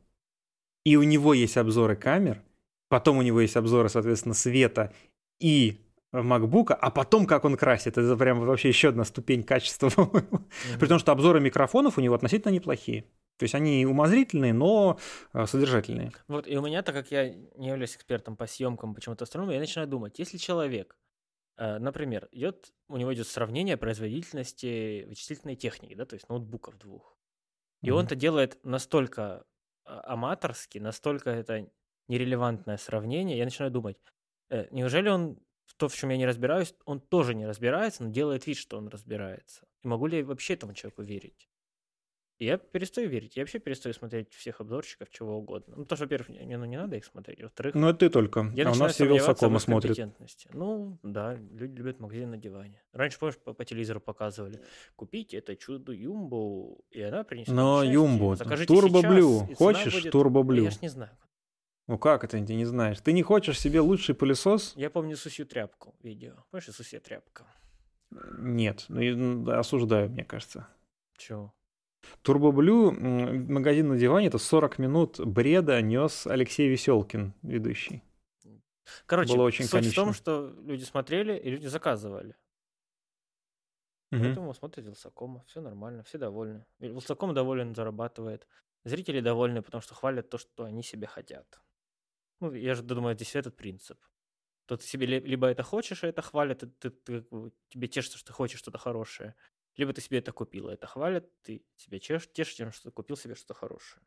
[0.84, 2.42] И у него есть обзоры камер,
[2.88, 4.92] потом у него есть обзоры, соответственно, света
[5.38, 5.80] и
[6.12, 7.98] макбука, а потом как он красит.
[7.98, 10.48] Это прям вообще еще одна ступень качества, по-моему.
[10.78, 13.04] При том, что обзоры микрофонов у него относительно неплохие.
[13.36, 14.98] То есть они умозрительные, но
[15.32, 16.12] э, содержательные.
[16.28, 19.60] Вот, и у меня, так как я не являюсь экспертом по съемкам, почему-то остальному, я
[19.60, 20.94] начинаю думать, если человек,
[21.78, 27.18] например, идет, у него идет сравнение производительности вычислительной техники, да, то есть ноутбуков двух,
[27.84, 27.92] и Мгм.
[27.92, 29.46] он это делает настолько
[29.84, 31.70] а, аматорски, настолько это
[32.08, 33.98] нерелевантное сравнение, я начинаю думать,
[34.50, 38.10] э, неужели он в то, в чем я не разбираюсь, он тоже не разбирается, но
[38.10, 39.68] делает вид, что он разбирается.
[39.82, 41.49] И могу ли я вообще этому человеку верить?
[42.40, 43.36] Я перестаю верить.
[43.36, 45.74] Я вообще перестаю смотреть всех обзорщиков, чего угодно.
[45.76, 47.42] Ну, потому что, во-первых, мне ну, не надо их смотреть.
[47.42, 48.50] Во-вторых, Ну, это ты только.
[48.56, 49.04] я а у нас все
[49.58, 49.94] смотрят.
[49.94, 50.48] компетентности.
[50.54, 52.82] Ну, да, люди любят магазин на диване.
[52.94, 54.58] Раньше, помнишь, по, по телевизору показывали.
[54.96, 57.92] Купите это чудо Юмбу, и она принесет Но счастье.
[57.92, 58.48] Юмбу, цена
[59.56, 60.62] Хочешь будет- А Blue?
[60.64, 61.12] Я ж не знаю.
[61.88, 63.00] Ну как это, ты не знаешь?
[63.00, 64.72] Ты не хочешь себе лучший пылесос?
[64.76, 66.44] Я помню Сусью тряпку видео.
[66.50, 67.44] Помнишь, Сусья тряпка?
[68.38, 70.66] Нет, ну, осуждаю, мне кажется.
[71.18, 71.52] Чего?
[72.90, 78.02] М, магазин на диване, это 40 минут бреда нес Алексей Веселкин, ведущий.
[79.06, 82.36] Короче, Было очень суть в том, что люди смотрели и люди заказывали.
[84.10, 84.24] Мгм.
[84.24, 86.66] Поэтому смотрят Вилсакома, все нормально, все довольны.
[86.80, 88.46] Вилсаком доволен, зарабатывает.
[88.84, 91.60] Зрители довольны, потому что хвалят то, что они себе хотят.
[92.40, 93.98] Ну, я же думаю, здесь этот принцип.
[94.66, 97.24] То ты себе ли- либо это хочешь, и это хвалят, и ты, ты
[97.68, 99.34] тебе тешится, что ты хочешь что-то хорошее.
[99.76, 102.90] Либо ты себе это купил, и это хвалят, ты себе чеш, тешишь тем, что ты
[102.90, 104.02] купил себе что-то хорошее.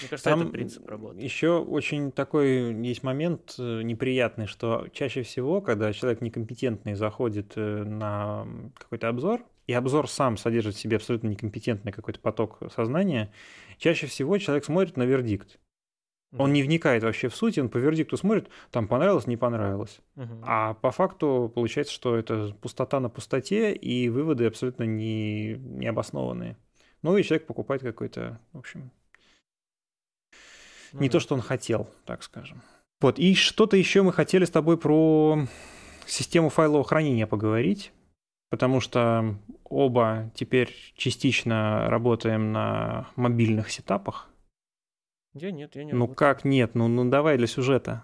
[0.00, 1.20] Мне кажется, Там это принцип работы.
[1.20, 7.84] еще очень такой есть момент э, неприятный, что чаще всего, когда человек некомпетентный заходит э,
[7.84, 13.32] на какой-то обзор, и обзор сам содержит в себе абсолютно некомпетентный какой-то поток сознания,
[13.78, 15.58] чаще всего человек смотрит на вердикт.
[16.38, 16.52] Он Мгм.
[16.52, 20.00] не вникает вообще в суть, он по вердикту смотрит, там понравилось, не понравилось.
[20.16, 20.42] Мгм.
[20.42, 26.56] А по факту получается, что это пустота на пустоте, и выводы абсолютно не, не обоснованные.
[27.02, 28.90] Ну и человек покупает какой-то, в общем,
[30.92, 32.62] Ну не то, что он хотел, так скажем.
[33.00, 35.46] Вот, и что-то еще мы хотели с тобой про
[36.06, 37.92] систему файлового хранения поговорить,
[38.50, 44.30] потому что оба теперь частично работаем на мобильных сетапах.
[45.38, 46.16] Я нет, я не Ну работаю.
[46.16, 46.74] как нет?
[46.74, 48.02] Ну, ну давай для сюжета.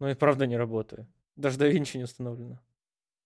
[0.00, 1.06] Ну и правда не работаю.
[1.36, 2.58] Даже до Винчи не установлено.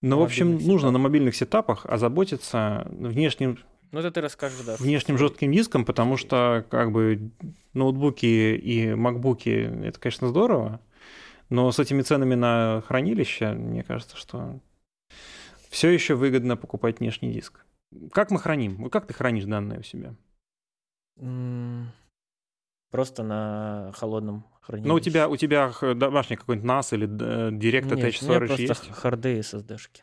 [0.02, 0.92] Ну, в общем, мобильных нужно сетапах.
[0.92, 3.58] на мобильных сетапах озаботиться внешним,
[3.92, 4.76] Ну это ты расскажешь, да.
[4.78, 7.30] внешним что- жестким диском, потому что как бы
[7.72, 8.26] ноутбуки
[8.56, 10.80] и макбуки это, конечно, здорово,
[11.48, 14.60] но с этими ценами на хранилище, мне кажется, что
[15.70, 17.64] все еще выгодно покупать внешний диск.
[18.12, 18.90] Как мы храним?
[18.90, 20.14] Как ты хранишь данные у себя?
[22.90, 24.88] Просто на холодном хранилище.
[24.88, 28.46] Ну, у тебя, у тебя домашний какой-нибудь NAS или Direct Нет, Attached у меня Storage
[28.46, 28.90] просто есть?
[28.92, 30.02] харды и SSD-шки.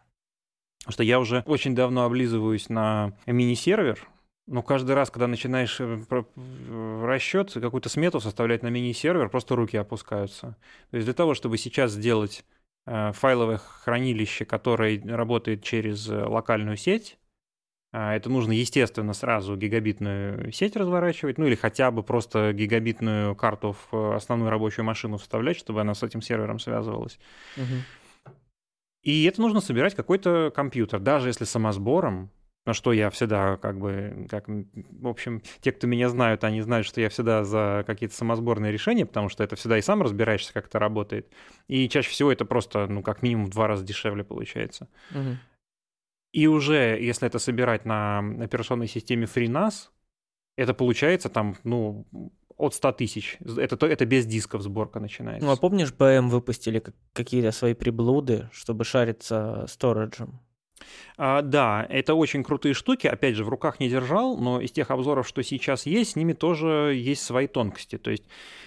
[0.79, 4.07] Потому что я уже очень давно облизываюсь на мини-сервер,
[4.47, 10.55] но каждый раз, когда начинаешь э, расчет, какую-то смету составлять на мини-сервер, просто руки опускаются.
[10.91, 12.45] То есть для того, чтобы сейчас сделать
[12.85, 17.17] э, файловое хранилище, которое работает через э, локальную сеть,
[17.97, 23.95] это нужно, естественно, сразу гигабитную сеть разворачивать, ну или хотя бы просто гигабитную карту в
[23.95, 27.17] э, основную рабочую машину вставлять, чтобы она с этим сервером связывалась.
[29.01, 32.31] И это нужно собирать какой-то компьютер, даже если самосбором,
[32.65, 36.87] на что я всегда как бы, как, в общем, те, кто меня знают, они знают,
[36.87, 40.65] что я всегда за какие-то самосборные решения, потому что это всегда и сам разбираешься, как
[40.65, 41.31] это работает.
[41.67, 44.89] И чаще всего это просто, ну, как минимум в два раза дешевле получается.
[45.11, 45.37] Мгм.
[46.35, 49.89] И уже, если это собирать на операционной системе FreeNAS,
[50.57, 52.05] это получается там, ну,
[52.57, 53.37] от 100 тысяч.
[53.57, 55.45] Это, то- это без дисков сборка начинается.
[55.45, 60.39] Ну а помнишь, BM выпустили как- какие-то свои приблуды, чтобы шариться сториджем?
[61.17, 63.07] А, да, это очень крутые штуки.
[63.07, 66.33] Опять же, в руках не держал, но из тех обзоров, что сейчас есть, с ними
[66.33, 67.97] тоже есть свои тонкости.
[67.97, 68.25] То есть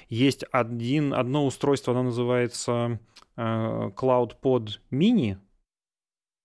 [0.08, 2.98] есть один, одно устройство, оно называется
[3.36, 5.36] э, CloudPod Mini.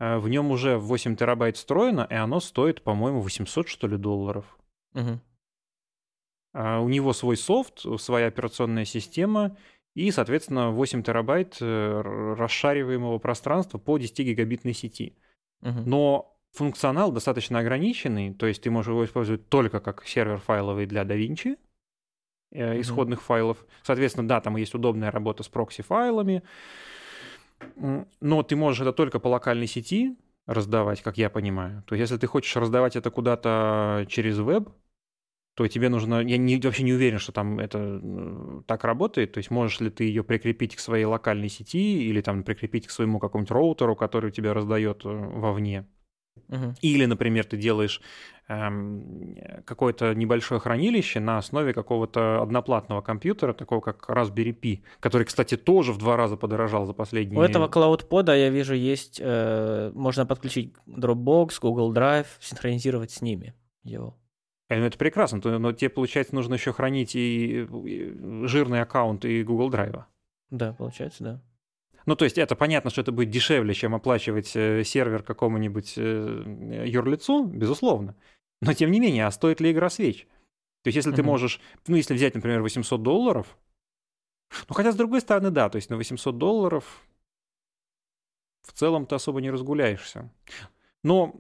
[0.04, 4.46] Э, В нем уже 8 терабайт встроено, и оно стоит, по-моему, 800, что ли, долларов.
[4.94, 5.22] Мгм.
[6.54, 9.56] А, У него свой софт, своя операционная система
[9.96, 15.16] и, соответственно, 8 терабайт э, расшариваемого пространства по 10-гигабитной сети.
[15.62, 15.84] Мгм.
[15.90, 21.04] Но функционал достаточно ограниченный, то есть ты можешь его использовать только как сервер файловый для
[21.04, 21.58] DaVinci,
[22.52, 23.58] э, исходных файлов.
[23.84, 26.44] Соответственно, да, там есть удобная работа с прокси-файлами,
[28.20, 31.84] но ты можешь это только по локальной сети раздавать, как я понимаю.
[31.88, 34.70] То есть если ты хочешь раздавать это куда-то через веб,
[35.56, 36.22] то тебе нужно...
[36.22, 39.34] Я не, вообще не уверен, что там это э, так работает.
[39.34, 42.92] То есть можешь ли ты ее прикрепить к своей локальной сети или там прикрепить к
[42.92, 45.86] своему какому-нибудь роутеру, который у тебя раздает э, вовне.
[46.48, 46.74] Мгм.
[46.82, 48.02] Или, например, ты делаешь
[48.48, 55.94] какое-то небольшое хранилище на основе какого-то одноплатного компьютера, такого как Raspberry Pi, который, кстати, тоже
[55.94, 57.40] в два раза подорожал за последние...
[57.40, 63.54] У этого CloudPod, я вижу, есть, э, можно подключить Dropbox, Google Drive, синхронизировать с ними
[63.84, 64.18] его.
[64.70, 69.44] Э, ну, это прекрасно, но тебе, получается, нужно еще хранить и, и жирный аккаунт и
[69.44, 70.04] Google Drive.
[70.50, 71.42] Да, получается, да.
[72.06, 77.46] Ну, то есть это понятно, что это будет дешевле, чем оплачивать э, сервер какому-нибудь юрлицу,
[77.46, 78.16] безусловно.
[78.66, 80.28] Но тем не менее, а стоит ли игра свеч?
[80.84, 81.16] То есть, если mm-hmm.
[81.16, 83.58] ты можешь, ну, если взять, например, 800 долларов,
[84.68, 87.04] ну, хотя, с другой стороны, да, то есть на 800 долларов
[88.64, 90.30] в целом ты особо не разгуляешься.
[91.04, 91.36] Но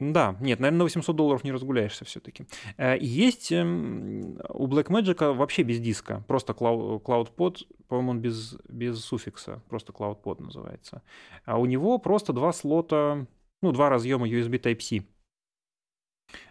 [0.00, 2.46] да, нет, наверное, на 800 долларов не разгуляешься все-таки.
[2.76, 9.60] Э, есть эм, у Blackmagic вообще без диска, просто CloudPod, по-моему, он без, без суффикса,
[9.68, 11.02] просто CloudPod называется.
[11.44, 13.26] А у него просто два слота,
[13.60, 15.04] ну, два разъема USB Type-C.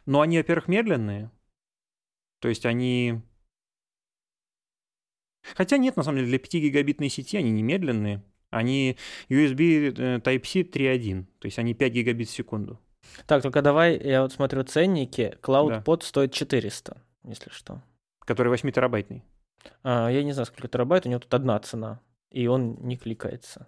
[0.06, 1.32] Но они, во-первых, медленные,
[2.40, 3.22] то есть они...
[5.56, 8.98] Хотя нет, на самом деле, для 5 гигабитной сети они не медленные, они
[9.30, 12.80] USB э, Type-C 3.1, то есть они 5 гигабит в секунду.
[13.26, 15.38] Так, только давай, я вот смотрю ценники.
[15.42, 16.06] CloudPod да.
[16.06, 17.82] стоит 400, если что.
[18.20, 19.24] Который 8 терабайтный.
[19.84, 23.68] А, я не знаю, сколько терабайт, у него тут одна цена, и он не кликается.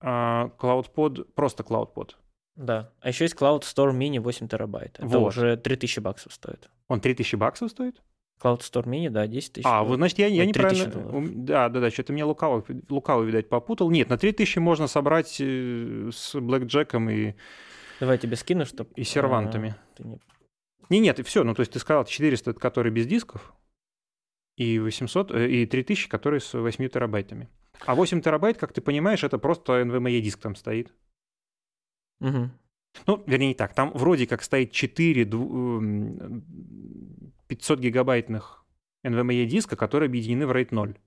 [0.00, 2.14] А, CloudPod, просто CloudPod.
[2.56, 2.90] Да.
[3.00, 4.98] А еще есть Cloud Store Mini 8 терабайт.
[4.98, 5.28] Это вот.
[5.28, 6.70] уже 3000 баксов стоит.
[6.88, 8.02] Он 3000 баксов стоит?
[8.42, 9.66] Cloud Store Mini, да, 10 тысяч.
[9.66, 10.90] А, вот, значит, я, я неправильно...
[11.44, 13.90] Да, да, да, что-то меня лукаво, лукаво, видать, попутал.
[13.90, 17.34] Нет, на 3000 можно собрать э, с блэкджеком и
[18.00, 18.90] Давай я тебе скину, чтобы...
[18.94, 19.74] И сервантами.
[19.98, 20.20] А, не...
[20.90, 23.54] не, нет, все, ну то есть ты сказал 400, который без дисков,
[24.56, 27.48] и 800, э, и 3000, которые с 8 терабайтами.
[27.84, 30.92] А 8 терабайт, как ты понимаешь, это просто NVMe диск там стоит.
[32.20, 32.50] Угу.
[33.06, 33.74] Ну, вернее, не так.
[33.74, 35.24] Там вроде как стоит 4
[37.48, 38.64] 500 гигабайтных
[39.06, 40.98] NVMe диска, которые объединены в RAID 0.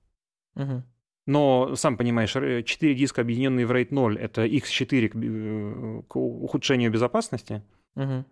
[0.55, 0.83] Угу.
[1.27, 6.91] Но, сам понимаешь, 4 диска, объединенные в RAID 0, это X4 к, э, к ухудшению
[6.91, 7.61] безопасности.
[7.95, 8.25] Угу.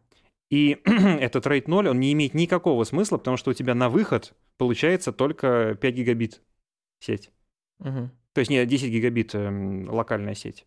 [0.49, 4.33] И этот RAID 0, он не имеет никакого смысла, потому что у тебя на выход
[4.57, 6.41] получается только 5 гигабит
[6.99, 7.31] сеть.
[7.79, 8.09] Угу.
[8.33, 10.65] То есть не 10 гигабит э, локальная сеть.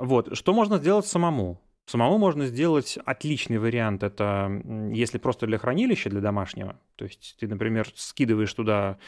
[0.00, 1.60] Вот, что можно сделать самому?
[1.86, 4.02] Самому можно сделать отличный вариант.
[4.02, 4.62] Это
[4.92, 6.80] если просто для хранилища, для домашнего.
[6.96, 8.98] То есть ты, например, скидываешь туда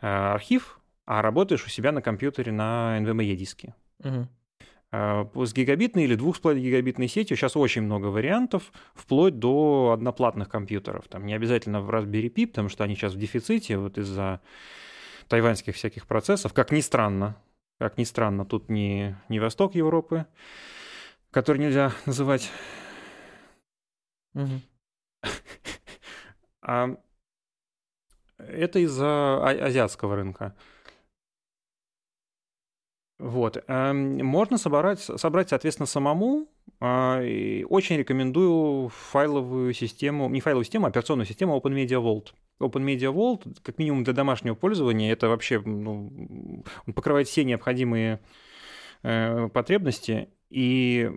[0.00, 3.74] э, архив, а работаешь у себя на компьютере на NVMe диске.
[4.04, 4.28] Угу.
[4.92, 11.08] С гигабитной или 2,5 гигабитной сетью сейчас очень много вариантов, вплоть до одноплатных компьютеров.
[11.08, 14.40] Там не обязательно в Raspberry Pi, потому что они сейчас в дефиците вот из-за
[15.28, 16.52] тайваньских всяких процессов.
[16.52, 17.36] Как ни странно,
[17.82, 20.26] как ни странно, тут не, не восток Европы,
[21.32, 22.48] который нельзя называть.
[24.34, 24.60] Угу.
[26.62, 26.96] А
[28.38, 30.54] это из-за азиатского рынка.
[33.18, 33.56] Вот.
[33.66, 36.46] Эм, можно собрать, собрать, соответственно, самому.
[36.84, 37.20] А,
[37.68, 42.32] очень рекомендую файловую систему, не файловую систему, а операционную систему OpenMedia Vault.
[42.60, 48.18] OpenMedia Vault, как минимум для домашнего пользования, это вообще ну, он покрывает все необходимые
[49.04, 51.08] э, потребности и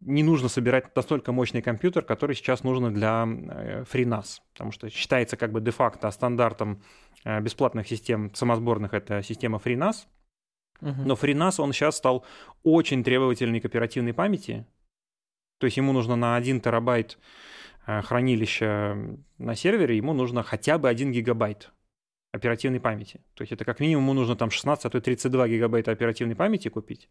[0.00, 5.36] не нужно собирать настолько мощный компьютер, который сейчас нужно для э, FreeNAS, потому что считается
[5.36, 6.82] как бы де-факто стандартом
[7.22, 10.08] э, бесплатных систем самосборных это система FreeNAS,
[10.80, 12.24] но FreeNAS он сейчас стал
[12.62, 14.66] очень требовательный к оперативной памяти,
[15.58, 17.18] то есть ему нужно на 1 терабайт
[17.86, 18.96] э, хранилища
[19.38, 21.72] на сервере, ему нужно хотя бы 1 гигабайт
[22.32, 23.20] оперативной памяти.
[23.34, 26.36] То есть это как минимум ему нужно там 16, а то и 32 гигабайта оперативной
[26.36, 27.08] памяти купить.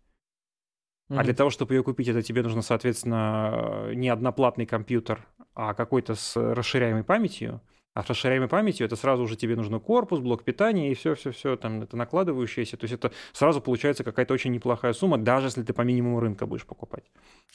[1.10, 1.20] Mm-hmm.
[1.20, 6.16] А для того, чтобы ее купить, это тебе нужно, соответственно, не одноплатный компьютер, а какой-то
[6.16, 7.62] с расширяемой памятью.
[7.98, 11.82] А с расширяемой памятью это сразу уже тебе нужно корпус, блок питания и все-все-все, там
[11.82, 12.78] это накладывающееся.
[12.78, 16.46] То есть это сразу получается какая-то очень неплохая сумма, даже если ты по минимуму рынка
[16.46, 17.06] будешь покупать.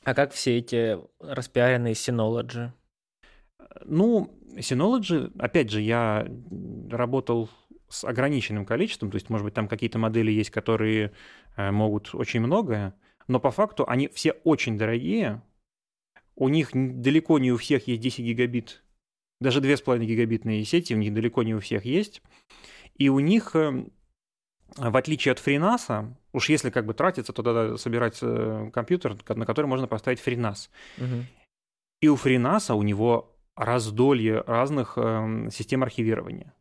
[0.02, 2.70] А как все эти распиаренные Synology?
[3.85, 6.27] Ну, Synology, опять же, я
[6.90, 7.48] работал
[7.89, 11.12] с ограниченным количеством, то есть, может быть, там какие-то модели есть, которые
[11.56, 12.97] э, могут очень многое,
[13.28, 15.40] но по факту они все очень дорогие.
[16.35, 18.82] У них далеко не у всех есть 10 гигабит.
[19.43, 22.23] Даже 2,5 гигабитные сети у них далеко не у всех есть.
[22.97, 23.93] И у них, эм,
[24.77, 29.44] в отличие от FreeNAS, уж если как бы тратиться, то тогда собирать э, компьютер, на
[29.44, 30.69] который можно поставить FreeNAS.
[30.98, 31.27] Угу.
[32.02, 36.55] И у FreeNAS у него раздолье разных э, систем архивирования.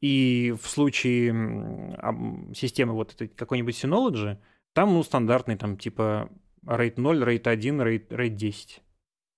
[0.00, 4.38] И в случае э, системы вот этой какой-нибудь Synology,
[4.72, 6.28] там, ну, стандартный, там, типа,
[6.66, 8.82] RAID 0, RAID 1, RAID, RAID 10.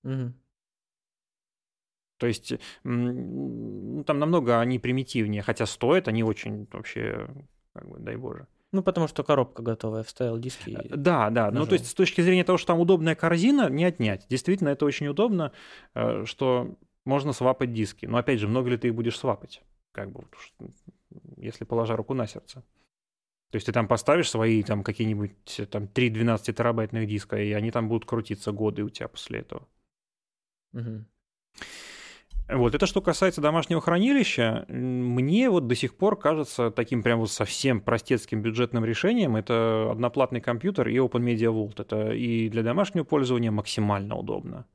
[0.05, 0.33] Угу.
[2.25, 7.29] То есть ну, там намного они примитивнее, хотя стоят они очень вообще,
[7.75, 8.47] как бы, дай боже.
[8.73, 10.71] Ну, потому что коробка готовая, вставил диски.
[10.71, 11.51] Э, да, да.
[11.51, 11.61] Нажал.
[11.61, 14.25] Ну, то есть с точки зрения того, что там удобная корзина, не отнять.
[14.31, 15.53] Действительно, это очень удобно,
[15.95, 18.07] э, что можно свапать диски.
[18.07, 19.63] Но, опять же, много ли ты их будешь свапать?
[19.93, 20.25] Как бы,
[21.37, 22.65] если положа руку на сердце.
[23.51, 27.71] То есть ты там поставишь свои там какие-нибудь там 3 12 терабайтных диска, и они
[27.71, 29.69] там будут крутиться годы у тебя после этого.
[30.73, 31.07] Мгм.
[32.49, 37.31] Вот, это что касается домашнего хранилища, мне вот до сих пор кажется таким прям вот
[37.31, 41.81] совсем простецким бюджетным решением, это одноплатный компьютер и OpenMedia Vault.
[41.81, 44.67] Это и для домашнего пользования максимально удобно.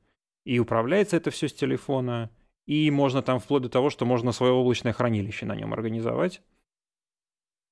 [0.44, 2.30] И управляется это все с телефона,
[2.66, 6.42] и можно там вплоть до того, что можно свое облачное хранилище на нем организовать.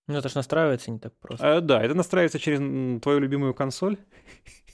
[0.06, 1.46] Ну, это ж настраивается не так просто.
[1.46, 2.58] Э, да, это настраивается через
[3.02, 3.98] твою любимую консоль.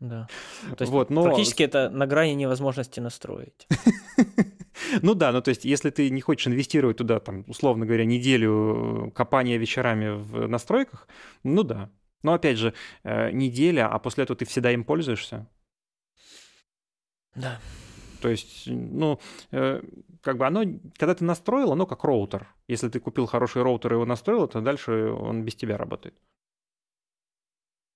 [0.00, 0.28] Да.
[0.76, 3.66] То есть Вот, но- практически это на грани невозможности настроить.
[5.02, 9.08] Ну да, ну то есть, если ты не хочешь инвестировать туда, там, условно говоря, неделю
[9.08, 11.08] э, копания вечерами в настройках,
[11.42, 11.90] ну да.
[12.22, 15.48] Но опять же, э, неделя, а после этого ты всегда им пользуешься.
[17.34, 17.60] Да.
[18.20, 19.20] То есть, ну,
[19.50, 19.82] э,
[20.22, 20.64] как бы оно,
[20.96, 22.48] когда ты настроил, оно как роутер.
[22.66, 26.14] Если ты купил хороший роутер и его настроил, то дальше он без тебя работает.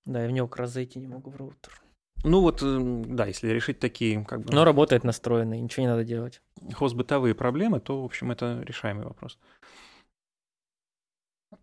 [0.05, 1.82] Да, я в него раз зайти не могу в роутер.
[2.23, 6.03] Ну вот, э, да, если решить такие, как бы, Но работает настроенный, ничего не надо
[6.05, 6.41] делать.
[6.73, 9.37] хозбытовые проблемы, то, в общем, это решаемый вопрос.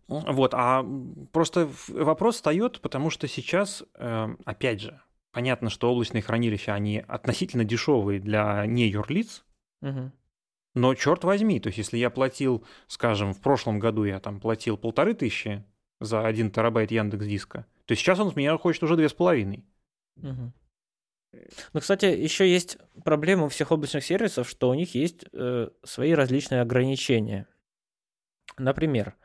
[0.07, 0.85] Вот, а
[1.31, 5.01] просто вопрос встает, потому что сейчас, э, опять же,
[5.31, 9.43] понятно, что облачные хранилища, они относительно дешевые для не юрлиц,
[9.81, 10.11] Мгм.
[10.75, 14.77] но черт возьми, то есть если я платил, скажем, в прошлом году я там платил
[14.77, 15.63] полторы тысячи
[15.99, 19.63] за один терабайт Яндекс Диска, то сейчас он с меня хочет уже две с половиной.
[20.15, 20.53] Мгм.
[21.73, 26.13] Ну, кстати, еще есть проблема у всех облачных сервисов, что у них есть э, свои
[26.13, 27.47] различные ограничения.
[28.57, 29.15] Например,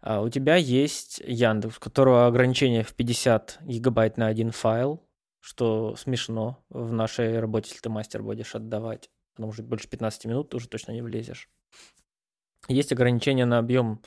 [0.00, 5.02] а, у тебя есть Яндекс, у которого ограничение в 50 гигабайт на один файл,
[5.40, 10.50] что смешно в нашей работе, если ты мастер будешь отдавать, потому что больше 15 минут
[10.50, 11.50] ты уже точно не влезешь.
[12.68, 14.02] Есть ограничение на объем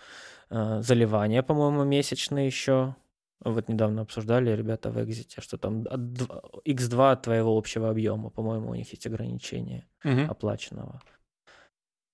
[0.49, 2.95] э, заливания, по-моему, месячный еще.
[3.43, 8.29] Вот недавно обсуждали ребята в Exit, что там от дв- x2 от твоего общего объема,
[8.29, 10.29] по-моему, у них есть ограничение Мгм.
[10.29, 11.01] оплаченного.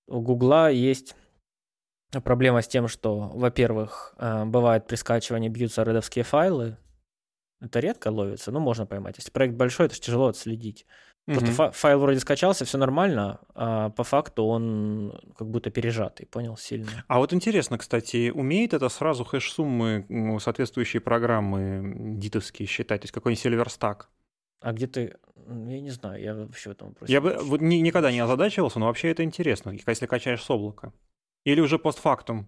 [0.06, 1.16] У Гугла есть
[2.22, 6.76] проблема с тем, что, во-первых, э, бывает при скачивании бьются редовские файлы.
[7.60, 9.16] Это редко ловится, но можно поймать.
[9.18, 10.86] Если проект большой, это же тяжело отследить.
[11.26, 16.56] Просто фа- файл вроде скачался, все нормально, а по факту он как будто пережатый, понял,
[16.56, 16.88] сильно.
[17.08, 23.42] А вот интересно, кстати, умеет это сразу хэш-суммы соответствующие программы дитовские считать, то есть какой-нибудь
[23.42, 24.08] сервер-стак?
[24.60, 25.16] А где ты...
[25.46, 27.12] Я не знаю, я вообще в этом вопросе...
[27.12, 30.92] Я бы вот ни- никогда не озадачивался, но вообще это интересно, если качаешь с облака.
[31.44, 32.46] Или уже постфактум.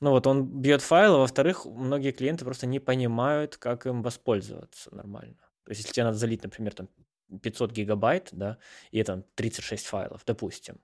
[0.00, 4.94] Ну вот он бьет файл, а во-вторых, многие клиенты просто не понимают, как им воспользоваться
[4.94, 5.36] нормально.
[5.68, 6.88] То есть если тебе надо залить, например, там
[7.42, 8.56] 500 гигабайт, да,
[8.90, 10.80] и там 36 файлов, допустим,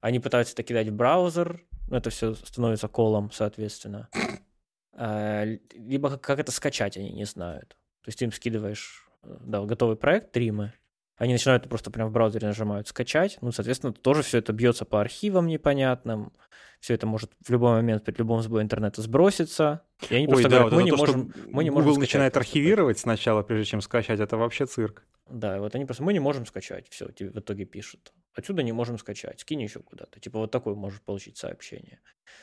[0.00, 4.08] они пытаются это кидать в браузер, ну, это все становится колом, соответственно.
[4.94, 5.44] А,
[5.74, 7.76] Либо как, это скачать, они не знают.
[8.02, 10.72] То есть ты им скидываешь э, да, готовый проект, тримы,
[11.18, 15.02] они начинают просто прям в браузере нажимают скачать, ну, соответственно, тоже все это бьется по
[15.02, 16.32] архивам непонятным,
[16.80, 19.82] все это может в любой момент при любом сбое интернета сброситься.
[20.10, 22.36] И они просто говорят, вот мы не то, можем, мы не можем Google скачать начинает
[22.36, 25.04] архивировать сначала, прежде чем скачать, это вообще цирк.
[25.28, 28.12] Да, вот они просто, мы не можем скачать, все, тебе в итоге пишут.
[28.34, 30.20] Отсюда не можем скачать, скинь еще куда-то.
[30.20, 32.00] Типа вот такое можешь получить сообщение.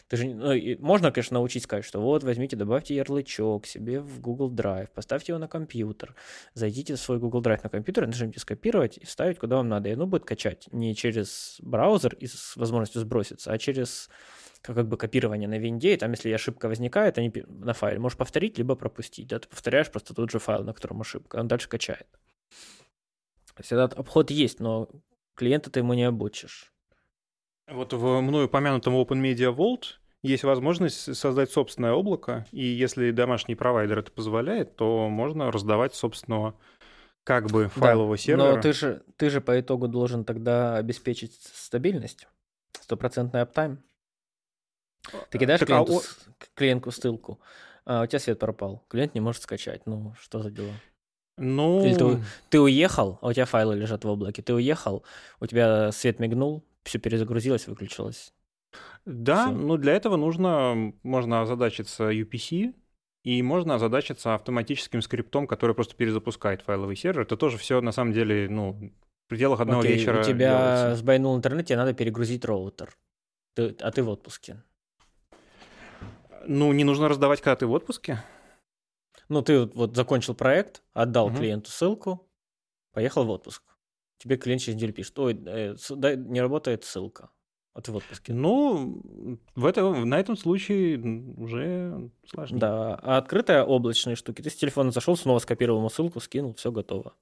[0.08, 4.20] Ты же, ну, и можно, конечно, научить сказать, что вот возьмите, добавьте ярлычок себе в
[4.20, 6.16] Google Drive, поставьте его на компьютер,
[6.54, 9.90] зайдите в свой Google Drive на компьютер, нажмите скопировать и вставить куда вам надо.
[9.90, 14.10] И оно будет качать не через браузер и с возможностью сброситься, а через
[14.74, 18.58] как бы копирование на винде, и там, если ошибка возникает, они на файле можешь повторить,
[18.58, 19.28] либо пропустить.
[19.28, 22.08] Да, ты повторяешь просто тот же файл, на котором ошибка, он дальше качает.
[23.58, 24.90] Этот обход есть, но
[25.36, 26.74] клиента ты ему не обучишь.
[27.68, 34.00] Вот в мною упомянутом OpenMedia Vault есть возможность создать собственное облако, и если домашний провайдер
[34.00, 36.56] это позволяет, то можно раздавать собственного
[37.24, 38.56] как бы файлового Да, сервера.
[38.56, 42.28] Но ты же, ты же по итогу должен тогда обеспечить стабильность,
[42.80, 43.84] стопроцентный аптайм.
[45.30, 46.02] Ты кидаешь Так, а клиенту,
[46.56, 47.40] клиентку ссылку,
[47.86, 49.86] а у тебя свет пропал, клиент не может скачать.
[49.86, 50.74] Ну, что за дела?
[51.38, 54.42] Ну, Или ты, ты уехал, а у тебя файлы лежат в облаке.
[54.42, 55.04] Ты уехал,
[55.40, 58.34] у тебя свет мигнул, все перезагрузилось, выключилось.
[59.06, 59.56] да, всё.
[59.56, 62.74] но для этого нужно, можно озадачиться UPC,
[63.26, 67.24] и можно озадачиться автоматическим скриптом, который просто перезапускает файловый сервер.
[67.24, 68.94] Это тоже все на самом деле, ну,
[69.26, 70.96] в пределах одного Окей, вечера у тебя делается.
[70.96, 72.96] сбойнул интернет, тебе надо перегрузить роутер.
[73.56, 74.62] Ты- а ты в отпуске.
[76.48, 78.24] Ну, не нужно раздавать, когда ты в отпуске.
[79.30, 81.38] Ну, ты вот, закончил проект, отдал Мгм.
[81.38, 82.30] клиенту ссылку,
[82.94, 83.64] поехал в отпуск.
[84.18, 87.30] Тебе клиент через неделю пишет, ой, э, дай- не работает ссылка.
[87.74, 88.34] А ты в отпуске.
[88.34, 89.02] Ну,
[89.56, 90.98] в это, на этом случае
[91.38, 92.60] уже сложнее.
[92.60, 94.42] Да, а открытая облачные штуки.
[94.42, 97.16] Ты с телефона зашел, снова скопировал ему ссылку, скинул, все готово.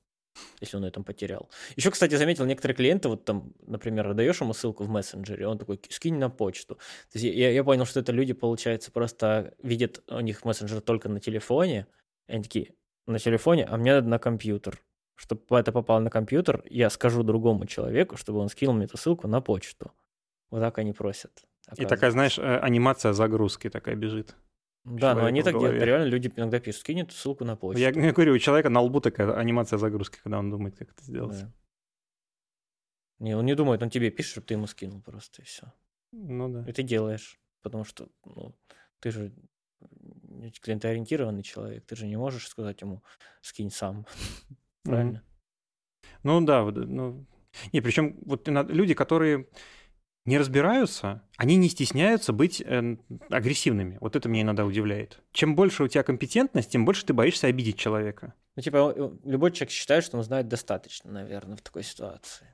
[0.62, 1.50] Если он на этом потерял.
[1.76, 5.80] Еще, кстати, заметил, некоторые клиенты, вот там, например, даешь ему ссылку в мессенджере, он такой,
[5.90, 6.76] скинь на почту.
[6.76, 11.10] То есть я, я понял, что это люди, получается, просто видят у них мессенджер только
[11.10, 11.88] на телефоне,
[12.28, 12.74] и они такие,
[13.06, 14.82] на телефоне, а мне надо на компьютер.
[15.16, 19.28] Чтобы это попало на компьютер, я скажу другому человеку, чтобы он скинул мне эту ссылку
[19.28, 19.92] на почту.
[20.50, 21.44] Вот так они просят.
[21.78, 24.36] И такая, знаешь, э, анимация загрузки такая бежит.
[24.86, 25.82] Да, но они так делают.
[25.82, 27.80] Реально люди иногда пишут, скинь эту ссылку на почту.
[27.80, 31.04] Я, я говорю, у человека на лбу такая анимация загрузки, когда он думает, как это
[31.04, 31.40] сделать.
[31.40, 31.52] Да.
[33.20, 35.72] Не, он не думает, он тебе пишет, чтобы ты ему скинул просто, и все.
[36.12, 36.70] Ну да.
[36.70, 38.54] И ты делаешь, потому что ну,
[39.00, 39.34] ты же
[40.62, 43.02] клиентоориентированный человек, ты же не можешь сказать ему,
[43.42, 44.06] скинь сам.
[44.84, 45.24] Правильно?
[46.24, 47.26] Ну да, ну...
[47.72, 49.48] Не, причем вот люди, которые
[50.26, 52.98] не разбираются, они не стесняются быть э,
[53.30, 53.98] агрессивными.
[54.00, 55.22] Вот это меня иногда удивляет.
[55.32, 58.34] Чем больше у тебя компетентность, тем больше ты боишься обидеть человека.
[58.56, 62.48] Ну, типа, любой человек считает, что он знает достаточно, наверное, в такой ситуации.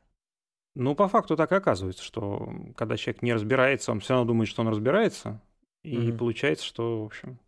[0.76, 4.50] Ну, по факту так и оказывается, что когда человек не разбирается, он все равно думает,
[4.50, 5.42] что он разбирается,
[5.84, 6.18] и mm-hmm.
[6.18, 7.40] получается, что, в общем...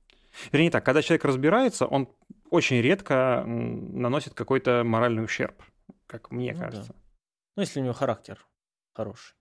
[0.52, 2.08] Вернее так, когда человек разбирается, он
[2.50, 5.62] очень редко наносит какой-то моральный ущерб,
[6.08, 6.94] как мне ну, кажется.
[6.94, 7.00] Да.
[7.58, 8.46] Ну, если у него характер
[8.94, 9.36] хороший.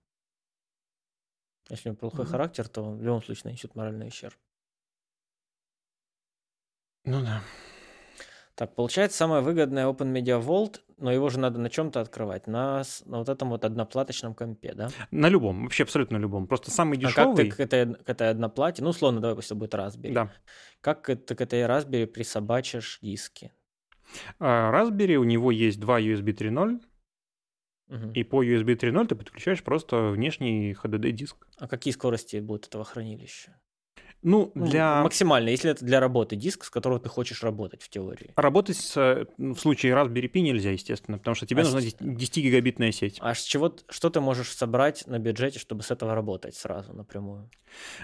[1.70, 2.28] Если у него плохой mm-hmm.
[2.28, 4.34] характер, то он в любом случае нанесет моральный ущерб.
[7.04, 7.42] Ну да.
[8.54, 12.82] Так, получается, самое выгодное Open Media Vault, но его же надо на чем-то открывать, на,
[13.06, 14.90] на вот этом вот одноплаточном компе, да?
[15.10, 16.46] На любом, вообще абсолютно любом.
[16.46, 17.32] Просто самый дешевый...
[17.32, 20.12] А как ты к этой, к этой одноплате, ну, условно, давай пусть это будет Raspberry.
[20.12, 20.30] Да.
[20.82, 23.50] Как ты к этой Raspberry присобачишь диски?
[24.38, 26.82] А, Raspberry, у него есть два USB 3.0,
[27.90, 28.12] Угу.
[28.14, 31.36] И по USB 3.0 ты подключаешь просто внешний HDD-диск.
[31.58, 33.56] А какие скорости будут этого хранилища?
[34.22, 35.02] Ну, ну, для...
[35.02, 38.32] Максимально, если это для работы диск, с которого ты хочешь работать в теории.
[38.36, 43.18] Работать с, в случае Raspberry Pi нельзя, естественно, потому что тебе а нужна 10-гигабитная сеть.
[43.20, 47.48] А с чего, что ты можешь собрать на бюджете, чтобы с этого работать сразу напрямую?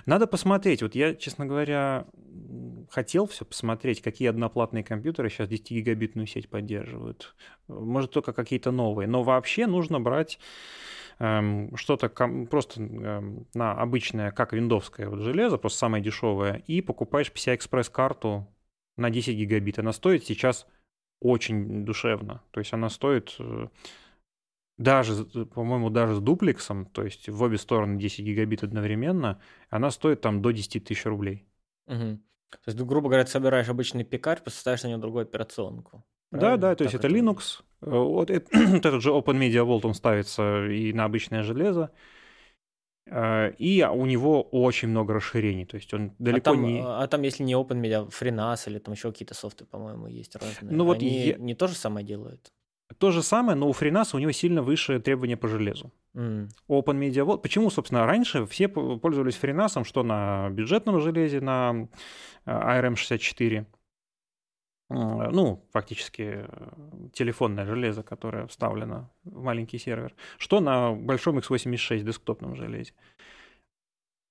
[0.07, 0.83] Надо посмотреть.
[0.83, 2.07] Вот я, честно говоря,
[2.91, 7.35] хотел все посмотреть, какие одноплатные компьютеры сейчас 10-гигабитную сеть поддерживают.
[7.69, 9.07] Может, только какие-то новые.
[9.07, 10.39] Но вообще нужно брать
[11.19, 12.09] что-то
[12.51, 18.47] просто эм, на обычное, как виндовское вот железо, просто самое дешевое, и покупаешь PCI-Express карту
[18.97, 19.79] на 10 гигабит.
[19.79, 20.67] Она стоит сейчас
[21.21, 22.43] очень душевно.
[22.51, 23.69] То есть она стоит э,
[24.79, 29.41] даже, по-моему, даже с дуплексом, то есть в обе стороны 10 гигабит одновременно,
[29.71, 31.47] она стоит там до 10 тысяч рублей.
[31.87, 32.19] Угу.
[32.51, 36.05] То есть, грубо говоря, ты собираешь обычный пикарь, поставишь на него другую операционку.
[36.31, 37.63] Да, да, то есть это, это Linux.
[37.83, 41.91] Э, вот, это, вот этот же Open Media Vault, он ставится и на обычное железо.
[43.07, 46.83] Э, и у него очень много расширений, то есть он далеко а там, не...
[46.85, 50.75] А там, если не Open Media, FreeNAS или там еще какие-то софты, по-моему, есть разные.
[50.75, 51.37] Ну вот Они я...
[51.37, 52.53] не то же самое делают?
[52.99, 55.93] То же самое, но у FreeNAS у него сильно выше требования по железу.
[56.15, 56.49] Mm.
[56.69, 57.43] Open Media Vault...
[57.43, 61.89] Почему, собственно, раньше все пользовались FreeNAS, что на бюджетном железе, на
[62.45, 63.67] э, ARM64,
[64.89, 66.49] ну, фактически э,
[67.13, 72.93] телефонное железо, которое вставлено в маленький сервер, что на большом x86 десктопном железе.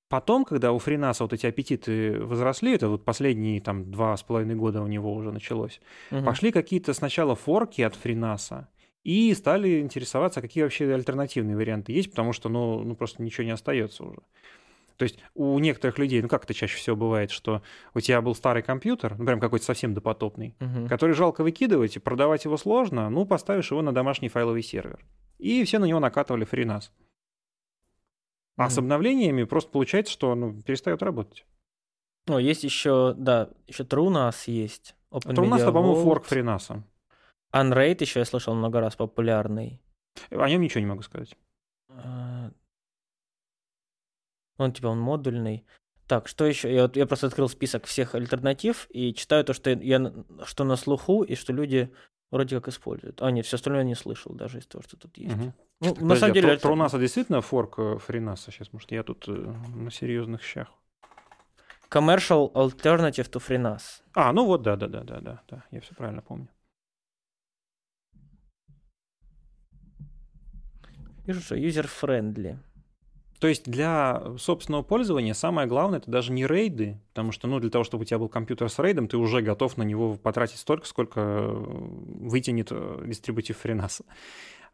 [0.08, 4.56] Потом, когда у FreeNAS вот эти аппетиты возросли, это вот последние там два с половиной
[4.56, 6.24] года у него уже началось, угу.
[6.24, 8.66] пошли какие-то сначала форки от FreeNAS,
[9.04, 13.52] и стали интересоваться, какие вообще альтернативные варианты есть, потому что, ну, ну просто ничего не
[13.52, 14.20] остается уже.
[14.98, 17.62] То есть у некоторых людей, ну как это чаще всего бывает, что
[17.94, 20.88] у тебя был старый компьютер, ну прям какой-то совсем допотопный, угу.
[20.88, 25.06] который жалко выкидывать, и продавать его сложно, ну поставишь его на домашний файловый сервер.
[25.38, 26.92] И все на него накатывали FreeNAS.
[28.58, 31.46] А mm с обновлениями просто получается, что ну, перестает работать.
[32.28, 34.96] О, есть еще, да, еще TrueNAS есть.
[35.12, 36.82] TrueNAS, это, по-моему, форк FreeNAS.
[37.54, 39.82] Unraid еще я слышал много раз популярный.
[40.30, 41.36] О нем ничего не могу сказать.
[44.58, 45.66] Он типа он модульный.
[46.08, 46.74] Так, что еще?
[46.74, 50.14] Я, вот, я просто открыл список всех альтернатив и читаю то, что я
[50.46, 51.92] что на слуху и что люди
[52.32, 53.22] вроде как используют.
[53.22, 55.36] А, нет, все остальное я не слышал даже из того, что тут есть.
[55.36, 55.54] Угу.
[55.82, 56.54] Ну, Подожди, на самом деле...
[56.54, 58.72] А про, про действительно форк фринаса сейчас?
[58.72, 60.68] Может, я тут э, на серьезных щах.
[61.90, 64.02] Commercial Alternative to FreeNAS.
[64.14, 66.50] А, ну вот, да-да-да-да-да, да, я все правильно помню.
[71.26, 72.58] Вижу, что user-friendly.
[73.46, 77.70] То есть для собственного пользования самое главное это даже не рейды, потому что ну, для
[77.70, 80.88] того, чтобы у тебя был компьютер с рейдом, ты уже готов на него потратить столько,
[80.88, 84.04] сколько э, вытянет э, дистрибутив FreeNAS.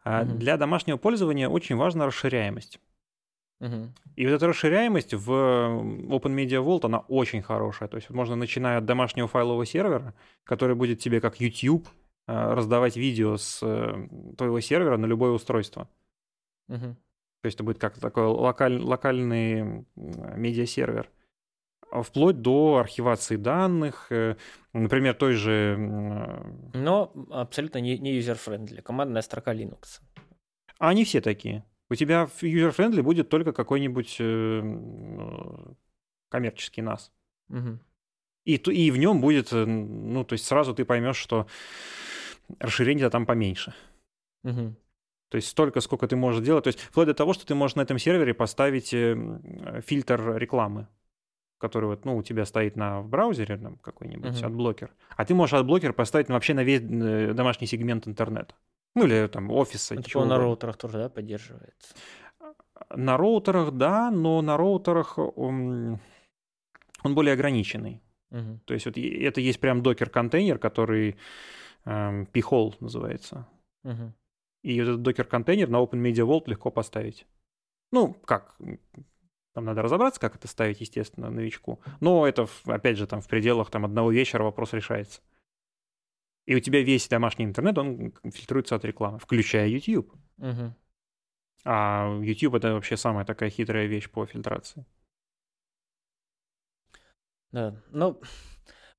[0.04, 0.36] А mm-hmm.
[0.36, 2.80] Для домашнего пользования очень важна расширяемость.
[4.16, 7.90] И вот эта расширяемость в Open Media Vault, она очень хорошая.
[7.90, 11.86] То есть можно, начиная от домашнего файлового сервера, который будет тебе как YouTube
[12.26, 14.08] э, раздавать видео с э,
[14.38, 15.90] твоего сервера на любое устройство.
[16.70, 16.96] Угу.
[17.42, 21.10] То есть это будет как такой локаль, локальный медиасервер.
[21.90, 24.36] Вплоть до архивации данных, э,
[24.72, 25.76] например, той же...
[26.72, 30.00] Но абсолютно не, не user-friendly, командная строка Linux.
[30.78, 31.64] А они все такие.
[31.90, 34.62] У тебя в user-friendly будет только какой-нибудь э,
[36.30, 37.10] коммерческий NAS.
[37.50, 37.78] Угу.
[38.44, 41.46] И, и в нем будет, э, ну, то есть сразу ты поймешь, что
[42.60, 43.74] расширение там поменьше.
[44.44, 44.76] Угу.
[45.32, 46.64] То есть столько, сколько ты можешь делать.
[46.64, 50.88] То есть вплоть до того, что ты можешь на этом сервере поставить э, фильтр рекламы,
[51.56, 54.48] который вот, ну, у тебя стоит на в браузере там какой-нибудь угу.
[54.48, 54.90] adblocker.
[55.16, 58.54] А ты можешь adblocker поставить вообще на весь э, домашний сегмент интернета.
[58.94, 59.94] Ну, или там офиса.
[59.94, 61.94] Это типа на роутерах тоже, да, поддерживается?
[62.94, 65.98] На роутерах, да, но на роутерах он,
[67.04, 68.02] он более ограниченный.
[68.32, 68.60] Угу.
[68.66, 71.16] То есть вот это есть прям докер-контейнер, который
[71.86, 73.46] эм, p-hole называется.
[73.84, 74.12] Угу.
[74.62, 77.26] И вот этот докер-контейнер на Open Media Vault легко поставить.
[77.90, 78.56] Ну, как?
[79.54, 81.80] Там надо разобраться, как это ставить, естественно, новичку.
[82.00, 85.20] Но это, опять же, там в пределах там, одного вечера вопрос решается.
[86.46, 90.12] И у тебя весь домашний интернет, он фильтруется от рекламы, включая YouTube.
[90.38, 90.74] Угу.
[91.64, 94.84] А YouTube это вообще самая такая хитрая вещь по фильтрации.
[97.52, 98.20] Да, ну,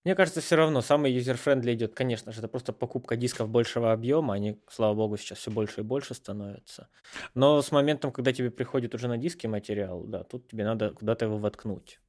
[0.03, 4.33] мне кажется, все равно самый user-friendly идет, конечно же, это просто покупка дисков большего объема,
[4.33, 6.89] они, слава богу, сейчас все больше и больше становятся.
[7.35, 11.25] Но с моментом, когда тебе приходит уже на диске материал, да, тут тебе надо куда-то
[11.25, 11.99] его воткнуть.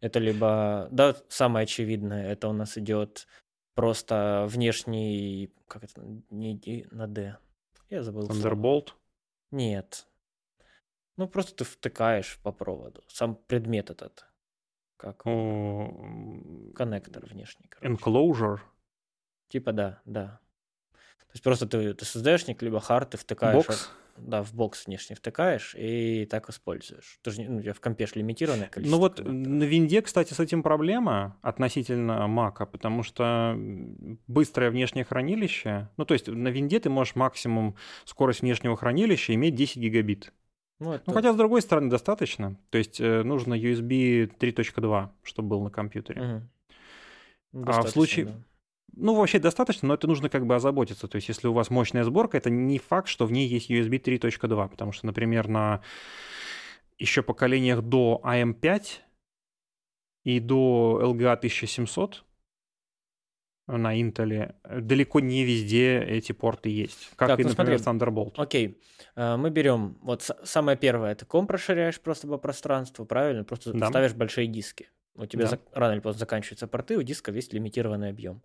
[0.00, 3.26] Это либо, да, самое очевидное, это у нас идет
[3.74, 7.38] Просто внешний, как это, не на D.
[7.88, 8.28] Я забыл.
[8.28, 8.90] Thunderbolt?
[9.50, 10.06] Нет.
[11.16, 13.02] Ну, просто ты втыкаешь по проводу.
[13.08, 14.26] Сам предмет этот.
[15.02, 15.26] Как?
[15.26, 16.72] О...
[16.76, 17.66] Коннектор внешний.
[17.68, 17.92] Короче.
[17.92, 18.60] Enclosure?
[19.48, 20.38] Типа да, да.
[20.92, 23.66] То есть просто ты, ты создаешь либо хард, ты втыкаешь...
[23.66, 23.90] Бокс?
[24.16, 27.18] да, в бокс внешне втыкаешь и так используешь.
[27.22, 28.96] Ты же, ну, у тебя в компе лимитированное количество.
[28.96, 33.56] Ну вот на винде, кстати, с этим проблема относительно мака, потому что
[34.28, 37.74] быстрое внешнее хранилище, ну то есть на винде ты можешь максимум
[38.04, 40.32] скорость внешнего хранилища иметь 10 гигабит.
[40.82, 41.04] Ну, это...
[41.06, 42.56] ну, хотя, с другой стороны, достаточно.
[42.70, 46.42] То есть э, нужно USB 3.2, чтобы был на компьютере.
[47.52, 47.64] Угу.
[47.70, 48.26] А в случае...
[48.26, 48.32] Да.
[48.94, 51.08] Ну, вообще достаточно, но это нужно как бы озаботиться.
[51.08, 54.02] То есть, если у вас мощная сборка, это не факт, что в ней есть USB
[54.02, 55.80] 3.2, потому что, например, на
[56.98, 58.82] еще поколениях до AM5
[60.24, 62.24] и до LGA 1700
[63.66, 68.06] на Intel далеко не везде эти порты есть, как так, и, ну, например, смотри.
[68.06, 68.32] Thunderbolt.
[68.36, 68.80] Окей,
[69.14, 73.44] э, мы берем, вот самое первое, ты комп расширяешь просто по пространству, правильно?
[73.44, 73.88] Просто да.
[73.88, 74.88] ставишь большие диски.
[75.14, 75.50] У тебя да.
[75.50, 78.42] за, рано или поздно заканчиваются порты, у диска весь лимитированный объем.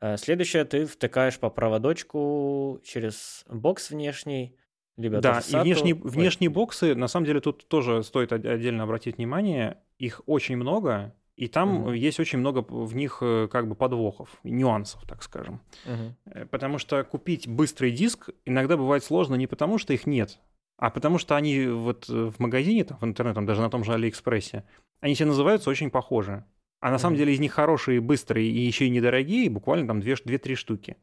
[0.00, 4.56] Э, следующее, ты втыкаешь по проводочку через бокс внешний,
[4.96, 9.78] либо Да, и внешние, внешние боксы, на самом деле, тут тоже стоит отдельно обратить внимание,
[9.98, 11.92] их очень много, и там угу.
[11.92, 15.60] есть очень много в них э, как бы подвохов, нюансов, так скажем.
[15.84, 16.46] Угу.
[16.50, 20.38] Потому что купить быстрый диск иногда бывает сложно не потому, что их нет,
[20.76, 24.64] а потому что они вот в магазине, там, в интернете, даже на том же Алиэкспрессе,
[25.00, 26.44] они все называются очень похожи.
[26.80, 30.54] А на самом деле из них хорошие, быстрые и еще и недорогие, буквально там 2-3
[30.54, 30.98] штуки.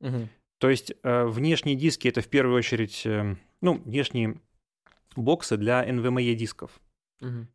[0.00, 0.28] Угу.
[0.58, 4.40] То есть э, внешние диски это в первую очередь, э, ну, внешние
[5.16, 6.80] боксы для NVMe дисков.
[7.20, 7.46] Угу.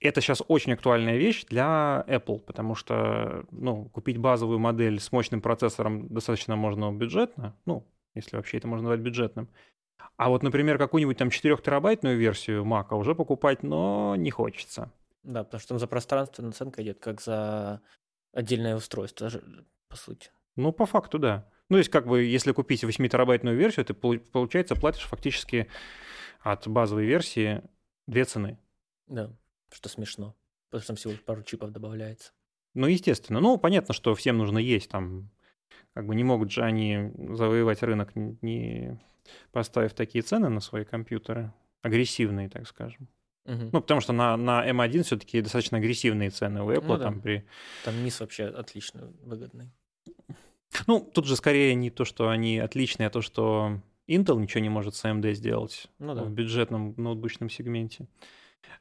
[0.00, 5.42] Это сейчас очень актуальная вещь для Apple, потому что, ну, купить базовую модель с мощным
[5.42, 9.50] процессором достаточно можно бюджетно, ну, если вообще это можно назвать бюджетным.
[10.16, 14.90] А вот, например, какую-нибудь там 4-терабайтную версию Mac уже покупать, но не хочется.
[15.22, 17.82] Да, потому что там за пространственная оценка идет как за
[18.32, 19.30] отдельное устройство,
[19.88, 20.30] по сути.
[20.56, 21.46] Ну, по факту, да.
[21.68, 25.68] Ну, то есть, как бы, если купить 8-терабайтную версию, ты, получается, платишь фактически
[26.40, 27.62] от базовой версии
[28.06, 28.58] две цены.
[29.06, 29.30] Да,
[29.72, 30.36] что смешно,
[30.68, 32.32] потому что там всего пару чипов добавляется.
[32.74, 33.40] Ну, естественно.
[33.40, 35.30] Ну, понятно, что всем нужно есть там.
[35.94, 39.00] Как бы не могут же они завоевать рынок, не
[39.50, 41.52] поставив такие цены на свои компьютеры.
[41.82, 43.08] Агрессивные, так скажем.
[43.46, 43.70] Угу.
[43.72, 46.86] Ну, потому что на, на M1 все-таки достаточно агрессивные цены у Apple.
[46.86, 47.04] Ну, да.
[47.04, 47.44] там, при...
[47.84, 49.72] там низ вообще отлично выгодный.
[50.86, 54.68] Ну, тут же скорее не то, что они отличные, а то, что Intel ничего не
[54.68, 56.22] может с AMD сделать ну, да.
[56.22, 58.06] в бюджетном ноутбучном сегменте.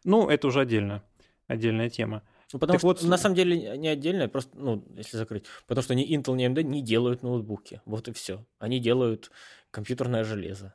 [0.03, 1.03] Ну, это уже отдельно,
[1.47, 2.23] отдельная тема.
[2.51, 3.03] Ну, потому так что вот...
[3.03, 6.63] на самом деле не отдельно, просто, ну, если закрыть, потому что ни Intel, ни AMD
[6.63, 7.81] не делают ноутбуки.
[7.85, 8.45] Вот и все.
[8.57, 9.31] Они делают
[9.69, 10.73] компьютерное железо.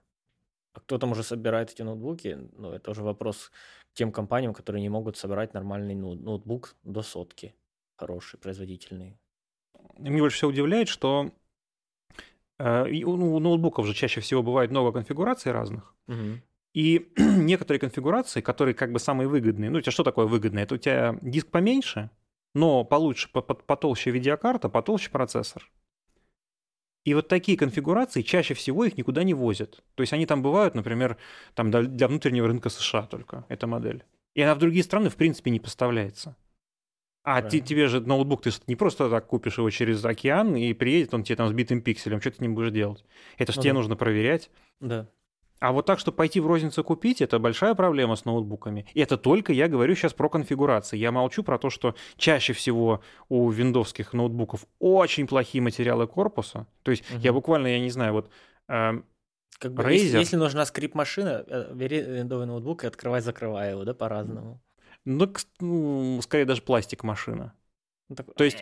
[0.73, 2.39] А кто там уже собирает эти ноутбуки?
[2.57, 3.51] Ну, это уже вопрос
[3.93, 7.55] к тем компаниям, которые не могут собрать нормальный ноутбук до сотки.
[7.97, 9.19] Хороший, производительный.
[9.99, 11.31] Мне больше всего удивляет, что
[12.59, 15.95] э, у ноутбуков же чаще всего бывает много конфигураций разных.
[16.09, 16.41] Угу.
[16.75, 20.65] И некоторые конфигурации, которые как бы самые выгодные, ну, у тебя что такое выгодное?
[20.65, 22.11] Это у тебя диск поменьше,
[22.53, 25.71] но получше, потолще видеокарта, потолще процессор.
[27.05, 29.85] И вот такие конфигурации чаще всего их никуда не возят.
[29.95, 31.19] То есть они там бывают, например,
[31.55, 34.05] там для внутреннего рынка США только, эта модель.
[34.35, 36.37] И она в другие страны, в принципе, не поставляется.
[37.23, 41.15] А ты, тебе же ноутбук, ты не просто так купишь его через океан и приедет
[41.15, 43.05] он тебе там с битым пикселем, что ты с ним будешь делать?
[43.39, 43.79] Это же ну, тебе да.
[43.79, 44.51] нужно проверять.
[44.81, 45.09] Да.
[45.65, 48.85] А вот так, чтобы пойти в розницу купить, это большая проблема с ноутбуками.
[48.93, 50.99] И это только я говорю сейчас про конфигурации.
[50.99, 53.01] Я молчу про то, что чаще всего
[53.31, 56.67] у виндовских ноутбуков очень плохие материалы корпуса.
[56.83, 57.19] То есть угу.
[57.19, 58.31] я буквально, я не знаю, вот
[58.69, 59.01] э,
[59.59, 59.93] как бы, Razer...
[59.93, 64.61] если, если нужна скрип-машина, э, бери виндовый ноутбук и открывай-закрывай его, да, по-разному.
[65.07, 67.55] Ну, ну, скорее даже пластик-машина.
[68.11, 68.35] Ну, так...
[68.35, 68.59] То есть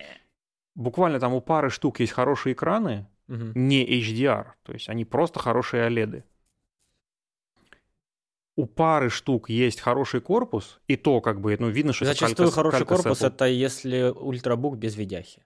[0.76, 3.50] буквально там у пары штук есть хорошие экраны, угу.
[3.56, 6.22] не HDR, то есть они просто хорошие OLED
[8.62, 12.55] у пары штук есть хороший корпус, и то как бы, ну, видно, что Зачастую это
[12.55, 15.43] хороший корпус это если ультрабук без видяхи.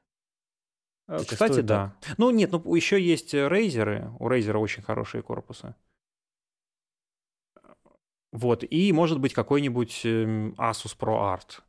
[1.09, 1.67] Э, Зачастую Кстати, так.
[1.67, 2.15] да.
[2.19, 5.75] Ну, нет, ну, еще есть Razer, у Razer очень хорошие корпусы.
[8.33, 11.63] Вот, и может быть какой-нибудь эм, Asus ProArt.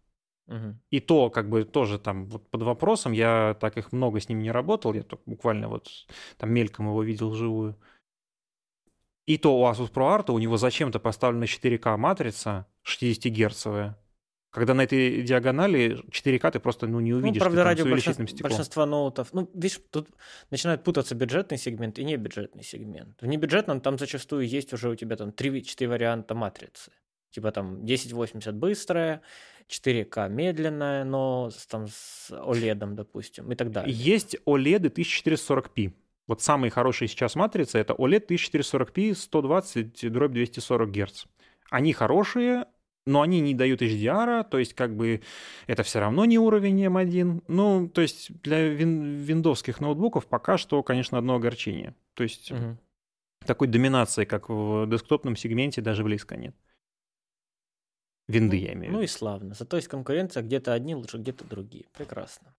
[0.48, 0.76] Угу.
[0.90, 4.40] И то, как бы, тоже там вот под вопросом, я так их много с ним
[4.40, 5.88] не работал, я только буквально вот
[6.38, 7.78] там мельком его видел вживую.
[9.28, 13.96] И то у Asus ProArt у него зачем-то поставлена 4К матрица 60-герцовая,
[14.52, 17.42] когда на этой диагонали 4К ты просто ну, не ну, увидишь.
[17.42, 19.34] Ну, правда, ради большинства, большинства ноутов.
[19.34, 20.08] Ну, видишь, тут
[20.50, 23.22] начинает путаться бюджетный сегмент и небюджетный сегмент.
[23.22, 26.92] В небюджетном там зачастую есть уже у тебя там 3-4 варианта матрицы.
[27.32, 29.22] Типа там 1080 быстрая,
[29.68, 33.94] 4К медленная, но там с OLED, допустим, и так далее.
[33.94, 35.92] Есть OLED 1440p.
[36.28, 41.26] Вот самые хорошие сейчас матрицы— это OLED 1440p 120 дробь 240 Гц.
[41.70, 42.66] Они хорошие,
[43.06, 45.22] но они не дают HDR, то есть как бы
[45.66, 47.44] это все равно не уровень M1.
[47.48, 51.96] Ну, то есть для вин- виндовских ноутбуков пока что, конечно, одно огорчение.
[52.14, 52.78] То есть угу.
[53.46, 56.56] такой доминации, как в десктопном сегменте, даже близко нет.
[58.28, 58.98] Винды, ну, я имею в виду.
[58.98, 59.56] Ну и славно.
[59.56, 61.86] Зато есть конкуренция, где-то одни лучше, где-то другие.
[61.94, 62.54] Прекрасно.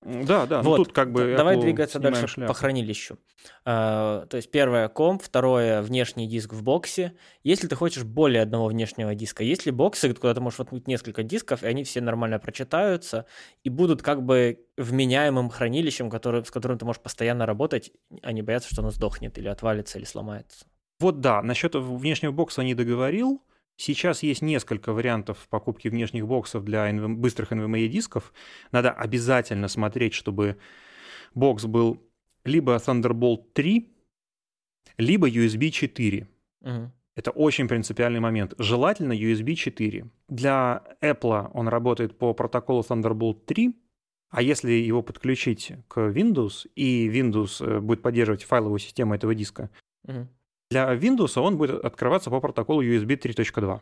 [0.00, 0.62] Да, да.
[0.62, 2.52] Ну вот, ну, тут как бы давай двигаться дальше шляпу.
[2.52, 3.18] по хранилищу.
[3.64, 7.14] А, то есть первое комп, второе внешний диск в боксе.
[7.42, 11.24] Если ты хочешь более одного внешнего диска, есть ли боксы, куда ты можешь воткнуть несколько
[11.24, 13.26] дисков, и они все нормально прочитаются
[13.64, 17.90] и будут как бы вменяемым хранилищем, который, с которым ты можешь постоянно работать,
[18.22, 20.64] а не бояться, что оно сдохнет или отвалится или сломается.
[21.00, 23.42] Вот да, насчет внешнего бокса не договорил.
[23.78, 27.14] Сейчас есть несколько вариантов покупки внешних боксов для NV...
[27.14, 28.32] быстрых NVMe дисков.
[28.72, 30.58] Надо обязательно смотреть, чтобы
[31.32, 32.02] бокс был
[32.44, 33.88] либо Thunderbolt 3,
[34.98, 36.26] либо USB 4.
[36.62, 36.92] Угу.
[37.14, 38.54] Это очень принципиальный момент.
[38.58, 40.10] Желательно USB 4.
[40.28, 43.76] Для Apple он работает по протоколу Thunderbolt 3,
[44.30, 49.70] а если его подключить к Windows, и Windows э, будет поддерживать файловую систему этого диска,
[50.02, 50.26] угу.
[50.70, 53.80] Для Windows он будет открываться по протоколу USB 3.2.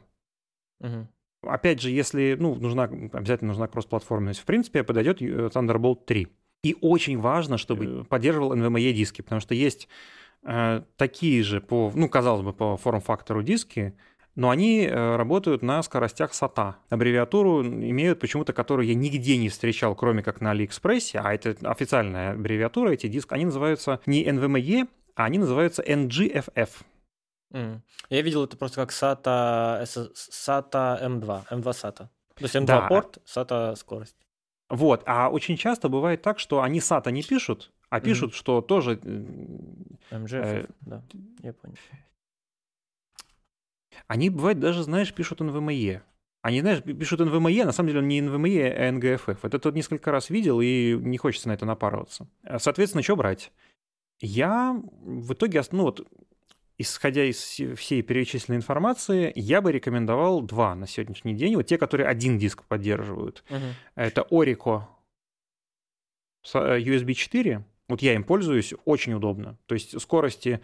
[0.80, 1.08] Угу.
[1.42, 6.28] Опять же, если ну, нужна, обязательно нужна кроссплатформенность, в принципе, подойдет э, Thunderbolt 3.
[6.64, 9.88] И очень важно, чтобы поддерживал NVMe диски, потому что есть
[10.42, 13.94] э, такие же, по, ну, казалось бы, по форм-фактору диски,
[14.34, 16.74] но они э, работают на скоростях SATA.
[16.90, 22.32] Аббревиатуру имеют почему-то, которую я нигде не встречал, кроме как на AliExpress, а это официальная
[22.32, 26.70] аббревиатура, эти диски, они называются не NVMe, а они называются NGFF.
[27.52, 27.80] Mm.
[28.10, 32.08] Я видел это просто как SATA, SATA M2, M2 SATA.
[32.34, 32.86] То есть M2 да.
[32.86, 34.16] порт, SATA скорость.
[34.68, 38.60] Вот, а очень часто бывает так, что они SATA не пишут, а пишут, mm что
[38.60, 38.94] тоже...
[40.10, 41.02] MGFF, э, да,
[41.42, 41.76] я понял.
[44.06, 46.02] Они, бывает, даже, знаешь, пишут NVMe.
[46.42, 49.38] Они, знаешь, пишут NVMe, на самом деле он не NVMe, а NGFF.
[49.42, 52.28] Это тут несколько раз видел, и не хочется на это напарываться.
[52.58, 53.52] Соответственно, что брать?
[54.20, 56.06] Я в итоге, ну вот,
[56.78, 61.56] исходя из всей перечисленной информации, я бы рекомендовал два на сегодняшний день.
[61.56, 63.44] Вот те, которые один диск поддерживают.
[63.50, 63.66] Угу.
[63.94, 64.84] Это Orico
[66.54, 67.64] USB 4.
[67.88, 69.58] Вот я им пользуюсь, очень удобно.
[69.66, 70.60] То есть скорости,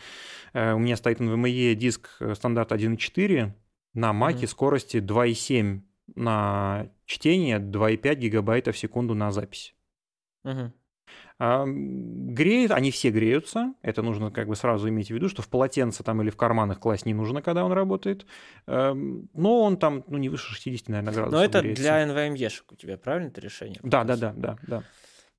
[0.52, 3.52] э, у меня стоит NVMe диск э, стандарт 1.4,
[3.94, 5.82] на Mac mm скорости 2.7
[6.16, 9.74] на чтение, 2.5 гигабайта в секунду на запись.
[10.44, 10.72] Угу.
[11.44, 13.74] А, греет, они все греются.
[13.82, 16.78] Это нужно как бы сразу иметь в виду, что в полотенце там или в карманах
[16.78, 18.26] класть не нужно, когда он работает.
[18.68, 21.82] Эм, но он там, ну, не выше 60, наверное, градусов Но это греется.
[21.82, 23.80] для NVMe-шек у тебя, правильно это решение?
[23.82, 24.84] Да, да, да, да, да.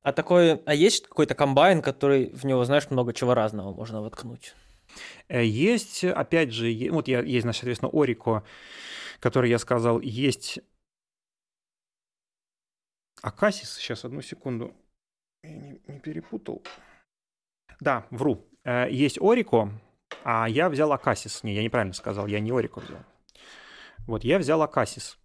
[0.01, 4.55] А такой, а есть какой-то комбайн, который в него, знаешь, много чего разного можно воткнуть?
[5.30, 8.43] Э, есть, опять же, вот я, есть, значит, соответственно, Орико,
[9.21, 10.59] который я сказал, есть
[13.21, 14.75] Акасис, сейчас, одну секунду,
[15.44, 16.64] не, не перепутал.
[17.80, 18.45] Да, вру.
[18.64, 19.70] Э, Есть Орико,
[20.24, 21.44] а я взял Акасис.
[21.44, 22.99] Не, я неправильно сказал, я не Орико взял.
[24.07, 25.18] Вот, я взял Акасис.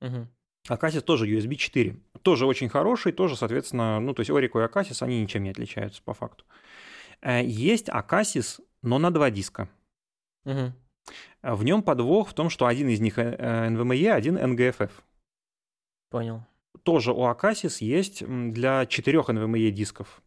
[0.00, 0.28] Мгм.
[0.68, 1.96] Акасис тоже USB 4.
[2.22, 6.02] Тоже очень хороший, тоже, соответственно, ну, то есть Орико и Акасис, они ничем не отличаются
[6.02, 6.44] по факту.
[7.22, 9.68] Э, Есть Акасис, но на два диска.
[10.44, 10.70] Э,
[11.42, 13.36] В нем подвох в том, что один из них э,
[13.68, 14.90] NVMe, один NGFF.
[16.10, 16.42] Понял.
[16.82, 20.22] Тоже у Акасис есть для четырех NVMe дисков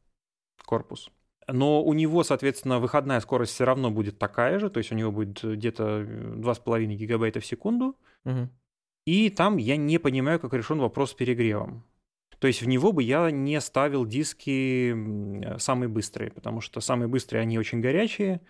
[0.65, 1.09] корпус.
[1.51, 5.11] Но у него, соответственно, выходная скорость все равно будет такая же, то есть у него
[5.11, 7.95] будет где-то э, 2,5 гигабайта в секунду.
[8.23, 8.49] Мгм.
[9.05, 11.83] И там я не понимаю, как решен вопрос с перегревом.
[12.37, 17.07] То есть в него бы я не ставил диски э, самые быстрые, потому что самые
[17.07, 18.41] быстрые, они очень горячие,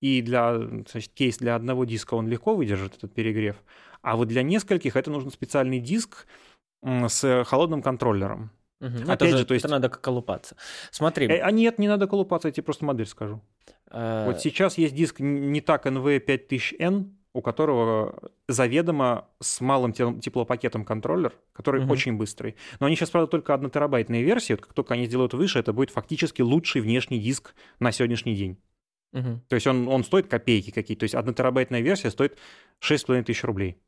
[0.00, 3.56] и для, значит, кейс для одного диска он легко выдержит этот перегрев,
[4.00, 6.26] а вот для нескольких это нужен специальный диск
[6.82, 8.50] с холодным контроллером.
[8.80, 9.02] Мгм.
[9.10, 10.56] Опять это же, же, то есть- это надо колупаться.
[10.92, 13.40] Смотри, Э, А нет, не надо колупаться, я тебе просто модель скажу.
[13.90, 20.84] э, Вот сейчас есть диск не так NV5000N, у которого заведомо с малым те- теплопакетом
[20.84, 21.90] контроллер, который Мгм.
[21.90, 22.54] очень быстрый.
[22.80, 24.52] Но они сейчас, правда, только однотерабайтные версии.
[24.54, 28.58] Вот как только они сделают выше, это будет фактически лучший внешний диск на сегодняшний день.
[29.12, 29.40] мгм.
[29.48, 31.00] То есть он, он стоит копейки какие-то.
[31.00, 32.36] То есть однотерабайтная версия стоит
[32.78, 33.78] 6,5 тысяч рублей.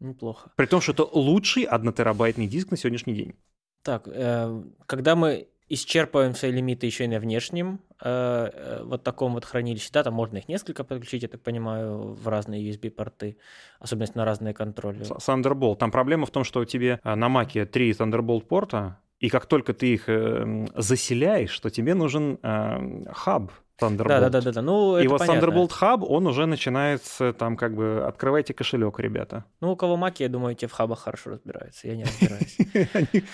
[0.00, 0.50] Неплохо.
[0.56, 3.34] При том, что это лучший однотерабайтный диск на сегодняшний день.
[3.82, 9.34] Так, э, когда мы исчерпываем свои лимиты еще и на внешнем э, э, вот таком
[9.34, 13.36] вот хранилище, да, там можно их несколько подключить, я так понимаю, в разные USB-порты,
[13.80, 15.04] особенно на разные контроллеры.
[15.04, 15.76] С- Thunderbolt.
[15.76, 19.46] Там проблема в том, что у тебя а, на Маке три Thunderbolt порта, и как
[19.46, 23.50] только ты их э, заселяешь, то тебе нужен э, хаб
[23.80, 24.08] Thunderbolt.
[24.08, 24.62] Да, да, да, да, да.
[24.62, 25.46] Ну, И вот понятно.
[25.46, 29.44] Thunderbolt Hub, он уже начинается там как бы открывайте кошелек, ребята.
[29.60, 31.86] Ну, у кого маки, я думаю, те в хабах хорошо разбираются.
[31.88, 33.24] Я не разбираюсь.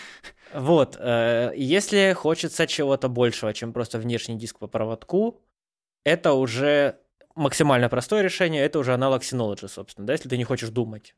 [0.55, 5.41] Вот, э, если хочется чего-то большего, чем просто внешний диск по проводку,
[6.05, 6.97] это уже
[7.35, 11.15] максимально простое решение, это уже аналог Synology, собственно, да, если ты не хочешь думать.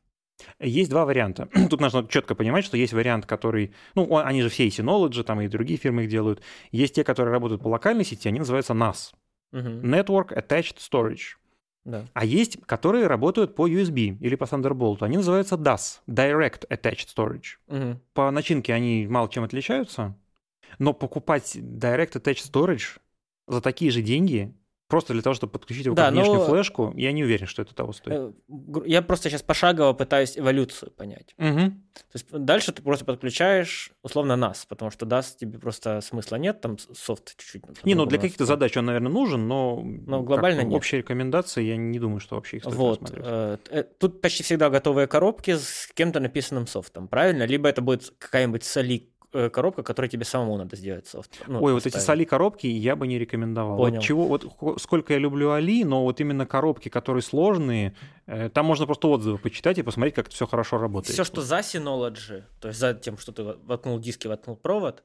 [0.59, 1.47] Есть два варианта.
[1.69, 3.73] Тут нужно четко понимать, что есть вариант, который...
[3.95, 6.41] Ну, он- они же все и Synology, там и другие фирмы их делают.
[6.71, 9.13] Есть те, которые работают по локальной сети, они называются NAS.
[9.51, 11.37] Мгм, Network Attached Storage.
[11.85, 12.05] да.
[12.13, 14.97] А есть, которые работают по USB или по Thunderbolt.
[15.01, 17.57] Они называются DAS, Direct Attached Storage.
[17.67, 18.01] Мгм.
[18.13, 20.17] По начинке они мало чем отличаются,
[20.79, 22.99] но покупать Direct Attached Storage
[23.47, 24.53] за такие же деньги,
[24.95, 27.61] просто для того, чтобы подключить его Да, как внешнюю но- флешку, я не уверен, что
[27.61, 28.15] это того стоит.
[28.17, 28.31] Э,
[28.85, 31.33] Я просто сейчас пошагово пытаюсь эволюцию понять.
[31.37, 31.81] Мгм.
[31.93, 36.61] То есть дальше ты просто подключаешь условно NAS, потому что DAS тебе просто смысла нет,
[36.61, 37.83] там софт чуть-чуть.
[37.83, 40.73] Не, ну для каких-то задач он, наверное, нужен, но, Но как глобально нет.
[40.77, 43.01] общие рекомендации я не думаю, что вообще их стоит Вот.
[43.01, 43.59] рассматривать.
[43.71, 47.43] э, э, Тут почти всегда готовые коробки с кем-то написанным софтом, правильно?
[47.43, 49.14] Либо это будет какая-нибудь соли э,
[49.53, 51.41] коробка, которой тебе самому надо сделать софт.
[51.47, 52.05] Ну, Ой, вот эти поставить.
[52.05, 53.77] соли коробки я бы не рекомендовал.
[53.77, 53.95] Понял.
[53.95, 57.93] Вот чего, вот сколько я люблю Али, но вот именно коробки, которые сложные,
[58.27, 61.13] э, там можно просто отзывы почитать и посмотреть, как это все хорошо работает.
[61.13, 65.03] Все, что за Synology, то есть за тем, что ты во- воткнул диски, воткнул провод,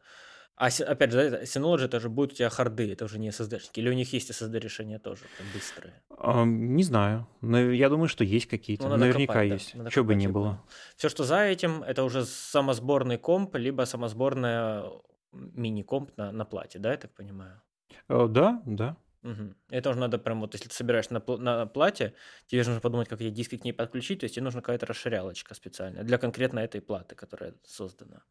[0.60, 3.80] а опять же, да, Synology это же будут у тебя харды, это уже не SSD-шники,
[3.80, 5.22] или у них есть SSD-решения тоже,
[5.54, 5.94] быстрые.
[6.18, 7.26] Ам, не знаю.
[7.40, 8.86] Но я думаю, что есть какие-то.
[8.88, 9.74] Ну, Наверняка копать, да, есть.
[9.74, 10.62] надо Чего бы я было.
[10.96, 14.84] Все, что за этим, это уже самосборный комп, либо самосборная
[15.32, 17.62] мини-комп на, на плате, да, я так понимаю?
[18.08, 18.96] Э, Да, да.
[19.22, 19.56] Мгм.
[19.70, 22.14] Это уже надо прям вот, если ты собираешь на, на плате,
[22.46, 24.86] тебе же нужно подумать, как эти диски к ней подключить, то есть тебе нужна какая-то
[24.86, 28.22] расширялочка специальная для конкретно этой платы, которая создана.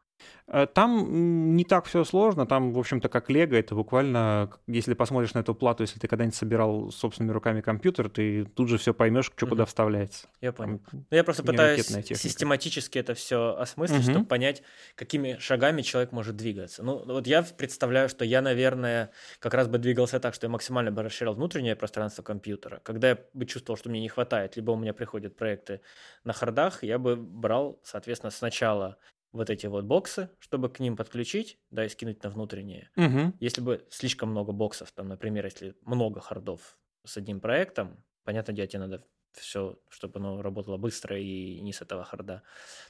[0.47, 2.45] Э, Там не так все сложно.
[2.45, 6.35] Там, в общем-то, как Лего, это буквально, если посмотришь на эту плату, если ты когда-нибудь
[6.35, 9.49] собирал собственными руками компьютер, ты тут же все поймешь, что Мгм.
[9.49, 10.27] куда вставляется.
[10.41, 10.79] Я понял.
[10.89, 12.15] Там Ну, я просто пытаюсь техника.
[12.19, 14.11] систематически это все осмыслить, Мгм.
[14.11, 14.63] чтобы понять,
[14.95, 16.83] какими шагами человек может двигаться.
[16.83, 20.91] Ну, вот я представляю, что я, наверное, как раз бы двигался так, что я максимально
[20.91, 22.79] бы расширял внутреннее пространство компьютера.
[22.83, 25.81] Когда я бы чувствовал, что мне не хватает, либо у меня приходят проекты
[26.23, 28.97] на хардах, я бы брал, соответственно, сначала
[29.31, 32.91] вот эти вот боксы, чтобы к ним подключить, да, и скинуть на внутреннее.
[32.95, 33.33] Мгм.
[33.39, 38.67] Если бы слишком много боксов, там, например, если много хардов с одним проектом, понятное дело,
[38.67, 42.43] тебе надо все, чтобы оно работало быстро и не с этого харда,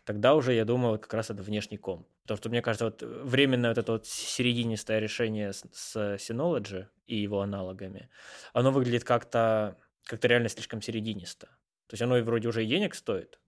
[0.06, 2.07] тогда уже, я думаю, вот как раз это внешний комп.
[2.24, 7.18] Потому что, мне кажется, вот временное вот это вот серединистое решение с, с Synology и
[7.18, 8.10] его аналогами,
[8.53, 11.48] оно выглядит как-то как реально слишком серединисто.
[11.88, 13.40] То есть оно вроде уже и денег стоит,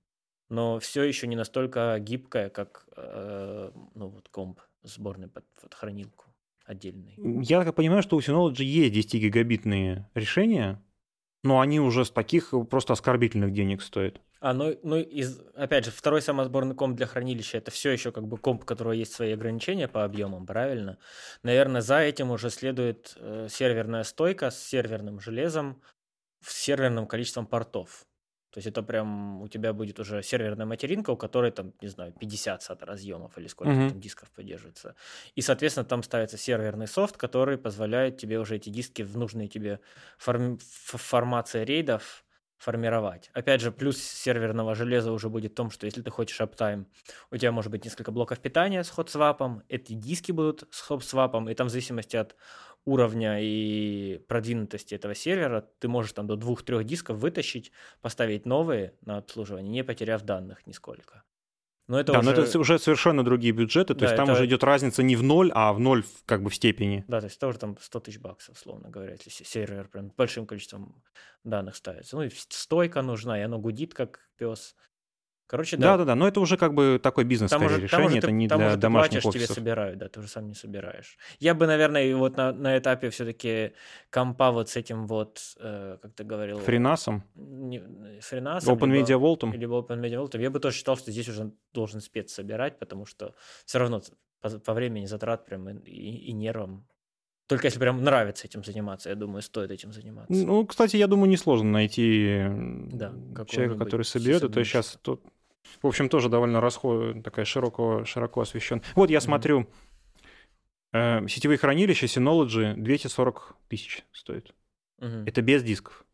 [0.52, 6.26] но все еще не настолько гибкое, как э, ну, вот комп сборный под, под хранилку
[6.66, 7.16] отдельный.
[7.42, 10.84] Я так понимаю, что у Synology есть 10-гигабитные решения,
[11.44, 14.20] но они уже с таких просто оскорбительных денег стоят.
[14.42, 18.28] А, ну, ну из, опять же, второй самосборный комп для хранилища это все еще как
[18.28, 20.98] бы комп, у которого есть свои ограничения по объемам, правильно?
[21.44, 25.82] Наверное, за этим уже следует э, серверная стойка с серверным железом,
[26.44, 28.06] с серверным количеством портов.
[28.52, 32.14] То есть это прям у тебя будет уже серверная материнка, у которой там, не знаю,
[32.20, 33.90] 50 SATA разъемов или сколько uh-huh.
[33.90, 34.96] там дисков поддерживается.
[35.36, 39.80] И, соответственно, там ставится серверный софт, который позволяет тебе уже эти диски в нужные тебе
[40.18, 42.26] форм- формации рейдов
[42.62, 43.32] формировать.
[43.34, 46.86] Опять же, плюс серверного железа уже будет в том, что если ты хочешь аптайм,
[47.32, 51.56] у тебя может быть несколько блоков питания с ход-свапом, эти диски будут с ход-свапом, и
[51.56, 52.36] там в зависимости от
[52.86, 57.72] уровня и продвинутости этого сервера, ты можешь там до двух-трех дисков вытащить,
[58.02, 61.24] поставить новые на обслуживание, не потеряв данных нисколько.
[61.88, 62.34] Но это да, уже...
[62.34, 64.34] но это уже совершенно другие бюджеты, то да, есть там это...
[64.34, 67.04] уже идет разница не в ноль, а в ноль как бы в степени.
[67.10, 71.04] Да, то есть тоже там 100 тысяч баксов, условно говоря, если сервер прям большим количеством
[71.44, 72.16] данных ставится.
[72.16, 74.76] Ну и стойка нужна, и оно гудит как пес.
[75.52, 75.98] Короче, да.
[75.98, 78.48] Да-да-да, но это уже как бы такой бизнес там уже, решение, там это ты, не
[78.48, 79.48] там для домашних платишь, офисов.
[79.48, 81.18] тебе собирают, да, ты уже сам не собираешь.
[81.40, 83.74] Я бы, наверное, вот на, на этапе все-таки
[84.10, 86.60] компа вот с этим вот, э, как ты говорил...
[86.60, 87.26] Фринасом?
[87.36, 87.84] Не,
[88.22, 88.74] фринасом.
[88.74, 89.58] Open либо, Media Vault?
[89.58, 90.40] Либо Open Media Vault.
[90.40, 94.02] Я бы тоже считал, что здесь уже должен спец собирать, потому что все равно
[94.40, 96.88] по, по времени затрат прям и, и, и нервам
[97.48, 100.32] только если прям нравится этим заниматься, я думаю, стоит этим заниматься.
[100.34, 102.46] Ну, кстати, я думаю, несложно найти
[102.94, 103.14] да,
[103.46, 104.44] человека, который соберет.
[104.44, 105.22] Это сейчас тот
[105.82, 108.82] в общем, тоже довольно расход, такая широко, широко освещен.
[108.96, 109.68] Вот я смотрю,
[110.94, 114.54] э, сетевые хранилища Synology 240 тысяч стоит.
[115.00, 115.24] Mm-hmm.
[115.28, 116.06] Это без дисков.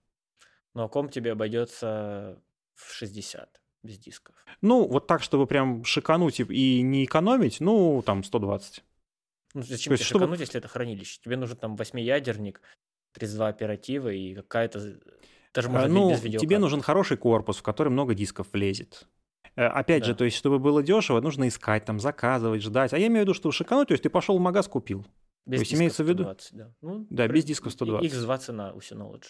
[0.73, 2.41] Ну, а комп тебе обойдется
[2.75, 4.35] в 60 без дисков.
[4.61, 8.83] Ну, вот так, чтобы прям шикануть и не экономить, ну, там 120.
[9.53, 10.19] Ну, зачем тебе чтобы...
[10.19, 11.19] шикануть, если это хранилище?
[11.23, 12.61] Тебе нужен там восьмиядерник,
[13.13, 14.99] 32 оператива и какая-то...
[15.53, 19.07] Даже может а, ну, тебе нужен хороший корпус, в который много дисков влезет.
[19.57, 20.09] Э, опять да.
[20.09, 22.93] же, то есть, чтобы было дешево, нужно искать, там, заказывать, ждать.
[22.93, 25.05] А я имею в виду, что шикануть, то есть ты пошел в магаз, купил.
[25.47, 26.23] Без то есть имеется в виду?
[26.23, 26.73] 120, да.
[26.81, 28.13] Ну, да, без дисков 120.
[28.13, 29.25] X2 цена у Synology.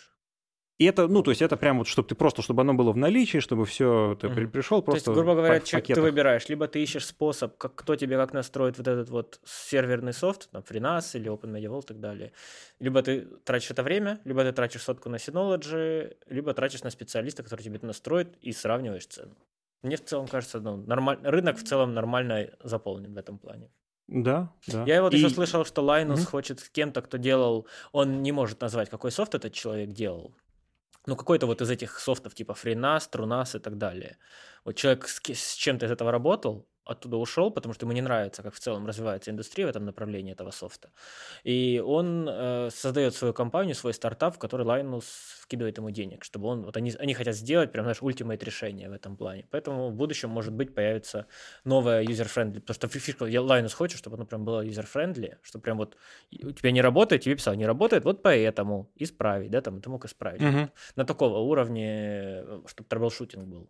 [0.80, 2.98] И это, ну, то есть это прям вот, чтобы ты просто, чтобы оно было в
[2.98, 4.48] наличии, чтобы все, ты mm-hmm.
[4.48, 5.06] пришел просто.
[5.06, 8.34] То есть, грубо говоря, человек, ты выбираешь, либо ты ищешь способ, как, кто тебе как
[8.34, 12.32] настроит вот этот вот серверный софт, там, FreeNAS или OpenMediaVault и так далее.
[12.80, 17.42] Либо ты тратишь это время, либо ты тратишь сотку на Synology, либо тратишь на специалиста,
[17.42, 19.36] который тебе это настроит, и сравниваешь цену.
[19.84, 21.20] Мне в целом кажется, ну, нормаль...
[21.24, 23.72] рынок в целом нормально заполнен в этом плане.
[24.08, 24.84] Да, да.
[24.86, 25.18] Я вот и...
[25.18, 26.26] еще слышал, что Linus mm-hmm.
[26.26, 30.36] хочет с кем-то, кто делал, он не может назвать, какой софт этот человек делал.
[31.06, 34.18] Ну, какой-то вот из этих софтов, типа FreeNAS, TrueNAS и так далее.
[34.66, 38.44] Вот человек с, с чем-то из этого работал, оттуда ушел, потому что ему не нравится,
[38.44, 40.90] как в целом развивается индустрия в этом направлении этого софта.
[41.44, 45.06] И он э, создает свою компанию, свой стартап, в который Linus
[45.42, 48.94] вкидывает ему денег, чтобы он, вот они, они хотят сделать прям, знаешь, ultimate решение в
[48.94, 49.46] этом плане.
[49.52, 51.26] Поэтому в будущем, может быть, появится
[51.66, 55.78] новое user-friendly, потому что фишка, я Linus хочет, чтобы оно прям было user-friendly, чтобы прям
[55.78, 55.98] вот
[56.44, 60.06] у тебя не работает, тебе писал, не работает, вот поэтому исправить, да, там, ты мог
[60.06, 60.42] исправить.
[60.42, 60.70] Угу.
[60.96, 63.70] На такого уровня, э, чтобы troubleshooting был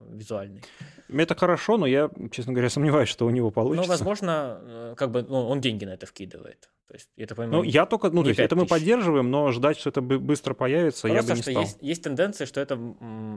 [0.00, 0.62] визуальный.
[1.08, 3.82] Это хорошо, но я, честно говоря, сомневаюсь, что у него получится.
[3.82, 6.70] Ну, возможно, э, как бы ну, он деньги на это вкидывает.
[6.90, 9.78] То есть, это, понимаю, ну, я только, ну, то есть, это мы поддерживаем, но ждать,
[9.78, 11.62] что это быстро появится, Просто, я бы не что стал.
[11.62, 12.76] Есть, есть тенденция, что это,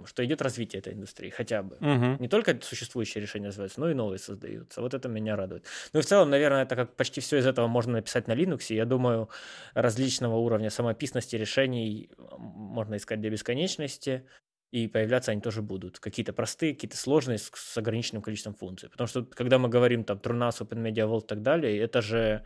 [0.08, 1.76] что идет развитие этой индустрии, хотя бы.
[1.76, 2.18] Угу.
[2.20, 4.82] Не только существующие решения развиваются, но и новые создаются.
[4.82, 5.66] Вот это меня радует.
[5.94, 8.74] Ну, и в целом, наверное, это как почти все из этого можно написать на Linux.
[8.74, 9.30] Я думаю,
[9.76, 12.10] различного уровня самописности решений
[12.40, 14.26] можно искать до бесконечности
[14.74, 16.00] и появляться они тоже будут.
[16.00, 18.90] Какие-то простые, какие-то сложные с, с ограниченным количеством функций.
[18.90, 22.44] Потому что когда мы говорим там TrueNAS, OpenMediaVault и так далее, это же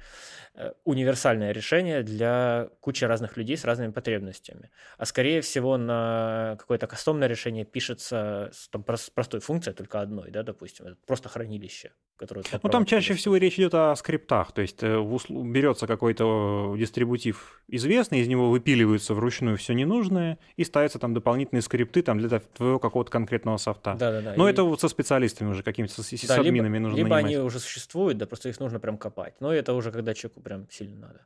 [0.54, 4.72] э, универсальное решение для кучи разных людей с разными потребностями.
[4.98, 10.88] А скорее всего на какое-то кастомное решение пишется там, простой функцией, только одной, да, допустим,
[10.88, 11.94] это просто хранилище.
[12.18, 14.99] Которое ну там чаще всего речь идет о скриптах, то есть э,
[15.30, 22.02] берется какой-то дистрибутив известный, из него выпиливаются вручную все ненужное и ставятся там дополнительные скрипты,
[22.02, 23.95] там там для твоего какого-то конкретного софта.
[23.98, 24.34] Да, да, да.
[24.35, 24.52] Но и...
[24.52, 27.26] это вот со специалистами уже, какими-то с, да, админами либо, нужно Либо нанимать.
[27.26, 29.35] они уже существуют, да, просто их нужно прям копать.
[29.39, 31.26] Но это уже когда человеку прям сильно надо.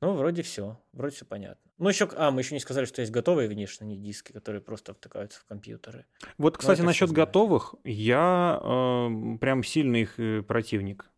[0.00, 0.78] Ну, вроде все.
[0.92, 1.70] Вроде все понятно.
[1.78, 5.40] Ну, еще, а, мы еще не сказали, что есть готовые внешние диски, которые просто втыкаются
[5.40, 6.04] в компьютеры.
[6.36, 11.10] Вот, кстати, это насчет готовых, я э, прям сильный их э, противник.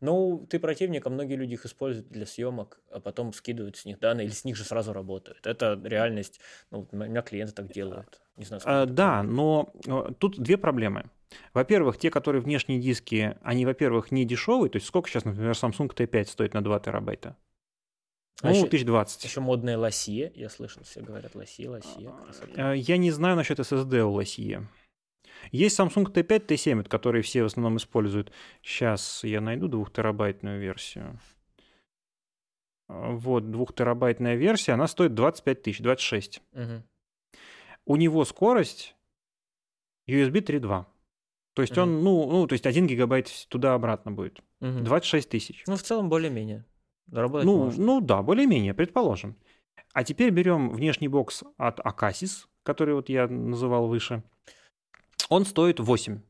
[0.00, 3.98] Ну, ты противник, а многие люди их используют для съемок, а потом скидывают с них
[3.98, 5.46] данные или с них же сразу работают.
[5.46, 6.40] Это реальность.
[6.70, 8.20] Ну, у меня клиенты так делают.
[8.36, 11.10] Не знаю, это да, но э, тут две проблемы.
[11.54, 14.70] Во-первых, те, которые внешние диски, они, во-первых, не дешевые.
[14.70, 17.36] То есть сколько сейчас, например, Samsung T5 стоит на 2 терабайта?
[18.42, 19.24] А Ну, еще- 1020.
[19.24, 22.74] Еще модные лосье, я слышал, все говорят лосье, лосье, красота.
[22.74, 24.68] Э, Я не знаю насчет SSD у Лосье.
[25.52, 28.32] Есть Samsung T5, T7, это которые все в основном используют.
[28.62, 31.18] Сейчас я найду двухтерабайтную версию.
[32.88, 36.40] Вот, двухтерабайтная версия, она стоит 25 тысяч, 26.
[36.52, 36.84] Мгм.
[37.84, 38.94] У него скорость
[40.08, 40.86] USB 3.2.
[41.54, 42.04] То есть он, Мгм.
[42.04, 44.40] ну, ну, то есть 1 гигабайт туда-обратно будет.
[44.60, 44.84] Мгм.
[44.84, 45.64] 26 тысяч.
[45.66, 46.64] Ну, в целом, более-менее.
[47.10, 47.84] Работать Ну, можно.
[47.84, 49.36] ну да, более-менее, предположим.
[49.92, 54.22] А теперь берем внешний бокс от Akasis, который вот я называл выше.
[55.28, 56.20] Он стоит 8.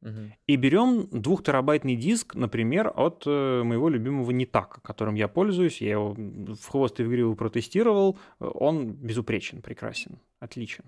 [0.00, 0.32] Мгм.
[0.46, 5.80] И берем двухтерабайтный диск, например, от э, моего любимого Нитака, которым я пользуюсь.
[5.80, 8.18] Я его в хвост и в гриву протестировал.
[8.38, 10.84] Он безупречен, прекрасен, отличен.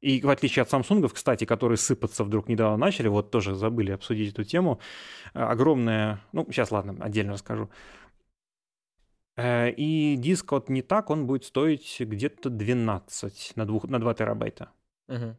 [0.00, 4.32] И в отличие от Самсунгов, кстати, которые сыпаться вдруг недавно начали, вот тоже забыли обсудить
[4.32, 4.78] эту тему,
[5.34, 7.68] э, огромная, ну, сейчас, ладно, отдельно расскажу.
[9.36, 14.70] Э, И диск от Нитак, он будет стоить где-то 12 на, 2, на 2 терабайта.
[15.08, 15.36] Мгм.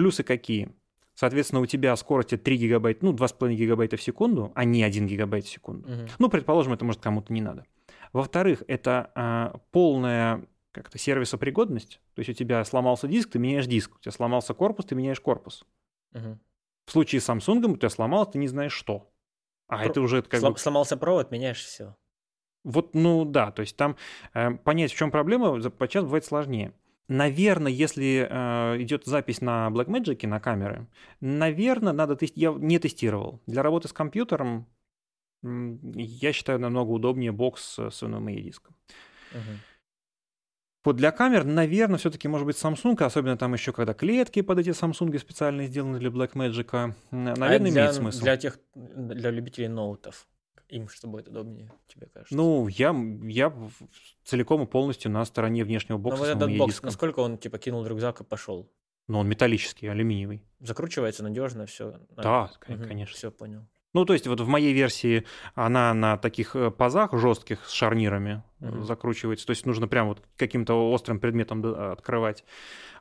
[0.00, 0.70] Плюсы какие?
[1.14, 5.44] Соответственно, у тебя скорость 3 гигабайта, ну, 2,5 гигабайта в секунду, а не 1 гигабайт
[5.44, 5.86] в секунду.
[5.86, 6.08] Мгм.
[6.18, 7.66] Ну, предположим, это может кому-то не надо.
[8.14, 12.00] Во-вторых, это а, полная как-то сервисопригодность.
[12.14, 13.94] То есть у тебя сломался диск, ты меняешь диск.
[13.96, 15.66] У тебя сломался корпус, ты меняешь корпус.
[16.12, 16.40] Мгм.
[16.86, 19.12] В случае с Samsung у тебя сломалось, ты не знаешь что.
[19.68, 20.58] А Про- это уже как Слом- бы...
[20.58, 21.94] Сломался провод, меняешь все.
[22.64, 23.96] Вот, ну да, то есть там
[24.32, 26.72] э, понять, в чем проблема, подчас бывает сложнее.
[27.10, 30.86] Наверное, если э, идет запись на Blackmagic, на камеры,
[31.20, 32.62] наверное, надо тестировать.
[32.62, 33.40] Я не тестировал.
[33.48, 34.68] Для работы с компьютером
[35.42, 38.76] я считаю намного удобнее бокс с NVMe диском.
[40.84, 44.68] Вот для камер, наверное, все-таки может быть Samsung, особенно там еще когда клетки под эти
[44.68, 48.22] Samsung специально сделаны для Blackmagic, наверное, а для, имеет смысл.
[48.22, 50.28] Для тех, для любителей ноутов.
[50.70, 52.34] Им что будет удобнее, тебе кажется?
[52.34, 52.94] Ну, я,
[53.24, 53.52] я
[54.24, 56.86] целиком и полностью на стороне внешнего Ну, бокса вот с этот бокс, диском.
[56.88, 58.70] насколько он типа кинул рюкзак и пошел?
[59.08, 60.44] Но он металлический, алюминиевый.
[60.60, 61.98] Закручивается надежно, все.
[62.10, 63.16] Да, кон- конечно.
[63.16, 63.66] Все понял.
[63.92, 68.42] Ну, то есть вот в моей версии она на таких э, пазах жестких с шарнирами
[68.60, 68.84] Мгм.
[68.84, 69.46] закручивается.
[69.46, 72.44] То есть нужно прям вот каким-то острым предметом открывать.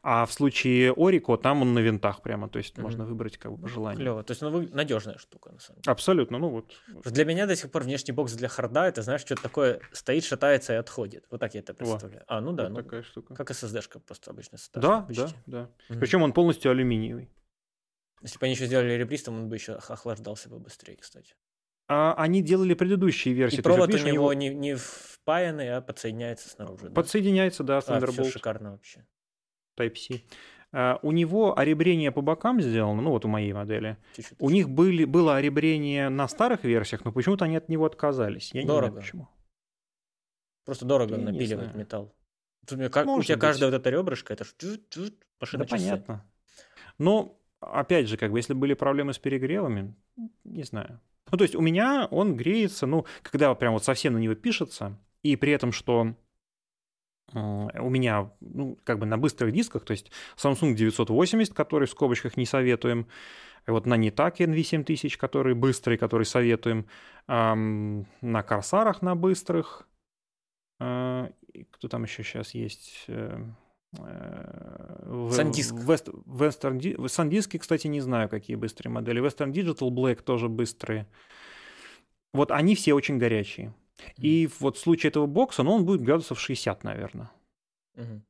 [0.01, 2.47] А в случае Орико там он на винтах прямо.
[2.49, 2.83] То есть Мгм.
[2.83, 3.99] можно выбрать как бы по желанию.
[3.99, 4.23] Клево.
[4.23, 5.91] То есть, ну, надежная штука, на самом деле.
[5.91, 6.73] Абсолютно, ну вот.
[7.05, 10.73] Для меня до сих пор внешний бокс для харда, это, знаешь, что-то такое стоит, шатается
[10.73, 11.25] и отходит.
[11.29, 12.23] Вот так я это представляю.
[12.27, 13.35] А, ну да, вот ну, такая штука.
[13.35, 15.69] как SSD-шка просто обычно Да, да, да.
[15.89, 15.99] Мгм.
[15.99, 17.29] Причем он полностью алюминиевый.
[18.21, 21.35] Если бы они еще сделали ребристом, он бы еще ох- охлаждался бы быстрее, кстати.
[21.87, 23.55] А они делали предыдущие версии.
[23.55, 26.89] И есть, провод видишь, у него не, не впаянный, а подсоединяется снаружи.
[26.89, 26.91] да?
[26.93, 28.29] подсоединяется, да, А, все Thunderbolt.
[28.31, 29.05] шикарно вообще.
[29.79, 30.21] Type-C.
[30.71, 33.97] А, у него оребрение по бокам сделано, ну вот у моей модели.
[34.15, 34.37] Чуть-чуть.
[34.39, 38.53] У них были, было оребрение на старых версиях, но почему-то они от него отказались.
[38.53, 38.91] Я не Дорого.
[38.91, 39.27] знаю почему.
[40.65, 41.77] Просто дорого Я не напиливает знаю.
[41.79, 42.15] металл.
[42.71, 45.67] У, меня как, у тебя каждая вот эта ребрышко, это ж Да часы.
[45.69, 46.29] понятно.
[46.99, 49.93] Но, опять же, как бы, если были проблемы с перегревами,
[50.43, 50.99] не знаю.
[51.31, 54.97] Ну, то есть у меня он греется, ну, когда прям вот совсем на него пишется,
[55.21, 56.15] и при этом, что
[57.33, 62.37] у меня, ну, как бы на быстрых дисках, то есть Samsung 980, который в скобочках
[62.37, 63.07] не советуем,
[63.67, 66.87] вот на Nitake NV7000, который быстрый, который советуем,
[67.27, 69.87] ам, на Корсарах на быстрых,
[70.79, 71.29] э,
[71.69, 73.05] кто там еще сейчас есть?
[73.07, 73.43] э,
[73.97, 75.73] э, в- SanDisk.
[75.85, 79.21] West- Western Di- в SanDisk, кстати, не знаю, какие быстрые модели.
[79.21, 81.07] Western Digital Black тоже быстрые.
[82.33, 83.73] Вот они все очень горячие.
[84.17, 87.31] И вот в случае этого бокса, ну, он будет градусов 60, наверное.
[87.95, 88.23] Мгм.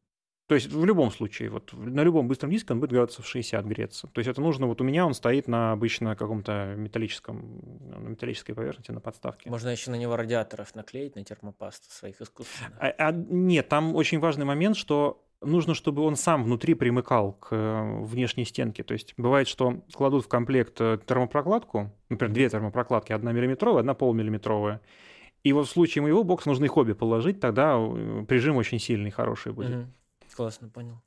[0.47, 4.07] То есть в любом случае, вот на любом быстром диске он будет градусов 60 греться.
[4.07, 8.53] То есть это нужно, вот у меня он стоит на обычно каком-то металлическом, на металлической
[8.53, 9.47] поверхности, на подставке.
[9.47, 12.73] Можно еще на него радиаторов наклеить на термопасту своих искусственных.
[12.79, 17.49] А- а нет, там очень важный момент, что нужно, чтобы он сам внутри примыкал к
[17.51, 18.83] э, внешней стенке.
[18.83, 23.93] То есть бывает, что кладут в комплект э, термопрокладку, например, две термопрокладки, одна миллиметровая, одна
[23.93, 24.81] полмиллиметровая.
[25.43, 29.11] И вот в случае моего бокса нужно их обе положить, тогда э, прижим очень сильный,
[29.11, 29.71] хороший будет.
[29.71, 29.93] Мгм.
[30.35, 31.01] Классно, понял.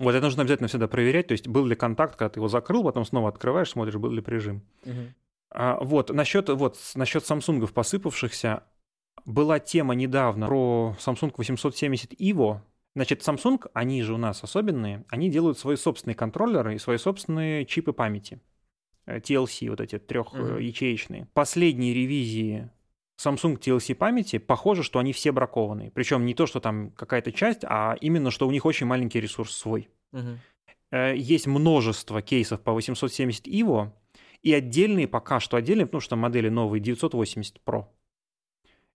[0.00, 2.84] Вот это нужно обязательно всегда проверять, то есть был ли контакт, когда ты его закрыл,
[2.84, 4.62] потом снова открываешь, смотришь, был ли прижим.
[4.84, 5.14] Мгм.
[5.50, 8.62] А, вот, насчет, вот, насчет Самсунгов посыпавшихся,
[9.24, 12.60] Была тема недавно про Samsung 870 EVO.
[12.98, 17.64] Значит, Samsung, они же у нас особенные, они делают свои собственные контроллеры и свои собственные
[17.64, 18.40] чипы памяти.
[19.06, 21.22] Э, TLC, вот эти трехячеечные.
[21.22, 21.28] Mm-hmm.
[21.32, 22.68] Последние ревизии
[23.16, 25.92] Samsung TLC памяти, похоже, что они все бракованные.
[25.92, 29.54] Причем не то, что там какая-то часть, а именно, что у них очень маленький ресурс
[29.54, 29.88] свой.
[30.12, 30.96] Угу.
[31.14, 33.92] Есть множество кейсов по 870 EVO,
[34.42, 37.84] и отдельные пока что отдельные, потому что модели новые 980 Pro.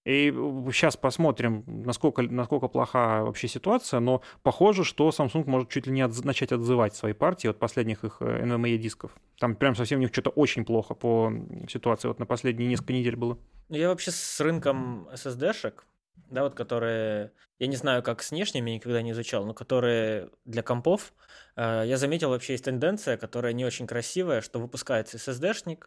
[0.05, 0.31] И
[0.71, 6.01] сейчас посмотрим, насколько, насколько плоха вообще ситуация, но похоже, что Samsung может чуть ли не
[6.01, 6.23] отз...
[6.25, 9.11] начать отзывать свои партии от последних их э, NVMe дисков.
[9.39, 11.31] Там прям совсем у них что-то очень плохо по
[11.69, 12.09] ситуации.
[12.09, 13.37] Вот на последние несколько недель было.
[13.69, 15.85] Ну, я вообще с рынком SSD-шек,
[16.29, 20.63] да, вот которые, я не знаю, как с внешними, никогда не изучал, но которые для
[20.63, 21.13] компов,
[21.55, 25.85] э, я заметил вообще есть тенденция, которая не очень красивая, что выпускается SSD-шник,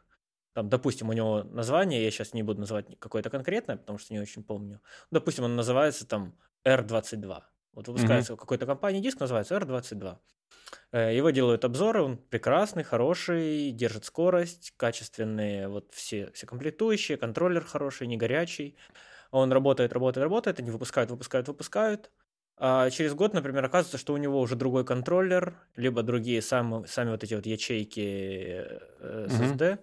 [0.57, 4.21] там, допустим, у него название, я сейчас не буду называть какое-то конкретное, потому что не
[4.21, 4.81] очень помню.
[5.11, 6.35] Допустим, он называется там
[6.67, 7.43] R22.
[7.75, 8.37] Вот выпускается mm-hmm.
[8.39, 10.17] какой-то компании диск, называется R22.
[10.93, 17.63] Э, его делают обзоры, он прекрасный, хороший, держит скорость, качественные вот все, все комплектующие, контроллер
[17.63, 18.79] хороший, не горячий.
[19.33, 22.11] Он работает, работает, работает, они выпускают, выпускают, выпускают.
[22.57, 27.11] А через год, например, оказывается, что у него уже другой контроллер, либо другие сами, сами
[27.11, 29.59] вот эти вот ячейки SSD.
[29.59, 29.79] Mm-hmm.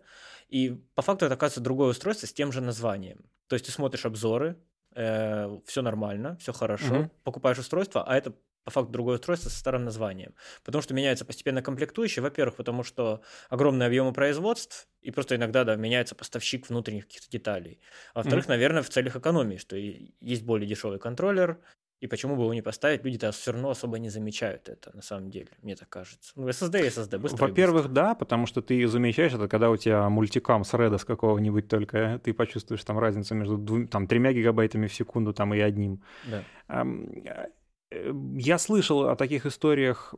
[0.54, 3.26] И по факту это оказывается другое устройство с тем же названием.
[3.48, 4.56] То есть ты смотришь обзоры,
[4.96, 7.12] э, все нормально, все хорошо, угу.
[7.24, 10.36] покупаешь устройство, а это по факту другое устройство со старым названием.
[10.64, 12.22] Потому что меняются постепенно комплектующие.
[12.22, 17.82] Во-первых, потому что огромные объемы производств, и просто иногда да, меняется поставщик внутренних каких-то деталей.
[18.14, 21.58] А во-вторых, mm наверное, в целях экономии, что есть более дешевый контроллер,
[22.04, 23.06] и почему бы его не поставить?
[23.06, 26.34] Люди-то все равно особо не замечают это, на самом деле, мне так кажется.
[26.36, 30.10] Ну, SSD и SSD, быстро Во-первых, да, потому что ты замечаешь это, когда у тебя
[30.10, 34.88] мультикам с Red с какого-нибудь только, ты почувствуешь там разницу между двум, там, тремя гигабайтами
[34.88, 36.02] в секунду там, и одним.
[36.26, 36.44] Да.
[36.68, 40.14] Э, я слышал о таких историях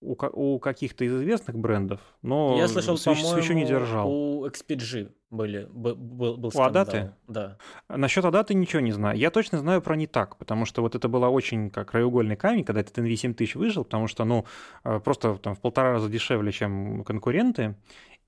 [0.00, 4.10] у, у каких-то из известных брендов, но я слышал, свечу не держал.
[4.10, 6.66] У XPG были, был, был скандал.
[6.66, 7.12] У Адаты?
[7.28, 7.58] Да.
[7.88, 9.18] Насчет Адаты ничего не знаю.
[9.18, 12.64] Я точно знаю про не так, потому что вот это была очень как краеугольный камень,
[12.64, 14.44] когда этот NV7000 вышел, потому что, ну,
[14.84, 17.76] э, просто там в полтора раза дешевле, чем конкуренты.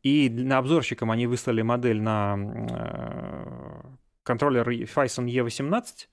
[0.03, 3.83] И на обзорщикам они выслали модель на э,
[4.25, 6.09] контроллер Phison E18,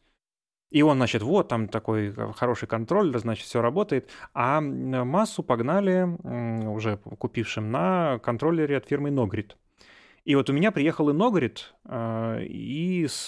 [0.70, 4.10] и он, значит, вот там такой э, хороший контроль, значит, все работает.
[4.34, 6.04] А массу погнали
[6.68, 9.54] уже купившим на контроллере от фирмы Nogrid.
[10.26, 13.28] И вот у меня приехал и Nogrid, э, и с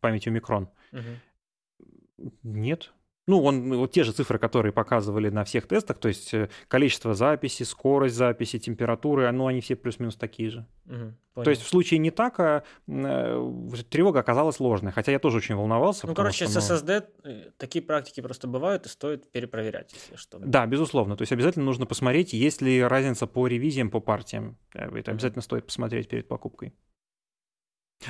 [0.00, 0.68] памятью Микрон.
[0.92, 2.30] Угу.
[2.44, 2.92] Нет,
[3.26, 7.14] ну, он, вот те же цифры, которые показывали на всех тестах, то есть э, количество
[7.14, 10.66] записи, скорость записи, температуры, ну, они все плюс-минус такие же.
[10.86, 13.52] Угу, то есть в случае не так, а э,
[13.88, 16.08] тревога оказалась ложной, хотя я тоже очень волновался.
[16.08, 17.30] Ну, короче, что, с SSD ну...
[17.30, 20.38] Э, такие практики просто бывают и стоит перепроверять, если что.
[20.40, 21.16] Да, безусловно.
[21.16, 24.58] То есть обязательно нужно посмотреть, есть ли разница по ревизиям, по партиям.
[24.72, 26.74] Это обязательно стоит посмотреть перед покупкой.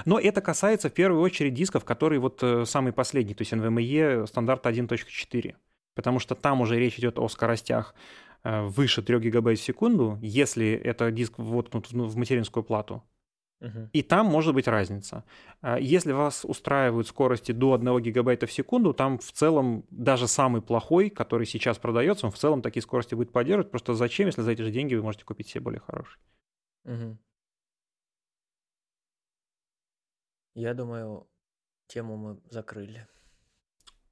[0.05, 4.27] Но это касается в первую очередь дисков, которые вот э, самый последний, то есть NVMe
[4.27, 5.55] стандарт 1.4.
[5.95, 7.95] Потому что там уже речь идет о скоростях
[8.45, 13.03] э, выше 3 гигабайт в секунду, если это диск воткнут в материнскую плату.
[13.93, 15.25] И там может быть разница.
[15.61, 20.63] А если вас устраивают скорости до 1 гигабайта в секунду, там в целом даже самый
[20.63, 23.71] плохой, который сейчас продается, он в целом такие скорости будет поддерживать.
[23.71, 26.19] Просто зачем, если за эти же деньги вы можете купить себе более хороший?
[26.85, 27.19] Угу.
[30.55, 31.29] Я думаю,
[31.87, 33.07] тему мы закрыли.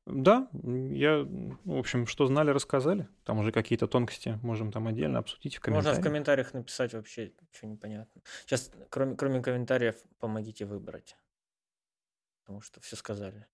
[0.06, 1.26] Да, я,
[1.64, 3.06] в общем, что знали, рассказали.
[3.24, 5.96] Там уже какие-то тонкости можем там отдельно обсудить в комментариях.
[5.96, 8.22] Можно в комментариях написать вообще, что непонятно.
[8.42, 11.16] Сейчас, кроме, кроме комментариев, помогите выбрать.
[12.42, 13.46] Потому что все сказали.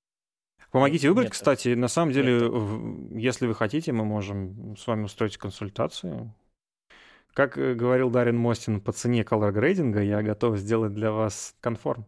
[0.70, 1.74] Помогите выбрать, Нет, кстати.
[1.74, 3.22] На самом деле, Нет.
[3.22, 6.34] если вы хотите, мы можем с вами устроить консультацию.
[7.34, 12.06] Как э, говорил Дарин Мостин по цене color грейдинга, я готов сделать для вас конформ.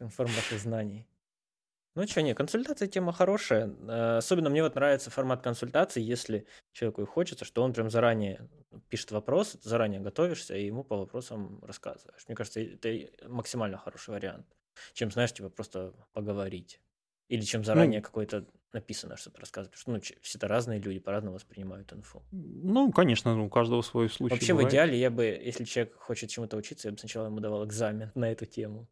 [0.00, 1.06] Ваших знаний.
[1.94, 3.74] Ну что, не, консультация тема хорошая.
[3.88, 8.48] Э, особенно мне вот нравится формат консультации, если человеку хочется, что он прям заранее
[8.88, 12.22] пишет вопрос, заранее готовишься и ему по вопросам рассказываешь.
[12.28, 14.46] Мне кажется, это максимально хороший вариант,
[14.92, 16.80] чем, знаешь, типа просто поговорить.
[17.28, 19.76] Или чем заранее ну, какой-то написано что-то рассказывать.
[19.78, 22.22] Что ну, все-то разные люди по-разному воспринимают инфу.
[22.30, 24.34] Ну, конечно, у каждого свой случай.
[24.34, 24.70] Вообще, бывает.
[24.70, 28.10] в идеале, я бы, если человек хочет чему-то учиться, я бы сначала ему давал экзамен
[28.14, 28.88] на эту тему.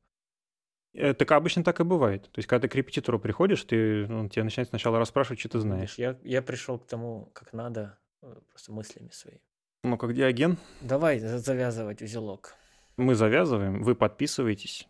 [0.94, 2.22] Э, так обычно так и бывает.
[2.24, 5.60] То есть, когда ты к репетитору приходишь, ты, он тебя начинает сначала расспрашивать, что ты
[5.60, 5.94] знаешь.
[5.98, 9.42] Я, я пришел к тому, как надо, э, просто мыслями своими.
[9.82, 10.56] Ну, как диаген?
[10.80, 12.54] Давай завязывать узелок.
[12.96, 14.88] Мы завязываем, вы подписываетесь.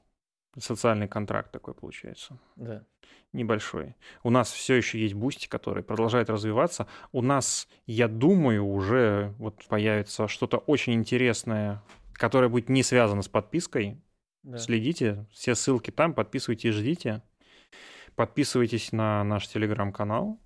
[0.59, 2.39] Социальный контракт такой получается.
[2.57, 2.85] Да.
[3.33, 3.95] Небольшой.
[4.23, 6.87] У нас все еще есть Бусти, который продолжает развиваться.
[7.13, 11.83] У нас, я думаю, уже вот появится что-то очень интересное,
[12.15, 14.01] которое будет не связано с подпиской.
[14.43, 14.59] да.
[14.59, 17.23] Следите, все ссылки там, подписывайтесь, ждите.
[18.15, 20.41] Подписывайтесь на наш телеграм-канал.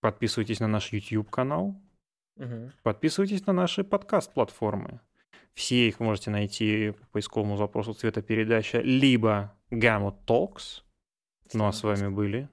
[0.00, 1.80] Подписывайтесь на наш YouTube-канал.
[2.36, 2.72] Мгм.
[2.82, 5.00] Подписывайтесь на наши подкаст-платформы.
[5.58, 10.84] Все их можете найти по поисковому запросу цветопередача, либо Gamma Talks.
[11.52, 12.48] Ну а с вами были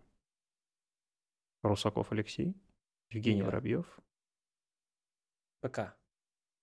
[1.61, 2.55] Русаков Алексей,
[3.11, 3.45] Евгений Я.
[3.45, 3.85] Воробьев.
[5.61, 5.95] Пока.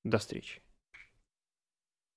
[0.02, 0.61] До встречи.